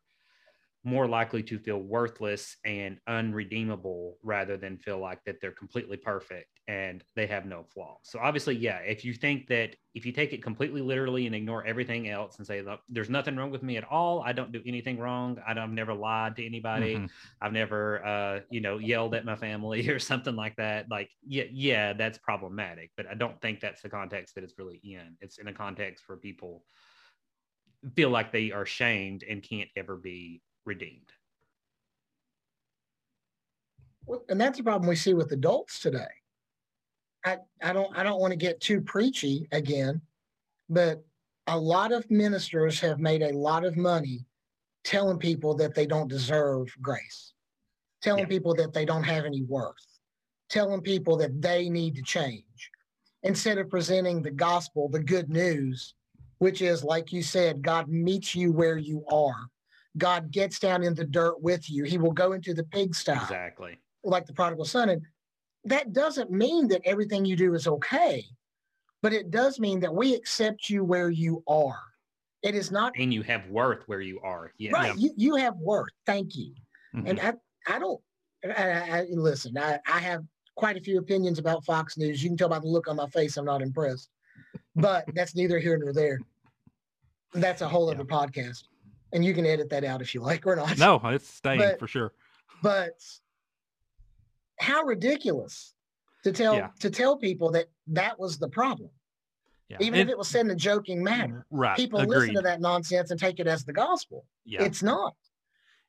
more 0.82 1.06
likely 1.06 1.42
to 1.42 1.58
feel 1.58 1.78
worthless 1.78 2.56
and 2.64 2.98
unredeemable 3.06 4.16
rather 4.22 4.56
than 4.56 4.78
feel 4.78 4.98
like 4.98 5.22
that 5.24 5.36
they're 5.40 5.52
completely 5.52 5.98
perfect 5.98 6.48
and 6.68 7.04
they 7.14 7.26
have 7.26 7.44
no 7.44 7.64
flaws. 7.64 7.98
So 8.04 8.18
obviously, 8.18 8.56
yeah, 8.56 8.78
if 8.78 9.04
you 9.04 9.12
think 9.12 9.48
that 9.48 9.76
if 9.94 10.06
you 10.06 10.12
take 10.12 10.32
it 10.32 10.42
completely 10.42 10.80
literally 10.80 11.26
and 11.26 11.34
ignore 11.34 11.66
everything 11.66 12.08
else 12.08 12.38
and 12.38 12.46
say, 12.46 12.62
look, 12.62 12.80
there's 12.88 13.10
nothing 13.10 13.36
wrong 13.36 13.50
with 13.50 13.62
me 13.62 13.76
at 13.76 13.84
all. 13.84 14.22
I 14.22 14.32
don't 14.32 14.52
do 14.52 14.62
anything 14.64 14.98
wrong. 14.98 15.38
I 15.46 15.52
don't, 15.52 15.64
I've 15.64 15.70
never 15.70 15.92
lied 15.92 16.36
to 16.36 16.46
anybody. 16.46 16.96
Mhm. 16.96 17.10
I've 17.42 17.52
never, 17.52 18.04
uh, 18.04 18.40
you 18.50 18.60
know, 18.60 18.78
yelled 18.78 19.14
at 19.14 19.24
my 19.24 19.36
family 19.36 19.88
or 19.90 19.98
something 19.98 20.36
like 20.36 20.56
that. 20.56 20.88
Like, 20.90 21.10
yeah, 21.26 21.44
yeah, 21.50 21.92
that's 21.92 22.18
problematic. 22.18 22.92
But 22.96 23.06
I 23.06 23.14
don't 23.14 23.40
think 23.40 23.60
that's 23.60 23.82
the 23.82 23.90
context 23.90 24.34
that 24.34 24.44
it's 24.44 24.58
really 24.58 24.80
in. 24.82 25.16
It's 25.20 25.38
in 25.38 25.48
a 25.48 25.52
context 25.52 26.04
where 26.08 26.18
people 26.18 26.64
feel 27.94 28.10
like 28.10 28.32
they 28.32 28.52
are 28.52 28.66
shamed 28.66 29.22
and 29.22 29.42
can't 29.42 29.70
ever 29.76 29.96
be 29.96 30.42
redeemed. 30.70 31.10
Well, 34.06 34.22
and 34.28 34.40
that's 34.40 34.58
the 34.58 34.64
problem 34.64 34.88
we 34.88 34.94
see 34.94 35.14
with 35.14 35.32
adults 35.32 35.80
today. 35.80 36.14
I, 37.26 37.38
I 37.60 37.72
don't 37.72 37.96
I 37.98 38.02
don't 38.04 38.20
want 38.20 38.30
to 38.30 38.36
get 38.36 38.60
too 38.60 38.80
preachy 38.80 39.48
again, 39.50 40.00
but 40.68 41.04
a 41.48 41.58
lot 41.58 41.90
of 41.92 42.08
ministers 42.08 42.78
have 42.80 43.00
made 43.00 43.22
a 43.22 43.36
lot 43.36 43.64
of 43.64 43.76
money 43.76 44.24
telling 44.84 45.18
people 45.18 45.54
that 45.56 45.74
they 45.74 45.86
don't 45.86 46.08
deserve 46.08 46.68
grace, 46.80 47.34
telling 48.00 48.20
Yeah. 48.22 48.36
people 48.36 48.54
that 48.54 48.72
they 48.72 48.84
don't 48.84 49.02
have 49.02 49.24
any 49.24 49.42
worth, 49.42 49.86
telling 50.48 50.80
people 50.80 51.16
that 51.16 51.42
they 51.42 51.68
need 51.68 51.96
to 51.96 52.02
change, 52.02 52.70
instead 53.24 53.58
of 53.58 53.68
presenting 53.68 54.22
the 54.22 54.30
gospel, 54.30 54.88
the 54.88 55.02
good 55.02 55.28
news, 55.28 55.94
which 56.38 56.62
is 56.62 56.84
like 56.84 57.12
you 57.12 57.22
said, 57.24 57.60
God 57.60 57.88
meets 57.88 58.36
you 58.36 58.52
where 58.52 58.78
you 58.78 59.04
are. 59.10 59.49
God 59.98 60.30
gets 60.30 60.58
down 60.58 60.82
in 60.82 60.94
the 60.94 61.04
dirt 61.04 61.40
with 61.42 61.68
you. 61.70 61.84
He 61.84 61.98
will 61.98 62.12
go 62.12 62.32
into 62.32 62.54
the 62.54 62.64
pigsty 62.64 63.12
Exactly. 63.12 63.78
like 64.04 64.26
the 64.26 64.32
prodigal 64.32 64.64
son. 64.64 64.88
And 64.90 65.02
that 65.64 65.92
doesn't 65.92 66.30
mean 66.30 66.68
that 66.68 66.82
everything 66.84 67.24
you 67.24 67.36
do 67.36 67.54
is 67.54 67.66
okay, 67.66 68.24
but 69.02 69.12
it 69.12 69.30
does 69.30 69.58
mean 69.58 69.80
that 69.80 69.94
we 69.94 70.14
accept 70.14 70.70
you 70.70 70.84
where 70.84 71.10
you 71.10 71.42
are. 71.48 71.80
It 72.42 72.54
is 72.54 72.70
not 72.70 72.92
And 72.98 73.12
you 73.12 73.22
have 73.22 73.46
worth 73.48 73.82
where 73.86 74.00
you 74.00 74.20
are. 74.20 74.52
Yeah. 74.58 74.72
right. 74.72 74.96
You 74.96 75.10
you 75.16 75.34
have 75.36 75.56
worth. 75.56 75.90
Thank 76.06 76.34
you. 76.36 76.54
Mhm. 76.94 77.10
And 77.10 77.20
I 77.20 77.32
I 77.66 77.78
don't. 77.78 78.00
I, 78.44 78.48
I, 78.70 78.98
I- 79.00 79.06
listen. 79.10 79.58
I 79.58 79.78
I 79.86 79.98
have 79.98 80.24
quite 80.56 80.76
a 80.78 80.80
few 80.80 80.98
opinions 80.98 81.38
about 81.38 81.64
Fox 81.66 81.98
News. 81.98 82.22
You 82.22 82.30
can 82.30 82.38
tell 82.38 82.48
by 82.48 82.58
the 82.60 82.66
look 82.66 82.88
on 82.88 82.96
my 82.96 83.08
face. 83.08 83.36
I'm 83.36 83.44
not 83.44 83.60
impressed. 83.60 84.08
But 84.76 85.04
that's 85.14 85.34
neither 85.36 85.58
here 85.58 85.76
nor 85.76 85.92
there. 85.92 86.18
That's 87.34 87.60
a 87.60 87.68
whole 87.68 87.86
Yeah. 87.92 87.94
other 87.96 88.04
podcast, 88.04 88.62
and 89.12 89.24
you 89.24 89.34
can 89.34 89.44
edit 89.46 89.68
that 89.70 89.84
out 89.84 90.00
if 90.02 90.14
you 90.14 90.20
like 90.20 90.46
or 90.46 90.56
not. 90.56 90.78
no, 90.78 91.00
it's 91.04 91.28
staying 91.28 91.58
But- 91.60 91.78
for 91.78 91.86
sure. 91.86 92.12
but 92.62 93.00
how 94.58 94.82
ridiculous 94.82 95.74
to 96.24 96.32
tell 96.32 96.54
Yeah. 96.56 96.68
to 96.80 96.90
tell 96.90 97.16
people 97.16 97.50
that 97.52 97.68
that 97.88 98.18
was 98.18 98.38
the 98.38 98.48
problem 98.48 98.90
Yeah. 99.68 99.78
even 99.80 100.00
And- 100.00 100.10
if 100.10 100.12
it 100.12 100.18
was 100.18 100.28
said 100.28 100.44
in 100.44 100.50
a 100.50 100.54
joking 100.56 101.02
manner 101.02 101.46
right. 101.50 101.76
people 101.76 102.00
agreed. 102.00 102.18
listen 102.18 102.34
to 102.34 102.42
that 102.42 102.60
nonsense 102.60 103.10
and 103.10 103.18
take 103.18 103.40
it 103.40 103.46
as 103.46 103.64
the 103.64 103.72
gospel 103.72 104.26
yeah. 104.44 104.62
it's 104.62 104.82
not 104.82 105.16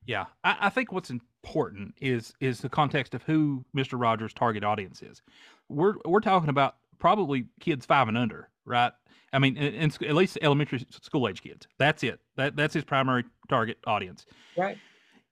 Yeah, 0.04 0.26
I, 0.42 0.56
I 0.62 0.68
think 0.70 0.90
what's 0.90 1.10
important 1.10 1.94
is 2.00 2.34
is 2.40 2.60
the 2.60 2.68
context 2.68 3.14
of 3.14 3.22
who 3.24 3.64
Mr. 3.76 4.00
Rogers' 4.00 4.34
target 4.34 4.64
audience 4.64 5.00
is. 5.02 5.22
We're 5.68 5.94
we're 6.04 6.20
talking 6.20 6.48
about 6.48 6.76
probably 6.98 7.46
kids 7.60 7.86
five 7.86 8.08
and 8.08 8.18
under, 8.18 8.48
right? 8.64 8.92
I 9.32 9.38
mean, 9.38 9.56
in, 9.56 9.74
in 9.74 9.90
at 10.06 10.14
least 10.14 10.38
elementary 10.42 10.84
school 10.90 11.28
age 11.28 11.42
kids. 11.42 11.66
That's 11.78 12.02
it. 12.02 12.20
That 12.36 12.56
that's 12.56 12.74
his 12.74 12.84
primary 12.84 13.24
target 13.48 13.78
audience. 13.86 14.26
right 14.56 14.78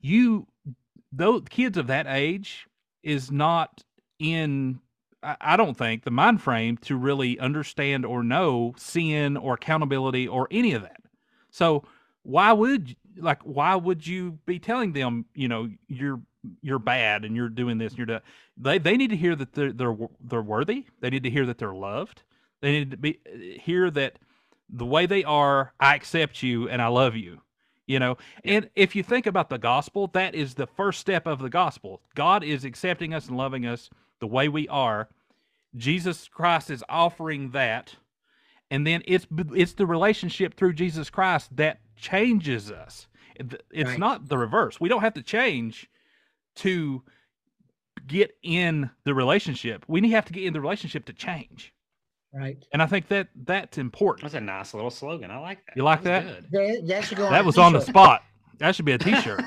You 0.01 0.47
those 1.13 1.43
kids 1.51 1.77
of 1.77 1.89
that 1.89 2.07
age 2.07 2.67
is 3.03 3.31
not 3.31 3.83
in 4.19 4.81
I 5.23 5.37
I 5.41 5.57
don't 5.57 5.77
think 5.77 6.05
the 6.05 6.11
mind 6.11 6.43
frame 6.43 6.77
to 6.79 6.97
really 6.97 7.39
understand 7.39 8.05
or 8.07 8.23
know 8.23 8.75
sin 8.77 9.37
or 9.37 9.55
accountability 9.55 10.27
or 10.27 10.49
any 10.51 10.73
of 10.73 10.83
that. 10.83 11.03
So 11.51 11.85
why 12.23 12.53
would 12.53 12.97
like 13.17 13.43
why 13.43 13.75
would 13.77 14.07
you 14.07 14.39
be 14.47 14.59
telling 14.59 14.93
them 14.93 15.27
you 15.35 15.49
know 15.49 15.69
you're 15.89 16.21
you're 16.63 16.79
bad 16.79 17.25
and 17.25 17.37
you're 17.37 17.49
doing 17.49 17.79
this 17.79 17.93
and 17.93 17.99
you're 17.99 18.07
doing 18.07 18.21
they 18.57 18.79
they 18.79 18.97
need 18.97 19.11
to 19.11 19.17
hear 19.17 19.37
that 19.37 19.53
they're 19.53 19.73
they're 19.73 19.97
they're 20.21 20.43
worthy. 20.43 20.87
They 21.01 21.11
need 21.11 21.25
to 21.25 21.31
hear 21.31 21.47
that 21.47 21.59
they're 21.59 21.75
loved. 21.75 22.23
They 22.61 22.73
need 22.73 22.91
to 22.93 22.97
be 22.97 23.21
uh, 23.27 23.61
hear 23.63 23.91
that 23.91 24.19
the 24.69 24.87
way 24.87 25.07
they 25.07 25.25
are, 25.25 25.73
I 25.81 25.95
accept 25.95 26.43
you 26.43 26.69
and 26.69 26.81
I 26.81 26.89
love 26.89 27.17
you. 27.17 27.41
You 27.87 27.99
know, 27.99 28.19
and 28.45 28.71
if 28.77 28.95
you 28.95 29.03
think 29.03 29.27
about 29.27 29.49
the 29.51 29.59
gospel, 29.59 30.07
that 30.13 30.37
is 30.37 30.55
the 30.55 30.69
first 30.69 31.01
step 31.01 31.27
of 31.27 31.41
the 31.41 31.51
gospel. 31.51 32.01
God 32.15 32.45
is 32.45 32.65
accepting 32.65 33.13
us 33.13 33.27
and 33.27 33.37
loving 33.37 33.67
us 33.67 33.91
the 34.21 34.29
way 34.29 34.49
we 34.49 34.69
are. 34.69 35.09
Jesus 35.77 36.29
Christ 36.29 36.71
is 36.71 36.85
offering 36.89 37.51
that, 37.51 37.97
and 38.71 38.87
then 38.87 39.03
it's 39.07 39.27
it's 39.55 39.73
the 39.73 39.87
relationship 39.87 40.55
through 40.55 40.75
Jesus 40.75 41.11
Christ 41.11 41.57
that 41.57 41.81
changes 41.97 42.71
us. 42.71 43.09
It's 43.73 43.91
Right. 43.91 43.99
not 43.99 44.29
the 44.29 44.39
reverse. 44.39 44.79
We 44.81 44.89
don't 44.89 45.01
have 45.01 45.15
to 45.15 45.23
change 45.23 45.89
to 46.57 47.03
get 48.07 48.37
in 48.43 48.91
the 49.05 49.15
relationship. 49.15 49.85
We 49.89 50.11
have 50.11 50.27
to 50.27 50.33
get 50.33 50.45
in 50.45 50.53
the 50.53 50.61
relationship 50.61 51.07
to 51.07 51.13
change. 51.13 51.73
Right. 52.33 52.65
And 52.73 52.81
I 52.83 52.87
think 52.87 53.09
that 53.09 53.29
that's 53.45 53.77
important. 53.79 54.23
That's 54.23 54.35
a 54.35 54.41
nice 54.41 54.73
little 54.73 54.91
slogan. 54.91 55.31
I 55.31 55.39
like 55.39 55.65
that. 55.67 55.77
You 55.77 55.83
like 55.83 56.01
was 56.01 56.05
that? 56.07 56.51
That, 56.53 56.83
that 56.87 57.05
should 57.05 57.19
go 57.19 57.27
on 57.27 57.33
That 57.33 57.43
a 57.43 57.45
was 57.45 57.59
on 57.59 57.73
the 57.73 57.81
spot. 57.81 58.23
That 58.59 58.75
should 58.77 58.85
be 58.85 58.93
a 58.93 58.99
t-shirt. 58.99 59.43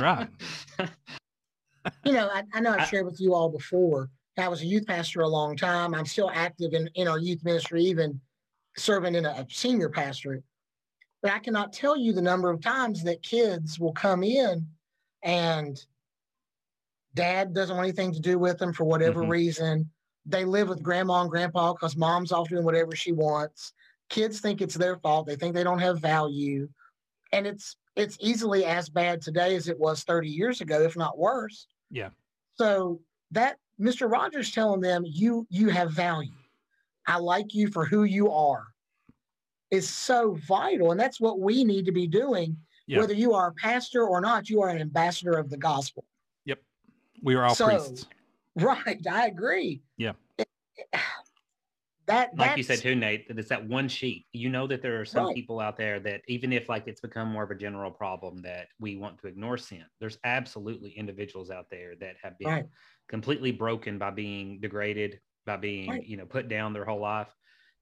right. 0.00 0.28
You 2.04 2.12
know, 2.12 2.28
I, 2.32 2.42
I 2.52 2.58
know 2.60 2.72
I've 2.72 2.80
I- 2.80 2.84
shared 2.86 3.06
with 3.06 3.20
you 3.20 3.32
all 3.32 3.48
before. 3.48 4.10
I 4.38 4.48
was 4.48 4.60
a 4.60 4.66
youth 4.66 4.86
pastor 4.86 5.20
a 5.20 5.28
long 5.28 5.56
time. 5.56 5.94
I'm 5.94 6.04
still 6.04 6.30
active 6.34 6.74
in, 6.74 6.88
in 6.94 7.06
our 7.08 7.18
youth 7.20 7.44
ministry, 7.44 7.82
even 7.84 8.20
serving 8.76 9.14
in 9.14 9.24
a, 9.24 9.30
a 9.30 9.46
senior 9.48 9.88
pastorate. 9.88 10.42
But 11.22 11.30
I 11.32 11.38
cannot 11.38 11.72
tell 11.72 11.96
you 11.96 12.12
the 12.12 12.20
number 12.20 12.50
of 12.50 12.60
times 12.60 13.02
that 13.04 13.22
kids 13.22 13.78
will 13.78 13.92
come 13.92 14.22
in 14.24 14.66
and 15.22 15.80
dad 17.14 17.54
doesn't 17.54 17.76
want 17.76 17.86
anything 17.86 18.12
to 18.12 18.20
do 18.20 18.36
with 18.38 18.58
them 18.58 18.72
for 18.72 18.84
whatever 18.84 19.22
Mhm. 19.22 19.30
reason. 19.30 19.88
They 20.26 20.44
live 20.44 20.68
with 20.68 20.82
grandma 20.82 21.22
and 21.22 21.30
grandpa 21.30 21.72
because 21.72 21.96
mom's 21.96 22.32
off 22.32 22.48
doing 22.48 22.64
whatever 22.64 22.96
she 22.96 23.12
wants. 23.12 23.72
Kids 24.10 24.40
think 24.40 24.60
it's 24.60 24.74
their 24.74 24.96
fault. 24.96 25.26
They 25.26 25.36
think 25.36 25.54
they 25.54 25.64
don't 25.64 25.78
have 25.78 26.00
value. 26.00 26.68
And 27.32 27.46
it's 27.46 27.76
it's 27.94 28.18
easily 28.20 28.64
as 28.64 28.88
bad 28.88 29.22
today 29.22 29.56
as 29.56 29.68
it 29.68 29.78
was 29.78 30.02
30 30.04 30.28
years 30.28 30.60
ago, 30.60 30.82
if 30.82 30.96
not 30.96 31.16
worse. 31.16 31.66
Yeah. 31.90 32.10
So 32.56 33.00
that 33.30 33.56
Mr. 33.80 34.10
Rogers 34.10 34.50
telling 34.50 34.80
them 34.80 35.04
you 35.06 35.46
you 35.48 35.68
have 35.68 35.92
value. 35.92 36.32
I 37.06 37.18
like 37.18 37.54
you 37.54 37.68
for 37.68 37.84
who 37.84 38.04
you 38.04 38.30
are 38.30 38.64
is 39.70 39.88
so 39.88 40.36
vital. 40.46 40.90
And 40.90 41.00
that's 41.00 41.20
what 41.20 41.40
we 41.40 41.64
need 41.64 41.84
to 41.86 41.92
be 41.92 42.06
doing. 42.06 42.56
Yeah. 42.86 42.98
Whether 42.98 43.14
you 43.14 43.34
are 43.34 43.48
a 43.48 43.52
pastor 43.52 44.06
or 44.06 44.20
not, 44.20 44.48
you 44.48 44.60
are 44.62 44.68
an 44.68 44.80
ambassador 44.80 45.32
of 45.32 45.50
the 45.50 45.56
gospel. 45.56 46.04
Yep. 46.44 46.62
We 47.22 47.34
are 47.34 47.44
all 47.44 47.54
So, 47.54 47.66
priests. 47.66 48.06
Right. 48.56 49.06
I 49.06 49.26
agree. 49.26 49.82
Yeah. 49.96 50.12
It- 50.38 50.48
it- 50.76 51.00
that 52.06 52.36
like 52.36 52.56
you 52.56 52.62
said 52.62 52.78
too, 52.78 52.94
Nate, 52.94 53.26
that 53.26 53.36
it's 53.36 53.48
that 53.48 53.66
one 53.66 53.88
sheet. 53.88 54.26
You 54.32 54.48
know 54.48 54.68
that 54.68 54.80
there 54.80 55.00
are 55.00 55.04
some 55.04 55.26
Right. 55.26 55.34
people 55.34 55.58
out 55.58 55.76
there 55.76 55.98
that 56.00 56.22
even 56.28 56.52
if 56.52 56.68
like 56.68 56.86
it's 56.86 57.00
become 57.00 57.28
more 57.32 57.42
of 57.42 57.50
a 57.50 57.54
general 57.56 57.90
problem 57.90 58.42
that 58.42 58.68
we 58.78 58.94
want 58.96 59.18
to 59.18 59.26
ignore 59.26 59.58
sin, 59.58 59.84
there's 59.98 60.16
absolutely 60.22 60.92
individuals 60.92 61.50
out 61.50 61.68
there 61.68 61.96
that 61.96 62.16
have 62.22 62.38
been 62.38 62.48
Right. 62.48 62.66
completely 63.08 63.50
broken 63.50 63.98
by 63.98 64.10
being 64.12 64.60
degraded, 64.60 65.20
by 65.46 65.56
being 65.56 65.90
Right. 65.90 66.06
you 66.06 66.16
know 66.16 66.26
put 66.26 66.46
down 66.48 66.72
their 66.72 66.84
whole 66.84 67.00
life. 67.00 67.34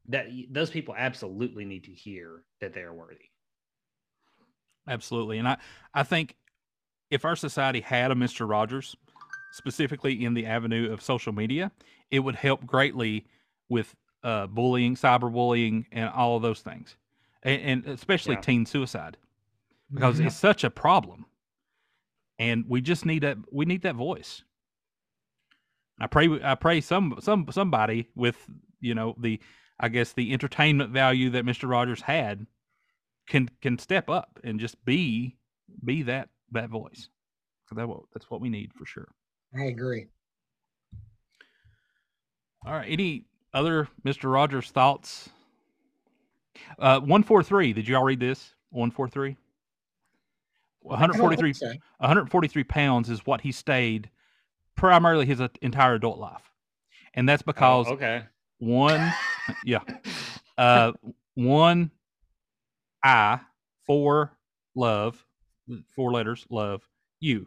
That 0.07 0.29
those 0.51 0.71
people 0.71 0.95
absolutely 0.97 1.67
need 1.67 1.85
to 1.85 1.93
hear 1.93 2.45
that 2.61 2.73
they 2.73 2.81
are 2.83 2.95
worthy. 2.95 3.31
Absolutely. 4.89 5.39
And 5.39 5.49
I, 5.49 5.59
I 5.93 6.03
think 6.03 6.37
if 7.11 7.25
our 7.27 7.37
society 7.37 7.81
had 7.81 8.11
a 8.11 8.15
Mr. 8.15 8.49
Rogers, 8.49 8.97
specifically 9.55 10.25
in 10.25 10.35
the 10.35 10.45
avenue 10.47 10.93
of 10.93 11.01
social 11.01 11.33
media, 11.33 11.71
it 12.11 12.19
would 12.21 12.35
help 12.35 12.67
greatly 12.67 13.25
with 13.69 13.95
uh, 14.25 14.47
bullying, 14.49 14.97
cyberbullying, 14.97 15.85
and 15.93 16.09
all 16.11 16.37
of 16.37 16.43
those 16.43 16.61
things, 16.61 16.97
and, 17.43 17.63
and 17.63 17.87
especially 17.87 18.35
Yeah. 18.35 18.41
teen 18.41 18.67
suicide, 18.67 19.17
because 19.93 20.19
Mhm. 20.19 20.27
it's 20.27 20.37
such 20.37 20.65
a 20.65 20.71
problem, 20.71 21.27
and 22.39 22.65
we 22.69 22.81
just 22.81 23.05
need 23.07 23.23
that. 23.23 23.37
We 23.53 23.65
need 23.65 23.83
that 23.83 23.95
voice. 23.97 24.43
I 26.01 26.07
pray. 26.09 26.29
I 26.43 26.55
pray 26.57 26.81
some 26.81 27.17
some 27.21 27.47
somebody 27.51 28.09
with 28.17 28.51
you 28.81 28.95
know 28.95 29.15
the 29.19 29.41
I 29.79 29.89
guess 29.89 30.13
the 30.15 30.33
entertainment 30.33 30.91
value 30.91 31.31
that 31.31 31.45
Mr. 31.45 31.69
Rogers 31.69 32.01
had 32.03 32.47
can 33.29 33.49
can 33.61 33.79
step 33.79 34.09
up 34.11 34.41
and 34.43 34.59
just 34.59 34.85
be 34.85 35.37
be 35.85 36.03
that 36.03 36.31
that 36.51 36.71
voice. 36.71 37.09
That 37.73 37.89
that's 38.13 38.31
what 38.31 38.41
we 38.41 38.49
need 38.49 38.73
for 38.73 38.87
sure. 38.87 39.09
I 39.57 39.65
agree. 39.65 40.07
All 42.67 42.73
right. 42.73 42.87
Any 42.91 43.25
other 43.53 43.89
Mr. 44.05 44.33
Rogers 44.33 44.71
thoughts? 44.71 45.29
Uh, 46.79 47.01
one 47.01 47.23
four 47.23 47.43
three. 47.43 47.73
Did 47.73 47.87
you 47.89 47.97
all 47.97 48.05
read 48.05 48.21
this? 48.21 48.55
One 48.71 48.91
four 48.91 49.09
three. 49.09 49.37
One 50.81 50.97
I 50.97 50.99
hundred 51.01 51.15
don't 51.15 51.21
forty 51.23 51.37
think 51.37 51.57
three. 51.57 51.69
so. 51.69 51.75
143 51.99 52.65
pounds 52.65 53.09
is 53.11 53.25
what 53.27 53.41
he 53.41 53.53
stayed 53.53 54.11
primarily 54.77 55.25
his 55.27 55.41
uh, 55.41 55.49
entire 55.63 55.95
adult 55.95 56.19
life, 56.19 56.43
and 57.15 57.29
that's 57.29 57.43
Oh, 57.43 57.47
because 57.47 57.87
okay. 57.89 58.25
one, 58.59 59.13
yeah, 59.65 59.81
uh, 60.59 60.93
one, 61.35 61.91
I, 63.03 63.41
four, 63.87 64.37
love, 64.75 65.25
four 65.95 66.13
letters, 66.13 66.45
love, 66.51 66.83
you, 67.21 67.47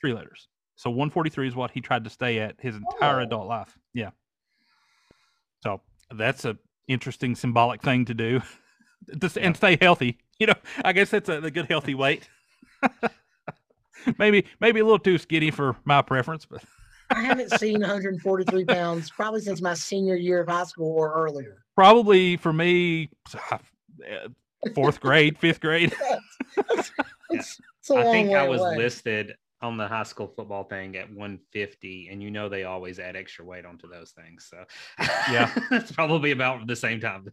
three 0.00 0.12
letters. 0.12 0.48
So 0.76 0.90
143 0.90 1.48
is 1.48 1.54
what 1.54 1.70
he 1.70 1.80
tried 1.80 2.04
to 2.04 2.10
stay 2.10 2.38
at 2.40 2.56
his 2.60 2.76
entire 2.76 3.20
Oh. 3.20 3.24
adult 3.24 3.46
life. 3.48 3.78
Yeah. 3.92 4.10
So 5.62 5.80
that's 6.14 6.44
a 6.44 6.56
interesting 6.88 7.34
symbolic 7.34 7.80
thing 7.82 8.04
to 8.06 8.14
do, 8.14 8.40
to, 9.20 9.26
s- 9.26 9.36
and 9.36 9.56
stay 9.56 9.78
healthy. 9.80 10.18
You 10.38 10.48
know, 10.48 10.54
I 10.84 10.92
guess 10.92 11.10
that's 11.10 11.28
a, 11.28 11.42
a 11.42 11.50
good 11.50 11.66
healthy 11.66 11.94
weight. 12.04 12.28
maybe 14.18 14.44
maybe 14.60 14.80
a 14.80 14.84
little 14.84 14.98
too 14.98 15.18
skinny 15.18 15.50
for 15.50 15.76
my 15.84 16.02
preference, 16.02 16.44
but 16.44 16.62
I 17.10 17.20
haven't 17.22 17.50
seen 17.52 17.80
143 17.80 18.64
pounds 18.64 19.10
probably 19.10 19.40
since 19.40 19.62
my 19.62 19.74
senior 19.74 20.16
year 20.16 20.40
of 20.40 20.48
high 20.48 20.64
school 20.64 20.92
or 20.92 21.12
earlier. 21.14 21.64
probably 21.76 22.36
for 22.36 22.52
me, 22.52 23.10
uh, 23.50 23.58
fourth 24.74 25.00
grade, 25.00 25.38
fifth 25.38 25.60
grade. 25.60 25.94
It's, 26.70 26.90
it's 27.30 27.90
a 27.90 27.94
I 27.94 28.02
long 28.04 28.12
think 28.12 28.32
I 28.34 28.48
was 28.48 28.60
away. 28.60 28.76
listed 28.76 29.34
on 29.62 29.76
the 29.76 29.88
high 29.88 30.02
school 30.02 30.26
football 30.26 30.64
thing 30.64 30.96
at 30.96 31.08
150, 31.08 32.08
and 32.10 32.22
you 32.22 32.30
know 32.30 32.48
they 32.48 32.64
always 32.64 32.98
add 32.98 33.16
extra 33.16 33.44
weight 33.44 33.64
onto 33.64 33.88
those 33.88 34.10
things. 34.10 34.46
So 34.50 34.64
Yeah. 35.30 35.50
it's 35.70 35.92
probably 35.92 36.32
about 36.32 36.66
the 36.66 36.76
same 36.76 37.00
time. 37.00 37.32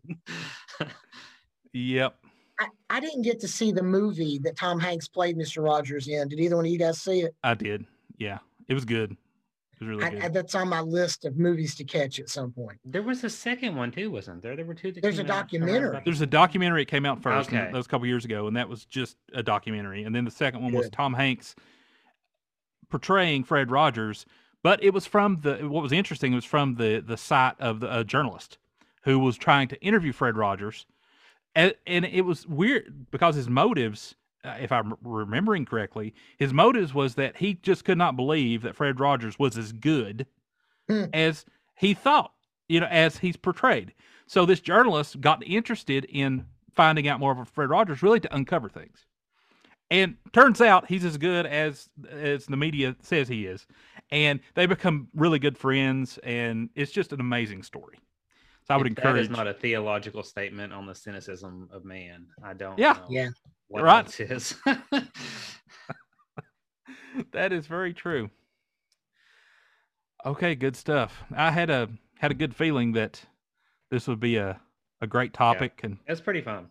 Yep. 1.73 2.15
I, 2.59 2.67
I 2.89 2.99
didn't 2.99 3.23
get 3.23 3.39
to 3.41 3.47
see 3.47 3.71
the 3.71 3.83
movie 3.83 4.39
that 4.43 4.55
Tom 4.55 4.79
Hanks 4.79 5.07
played 5.07 5.37
Mr. 5.37 5.63
Rogers 5.63 6.07
in. 6.07 6.27
Did 6.27 6.39
either 6.39 6.55
one 6.55 6.65
of 6.65 6.71
you 6.71 6.77
guys 6.79 7.01
see 7.01 7.21
it? 7.21 7.35
I 7.43 7.53
did. 7.53 7.85
Yeah. 8.17 8.39
It 8.67 8.73
was 8.73 8.85
good. 8.85 9.11
It 9.11 9.79
was 9.79 9.87
really 9.89 10.03
I, 10.03 10.09
good. 10.09 10.21
I, 10.23 10.27
that's 10.27 10.53
on 10.53 10.69
my 10.69 10.81
list 10.81 11.25
of 11.25 11.37
movies 11.37 11.73
to 11.75 11.83
catch 11.83 12.19
at 12.19 12.29
some 12.29 12.51
point. 12.51 12.77
there 12.85 13.01
was 13.01 13.23
a 13.23 13.29
second 13.29 13.75
one 13.75 13.89
too, 13.91 14.11
wasn't 14.11 14.41
there? 14.43 14.55
There 14.55 14.65
were 14.65 14.75
two. 14.75 14.91
That 14.91 15.01
There's 15.01 15.17
a 15.17 15.23
came 15.23 15.31
out 15.31 15.35
documentary. 15.43 15.89
about 15.89 16.05
There's 16.05 16.21
a 16.21 16.27
documentary 16.27 16.81
that 16.83 16.91
came 16.91 17.05
out 17.05 17.21
first. 17.23 17.49
Okay. 17.49 17.57
That 17.57 17.73
was 17.73 17.87
a 17.87 17.89
couple 17.89 18.05
years 18.05 18.25
ago, 18.25 18.47
and 18.47 18.55
that 18.55 18.69
was 18.69 18.85
just 18.85 19.17
a 19.33 19.41
documentary. 19.41 20.03
And 20.03 20.13
then 20.15 20.23
the 20.23 20.31
second 20.31 20.61
one 20.61 20.71
was 20.73 20.89
Tom 20.91 21.13
Hanks 21.13 21.55
portraying 22.91 23.43
Fred 23.43 23.71
Rogers. 23.71 24.25
But 24.63 24.83
it 24.83 24.93
was 24.93 25.07
from 25.07 25.39
the 25.41 25.67
what 25.67 25.81
was 25.81 25.91
interesting 25.91 26.33
was 26.33 26.45
from 26.45 26.75
the 26.75 27.03
the 27.05 27.17
site 27.17 27.59
of 27.59 27.79
the 27.79 27.99
a 27.99 28.03
journalist 28.03 28.59
who 29.03 29.17
was 29.17 29.35
trying 29.37 29.67
to 29.69 29.81
interview 29.83 30.11
Fred 30.13 30.37
Rogers, 30.37 30.85
and, 31.55 31.73
and 31.87 32.05
it 32.05 32.21
was 32.21 32.45
weird 32.45 33.07
because 33.09 33.35
his 33.35 33.49
motives, 33.49 34.13
uh, 34.43 34.57
if 34.59 34.71
I'm 34.71 34.93
remembering 35.01 35.65
correctly, 35.65 36.13
his 36.37 36.53
motives 36.53 36.93
was 36.93 37.15
that 37.15 37.37
he 37.37 37.55
just 37.55 37.83
could 37.83 37.97
not 37.97 38.15
believe 38.15 38.61
that 38.61 38.75
Fred 38.75 38.99
Rogers 38.99 39.39
was 39.39 39.57
as 39.57 39.71
good 39.71 40.27
Hmm. 40.87 41.05
as 41.13 41.45
he 41.75 41.93
thought, 41.93 42.33
you 42.69 42.79
know, 42.79 42.87
as 42.87 43.17
he's 43.17 43.37
portrayed. 43.37 43.93
So 44.27 44.45
this 44.45 44.59
journalist 44.59 45.19
got 45.21 45.45
interested 45.45 46.05
in 46.05 46.45
finding 46.75 47.07
out 47.07 47.19
more 47.19 47.31
of 47.31 47.49
Fred 47.49 47.69
Rogers, 47.69 48.03
really 48.03 48.19
to 48.19 48.35
uncover 48.35 48.69
things. 48.69 49.05
And 49.91 50.15
turns 50.31 50.61
out 50.61 50.87
he's 50.87 51.03
as 51.05 51.17
good 51.17 51.45
as 51.45 51.89
as 52.09 52.45
the 52.45 52.55
media 52.57 52.95
says 53.01 53.27
he 53.27 53.45
is, 53.45 53.67
and 54.09 54.39
they 54.55 54.65
become 54.65 55.09
really 55.13 55.37
good 55.37 55.57
friends, 55.57 56.17
and 56.23 56.69
it's 56.75 56.93
just 56.93 57.11
an 57.11 57.19
amazing 57.19 57.61
story. 57.63 57.99
So 58.63 58.73
I 58.73 58.77
would 58.77 58.87
If 58.87 58.97
encourage. 58.97 59.27
That 59.27 59.31
is 59.33 59.37
not 59.37 59.47
a 59.47 59.53
theological 59.53 60.23
statement 60.23 60.71
on 60.71 60.85
the 60.85 60.95
cynicism 60.95 61.67
of 61.73 61.83
man. 61.83 62.27
I 62.41 62.53
don't. 62.53 62.79
Yeah. 62.79 62.93
know 62.93 63.05
Yeah. 63.09 63.29
what 63.67 63.83
Right. 63.83 64.05
else 64.05 64.19
is. 64.21 64.55
that 67.33 67.51
is 67.51 67.67
very 67.67 67.93
true. 67.93 68.29
Okay, 70.25 70.55
good 70.55 70.77
stuff. 70.77 71.21
I 71.35 71.51
had 71.51 71.69
a 71.69 71.89
had 72.19 72.31
a 72.31 72.35
good 72.35 72.55
feeling 72.55 72.93
that 72.93 73.25
this 73.89 74.07
would 74.07 74.21
be 74.21 74.37
a 74.37 74.61
a 75.01 75.07
great 75.07 75.33
topic, 75.33 75.81
and 75.83 75.97
It's 76.07 76.21
pretty 76.21 76.41
fun. 76.41 76.69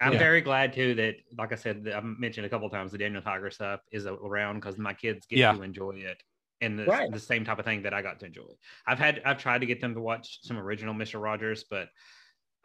I'm 0.00 0.12
Yeah. 0.14 0.18
very 0.18 0.40
glad 0.40 0.72
too 0.72 0.94
that, 0.94 1.16
like 1.38 1.52
I 1.52 1.56
said, 1.56 1.88
I've 1.94 2.04
mentioned 2.04 2.46
a 2.46 2.48
couple 2.48 2.68
times, 2.70 2.92
the 2.92 2.98
Daniel 2.98 3.22
Tiger 3.22 3.50
stuff 3.50 3.80
is 3.92 4.06
around 4.06 4.56
because 4.60 4.78
my 4.78 4.94
kids 4.94 5.26
get 5.26 5.38
Yeah. 5.38 5.52
to 5.52 5.62
enjoy 5.62 5.92
it, 5.96 6.22
and 6.60 6.78
the, 6.78 6.84
Right. 6.86 7.10
the 7.12 7.18
same 7.20 7.44
type 7.44 7.58
of 7.58 7.64
thing 7.64 7.82
that 7.82 7.92
I 7.94 8.02
got 8.02 8.18
to 8.20 8.26
enjoy. 8.26 8.48
I've 8.86 8.98
had 8.98 9.20
I've 9.24 9.38
tried 9.38 9.60
to 9.60 9.66
get 9.66 9.80
them 9.80 9.94
to 9.94 10.00
watch 10.00 10.38
some 10.42 10.58
original 10.58 10.94
Mister 10.94 11.18
Rogers, 11.18 11.64
but 11.64 11.88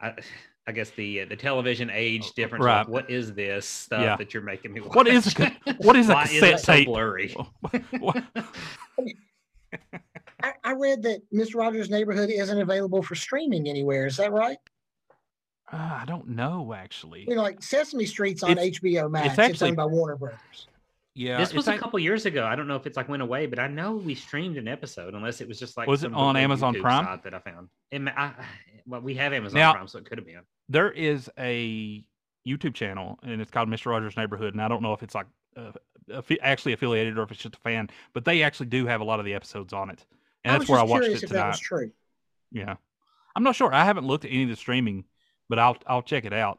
I, 0.00 0.14
I 0.66 0.72
guess 0.72 0.90
the 0.90 1.22
uh, 1.22 1.26
the 1.26 1.36
television 1.36 1.90
age 1.92 2.32
difference. 2.32 2.64
Right. 2.64 2.80
Of 2.82 2.88
what 2.88 3.10
is 3.10 3.34
this 3.34 3.66
stuff 3.66 4.00
Yeah. 4.02 4.16
that 4.16 4.32
you're 4.32 4.42
making 4.42 4.72
me 4.72 4.80
watch? 4.80 4.94
What 4.94 5.08
is 5.08 5.26
a, 5.38 5.56
what 5.78 5.96
is 5.96 6.08
a 6.08 6.14
Why 6.14 6.22
cassette 6.26 6.54
it 6.54 6.60
so 6.60 6.84
blurry? 6.84 7.34
I, 10.42 10.52
I 10.64 10.72
read 10.74 11.02
that 11.02 11.20
Mr. 11.32 11.56
Rogers' 11.56 11.90
Neighborhood 11.90 12.30
isn't 12.30 12.60
available 12.60 13.02
for 13.02 13.14
streaming 13.16 13.68
anywhere. 13.68 14.06
Is 14.06 14.16
that 14.18 14.32
right? 14.32 14.58
Uh, 15.72 15.76
I 15.76 16.04
don't 16.06 16.28
know 16.28 16.72
actually. 16.74 17.24
You 17.28 17.34
know, 17.36 17.42
like 17.42 17.62
Sesame 17.62 18.06
Street's 18.06 18.42
on 18.42 18.52
It's- 18.52 18.78
HBO 18.80 19.10
Max. 19.10 19.28
It's, 19.30 19.38
actually- 19.38 19.68
owned 19.68 19.76
by 19.76 19.84
Warner 19.86 20.16
Brothers. 20.16 20.68
Yeah, 21.14 21.38
this 21.38 21.52
was 21.52 21.66
a 21.66 21.72
ain't- 21.72 21.80
couple 21.80 21.98
years 21.98 22.26
ago. 22.26 22.46
I 22.46 22.54
don't 22.54 22.68
know 22.68 22.76
if 22.76 22.86
it's 22.86 22.96
like 22.96 23.08
went 23.08 23.22
away, 23.22 23.46
but 23.46 23.58
I 23.58 23.66
know 23.66 23.96
we 23.96 24.14
streamed 24.14 24.56
an 24.56 24.68
episode, 24.68 25.14
unless 25.14 25.40
it 25.40 25.48
was 25.48 25.58
just 25.58 25.76
like 25.76 25.88
Was 25.88 26.04
it 26.04 26.14
on 26.14 26.36
Amazon 26.36 26.74
YouTube 26.74 26.82
Prime? 26.82 27.04
site 27.06 27.22
that 27.24 27.34
I 27.34 27.40
found. 27.40 27.68
It, 27.90 28.00
ma- 28.02 28.12
I, 28.16 28.32
well, 28.86 29.00
we 29.00 29.14
have 29.16 29.32
Amazon 29.32 29.58
Now- 29.58 29.72
Prime, 29.72 29.88
so 29.88 29.98
it 29.98 30.04
could 30.04 30.18
have 30.18 30.26
been. 30.26 30.40
there 30.68 30.92
is 30.92 31.28
a 31.36 32.04
YouTube 32.46 32.74
channel 32.74 33.18
and 33.24 33.40
it's 33.42 33.50
called 33.50 33.68
Mr. 33.68 33.86
Rogers 33.86 34.16
Neighborhood, 34.16 34.54
and 34.54 34.62
I 34.62 34.68
don't 34.68 34.80
know 34.82 34.92
if 34.92 35.02
it's 35.02 35.14
like 35.14 35.26
uh, 35.56 35.72
affi- 36.08 36.38
actually 36.40 36.72
affiliated 36.74 37.18
or 37.18 37.22
if 37.24 37.32
it's 37.32 37.40
just 37.42 37.56
a 37.56 37.60
fan, 37.60 37.90
but 38.14 38.24
they 38.24 38.42
actually 38.42 38.66
do 38.66 38.86
have 38.86 39.00
a 39.00 39.04
lot 39.04 39.18
of 39.18 39.24
the 39.26 39.34
episodes 39.34 39.72
on 39.72 39.90
it, 39.90 40.06
and 40.44 40.54
I 40.54 40.58
that's 40.58 40.70
where 40.70 40.78
I 40.78 40.84
watched 40.84 41.02
curious 41.02 41.22
it 41.24 41.26
if 41.26 41.30
that 41.30 41.48
was 41.48 41.58
tonight. 41.58 41.66
true. 41.80 41.90
Yeah, 42.52 42.76
I'm 43.34 43.42
not 43.42 43.56
sure. 43.56 43.74
I 43.74 43.84
haven't 43.84 44.06
looked 44.06 44.24
at 44.24 44.30
any 44.30 44.44
of 44.44 44.50
the 44.50 44.56
streaming, 44.56 45.04
but 45.48 45.58
I'll 45.58 45.76
I'll 45.86 46.02
check 46.02 46.24
it 46.24 46.32
out. 46.32 46.58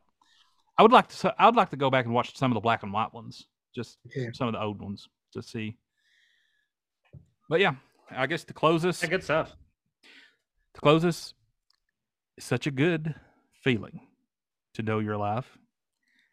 I 0.78 0.82
would 0.84 0.92
like 0.92 1.08
to. 1.10 1.36
I 1.38 1.46
would 1.46 1.56
like 1.56 1.70
to 1.72 1.76
go 1.78 1.90
back 1.90 2.06
and 2.06 2.14
watch 2.14 2.36
some 2.38 2.52
of 2.52 2.56
the 2.56 2.62
black 2.62 2.84
and 2.84 2.94
white 2.94 3.14
ones, 3.14 3.46
just 3.76 3.98
Yeah. 4.16 4.30
some 4.34 4.48
of 4.48 4.54
the 4.54 4.62
old 4.62 4.82
ones 4.82 5.08
to 5.34 5.42
see. 5.44 5.78
But 7.50 7.60
yeah, 7.60 7.76
I 8.12 8.28
guess 8.28 8.44
to 8.46 8.54
close 8.54 8.82
this, 8.84 9.02
Yeah, 9.04 9.10
good 9.10 9.24
stuff. 9.24 9.54
to 10.76 10.82
close 10.82 11.02
this, 11.02 11.34
it's 12.38 12.46
such 12.46 12.68
a 12.68 12.72
good 12.72 13.16
feeling 13.64 14.02
to 14.76 14.84
know 14.84 15.00
you're 15.00 15.14
alive. 15.14 15.46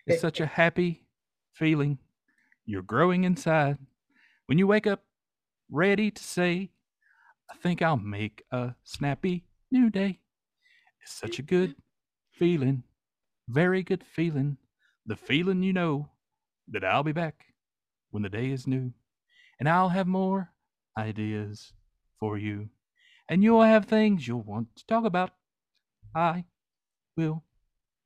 It's 0.06 0.20
such 0.20 0.40
a 0.40 0.46
happy 0.46 1.04
feeling. 1.54 1.98
You're 2.64 2.82
growing 2.82 3.24
inside. 3.24 3.78
When 4.46 4.58
you 4.58 4.66
wake 4.66 4.86
up 4.86 5.02
ready 5.70 6.10
to 6.12 6.22
say, 6.22 6.70
I 7.50 7.56
think 7.56 7.82
I'll 7.82 7.96
make 7.96 8.44
a 8.52 8.74
snappy 8.84 9.46
new 9.72 9.90
day. 9.90 10.20
It's 11.02 11.12
such 11.12 11.38
a 11.40 11.42
good 11.42 11.74
feeling. 12.36 12.82
Very 13.48 13.82
good 13.82 14.04
feeling. 14.04 14.56
The 15.04 15.16
feeling 15.16 15.62
you 15.62 15.72
know 15.72 16.10
that 16.68 16.84
I'll 16.84 17.02
be 17.02 17.12
back 17.12 17.46
when 18.10 18.22
the 18.22 18.28
day 18.28 18.50
is 18.50 18.66
new. 18.66 18.92
And 19.58 19.68
I'll 19.68 19.90
have 19.90 20.06
more 20.06 20.50
ideas 20.98 21.72
for 22.18 22.36
you. 22.36 22.68
And 23.28 23.42
you'll 23.42 23.62
have 23.62 23.86
things 23.86 24.26
you'll 24.26 24.42
want 24.42 24.68
to 24.76 24.86
talk 24.86 25.04
about. 25.04 25.30
I 26.14 26.44
will 27.16 27.44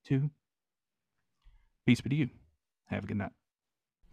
too. 0.06 0.30
Peace 1.86 2.00
be 2.00 2.10
to 2.10 2.16
you. 2.16 2.30
Have 2.86 3.04
a 3.04 3.06
good 3.06 3.16
night. 3.16 3.32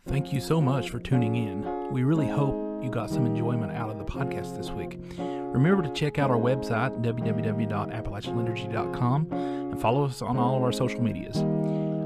Thank 0.08 0.32
you 0.32 0.40
so 0.40 0.62
much 0.62 0.90
for 0.90 1.00
tuning 1.00 1.36
in. 1.36 1.92
We 1.92 2.04
really 2.04 2.28
hope 2.28 2.67
you 2.82 2.90
got 2.90 3.10
some 3.10 3.26
enjoyment 3.26 3.72
out 3.72 3.90
of 3.90 3.98
the 3.98 4.04
podcast 4.04 4.58
this 4.58 4.72
week. 4.72 5.00
Remember 5.18 5.84
to 5.84 5.92
check 5.94 6.20
out 6.20 6.30
our 6.30 6.38
website, 6.38 7.02
www.appalachianliturgy.com, 7.02 9.28
and 9.32 9.82
follow 9.82 10.06
us 10.06 10.22
on 10.22 10.38
all 10.38 10.58
of 10.58 10.64
our 10.64 10.72
social 10.72 11.02
medias. 11.02 11.38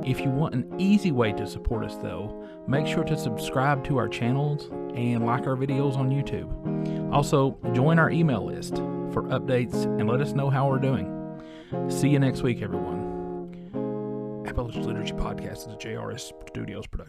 If 0.07 0.19
you 0.19 0.29
want 0.29 0.55
an 0.55 0.73
easy 0.79 1.11
way 1.11 1.31
to 1.33 1.45
support 1.45 1.85
us, 1.85 1.95
though, 1.97 2.47
make 2.67 2.87
sure 2.87 3.03
to 3.03 3.17
subscribe 3.17 3.83
to 3.85 3.97
our 3.97 4.07
channels 4.07 4.69
and 4.95 5.25
like 5.25 5.45
our 5.45 5.55
videos 5.55 5.95
on 5.95 6.09
YouTube. 6.09 7.13
Also, 7.13 7.57
join 7.73 7.99
our 7.99 8.09
email 8.09 8.45
list 8.45 8.77
for 9.11 9.23
updates 9.29 9.83
and 9.99 10.09
let 10.09 10.21
us 10.21 10.33
know 10.33 10.49
how 10.49 10.67
we're 10.67 10.79
doing. 10.79 11.17
See 11.89 12.09
you 12.09 12.19
next 12.19 12.41
week, 12.41 12.61
everyone. 12.61 13.09
Appalachian 14.47 14.83
Liturgy 14.83 15.13
Podcast 15.13 15.67
is 15.67 15.73
a 15.73 15.77
JRS 15.77 16.31
Studios 16.49 16.87
production. 16.87 16.99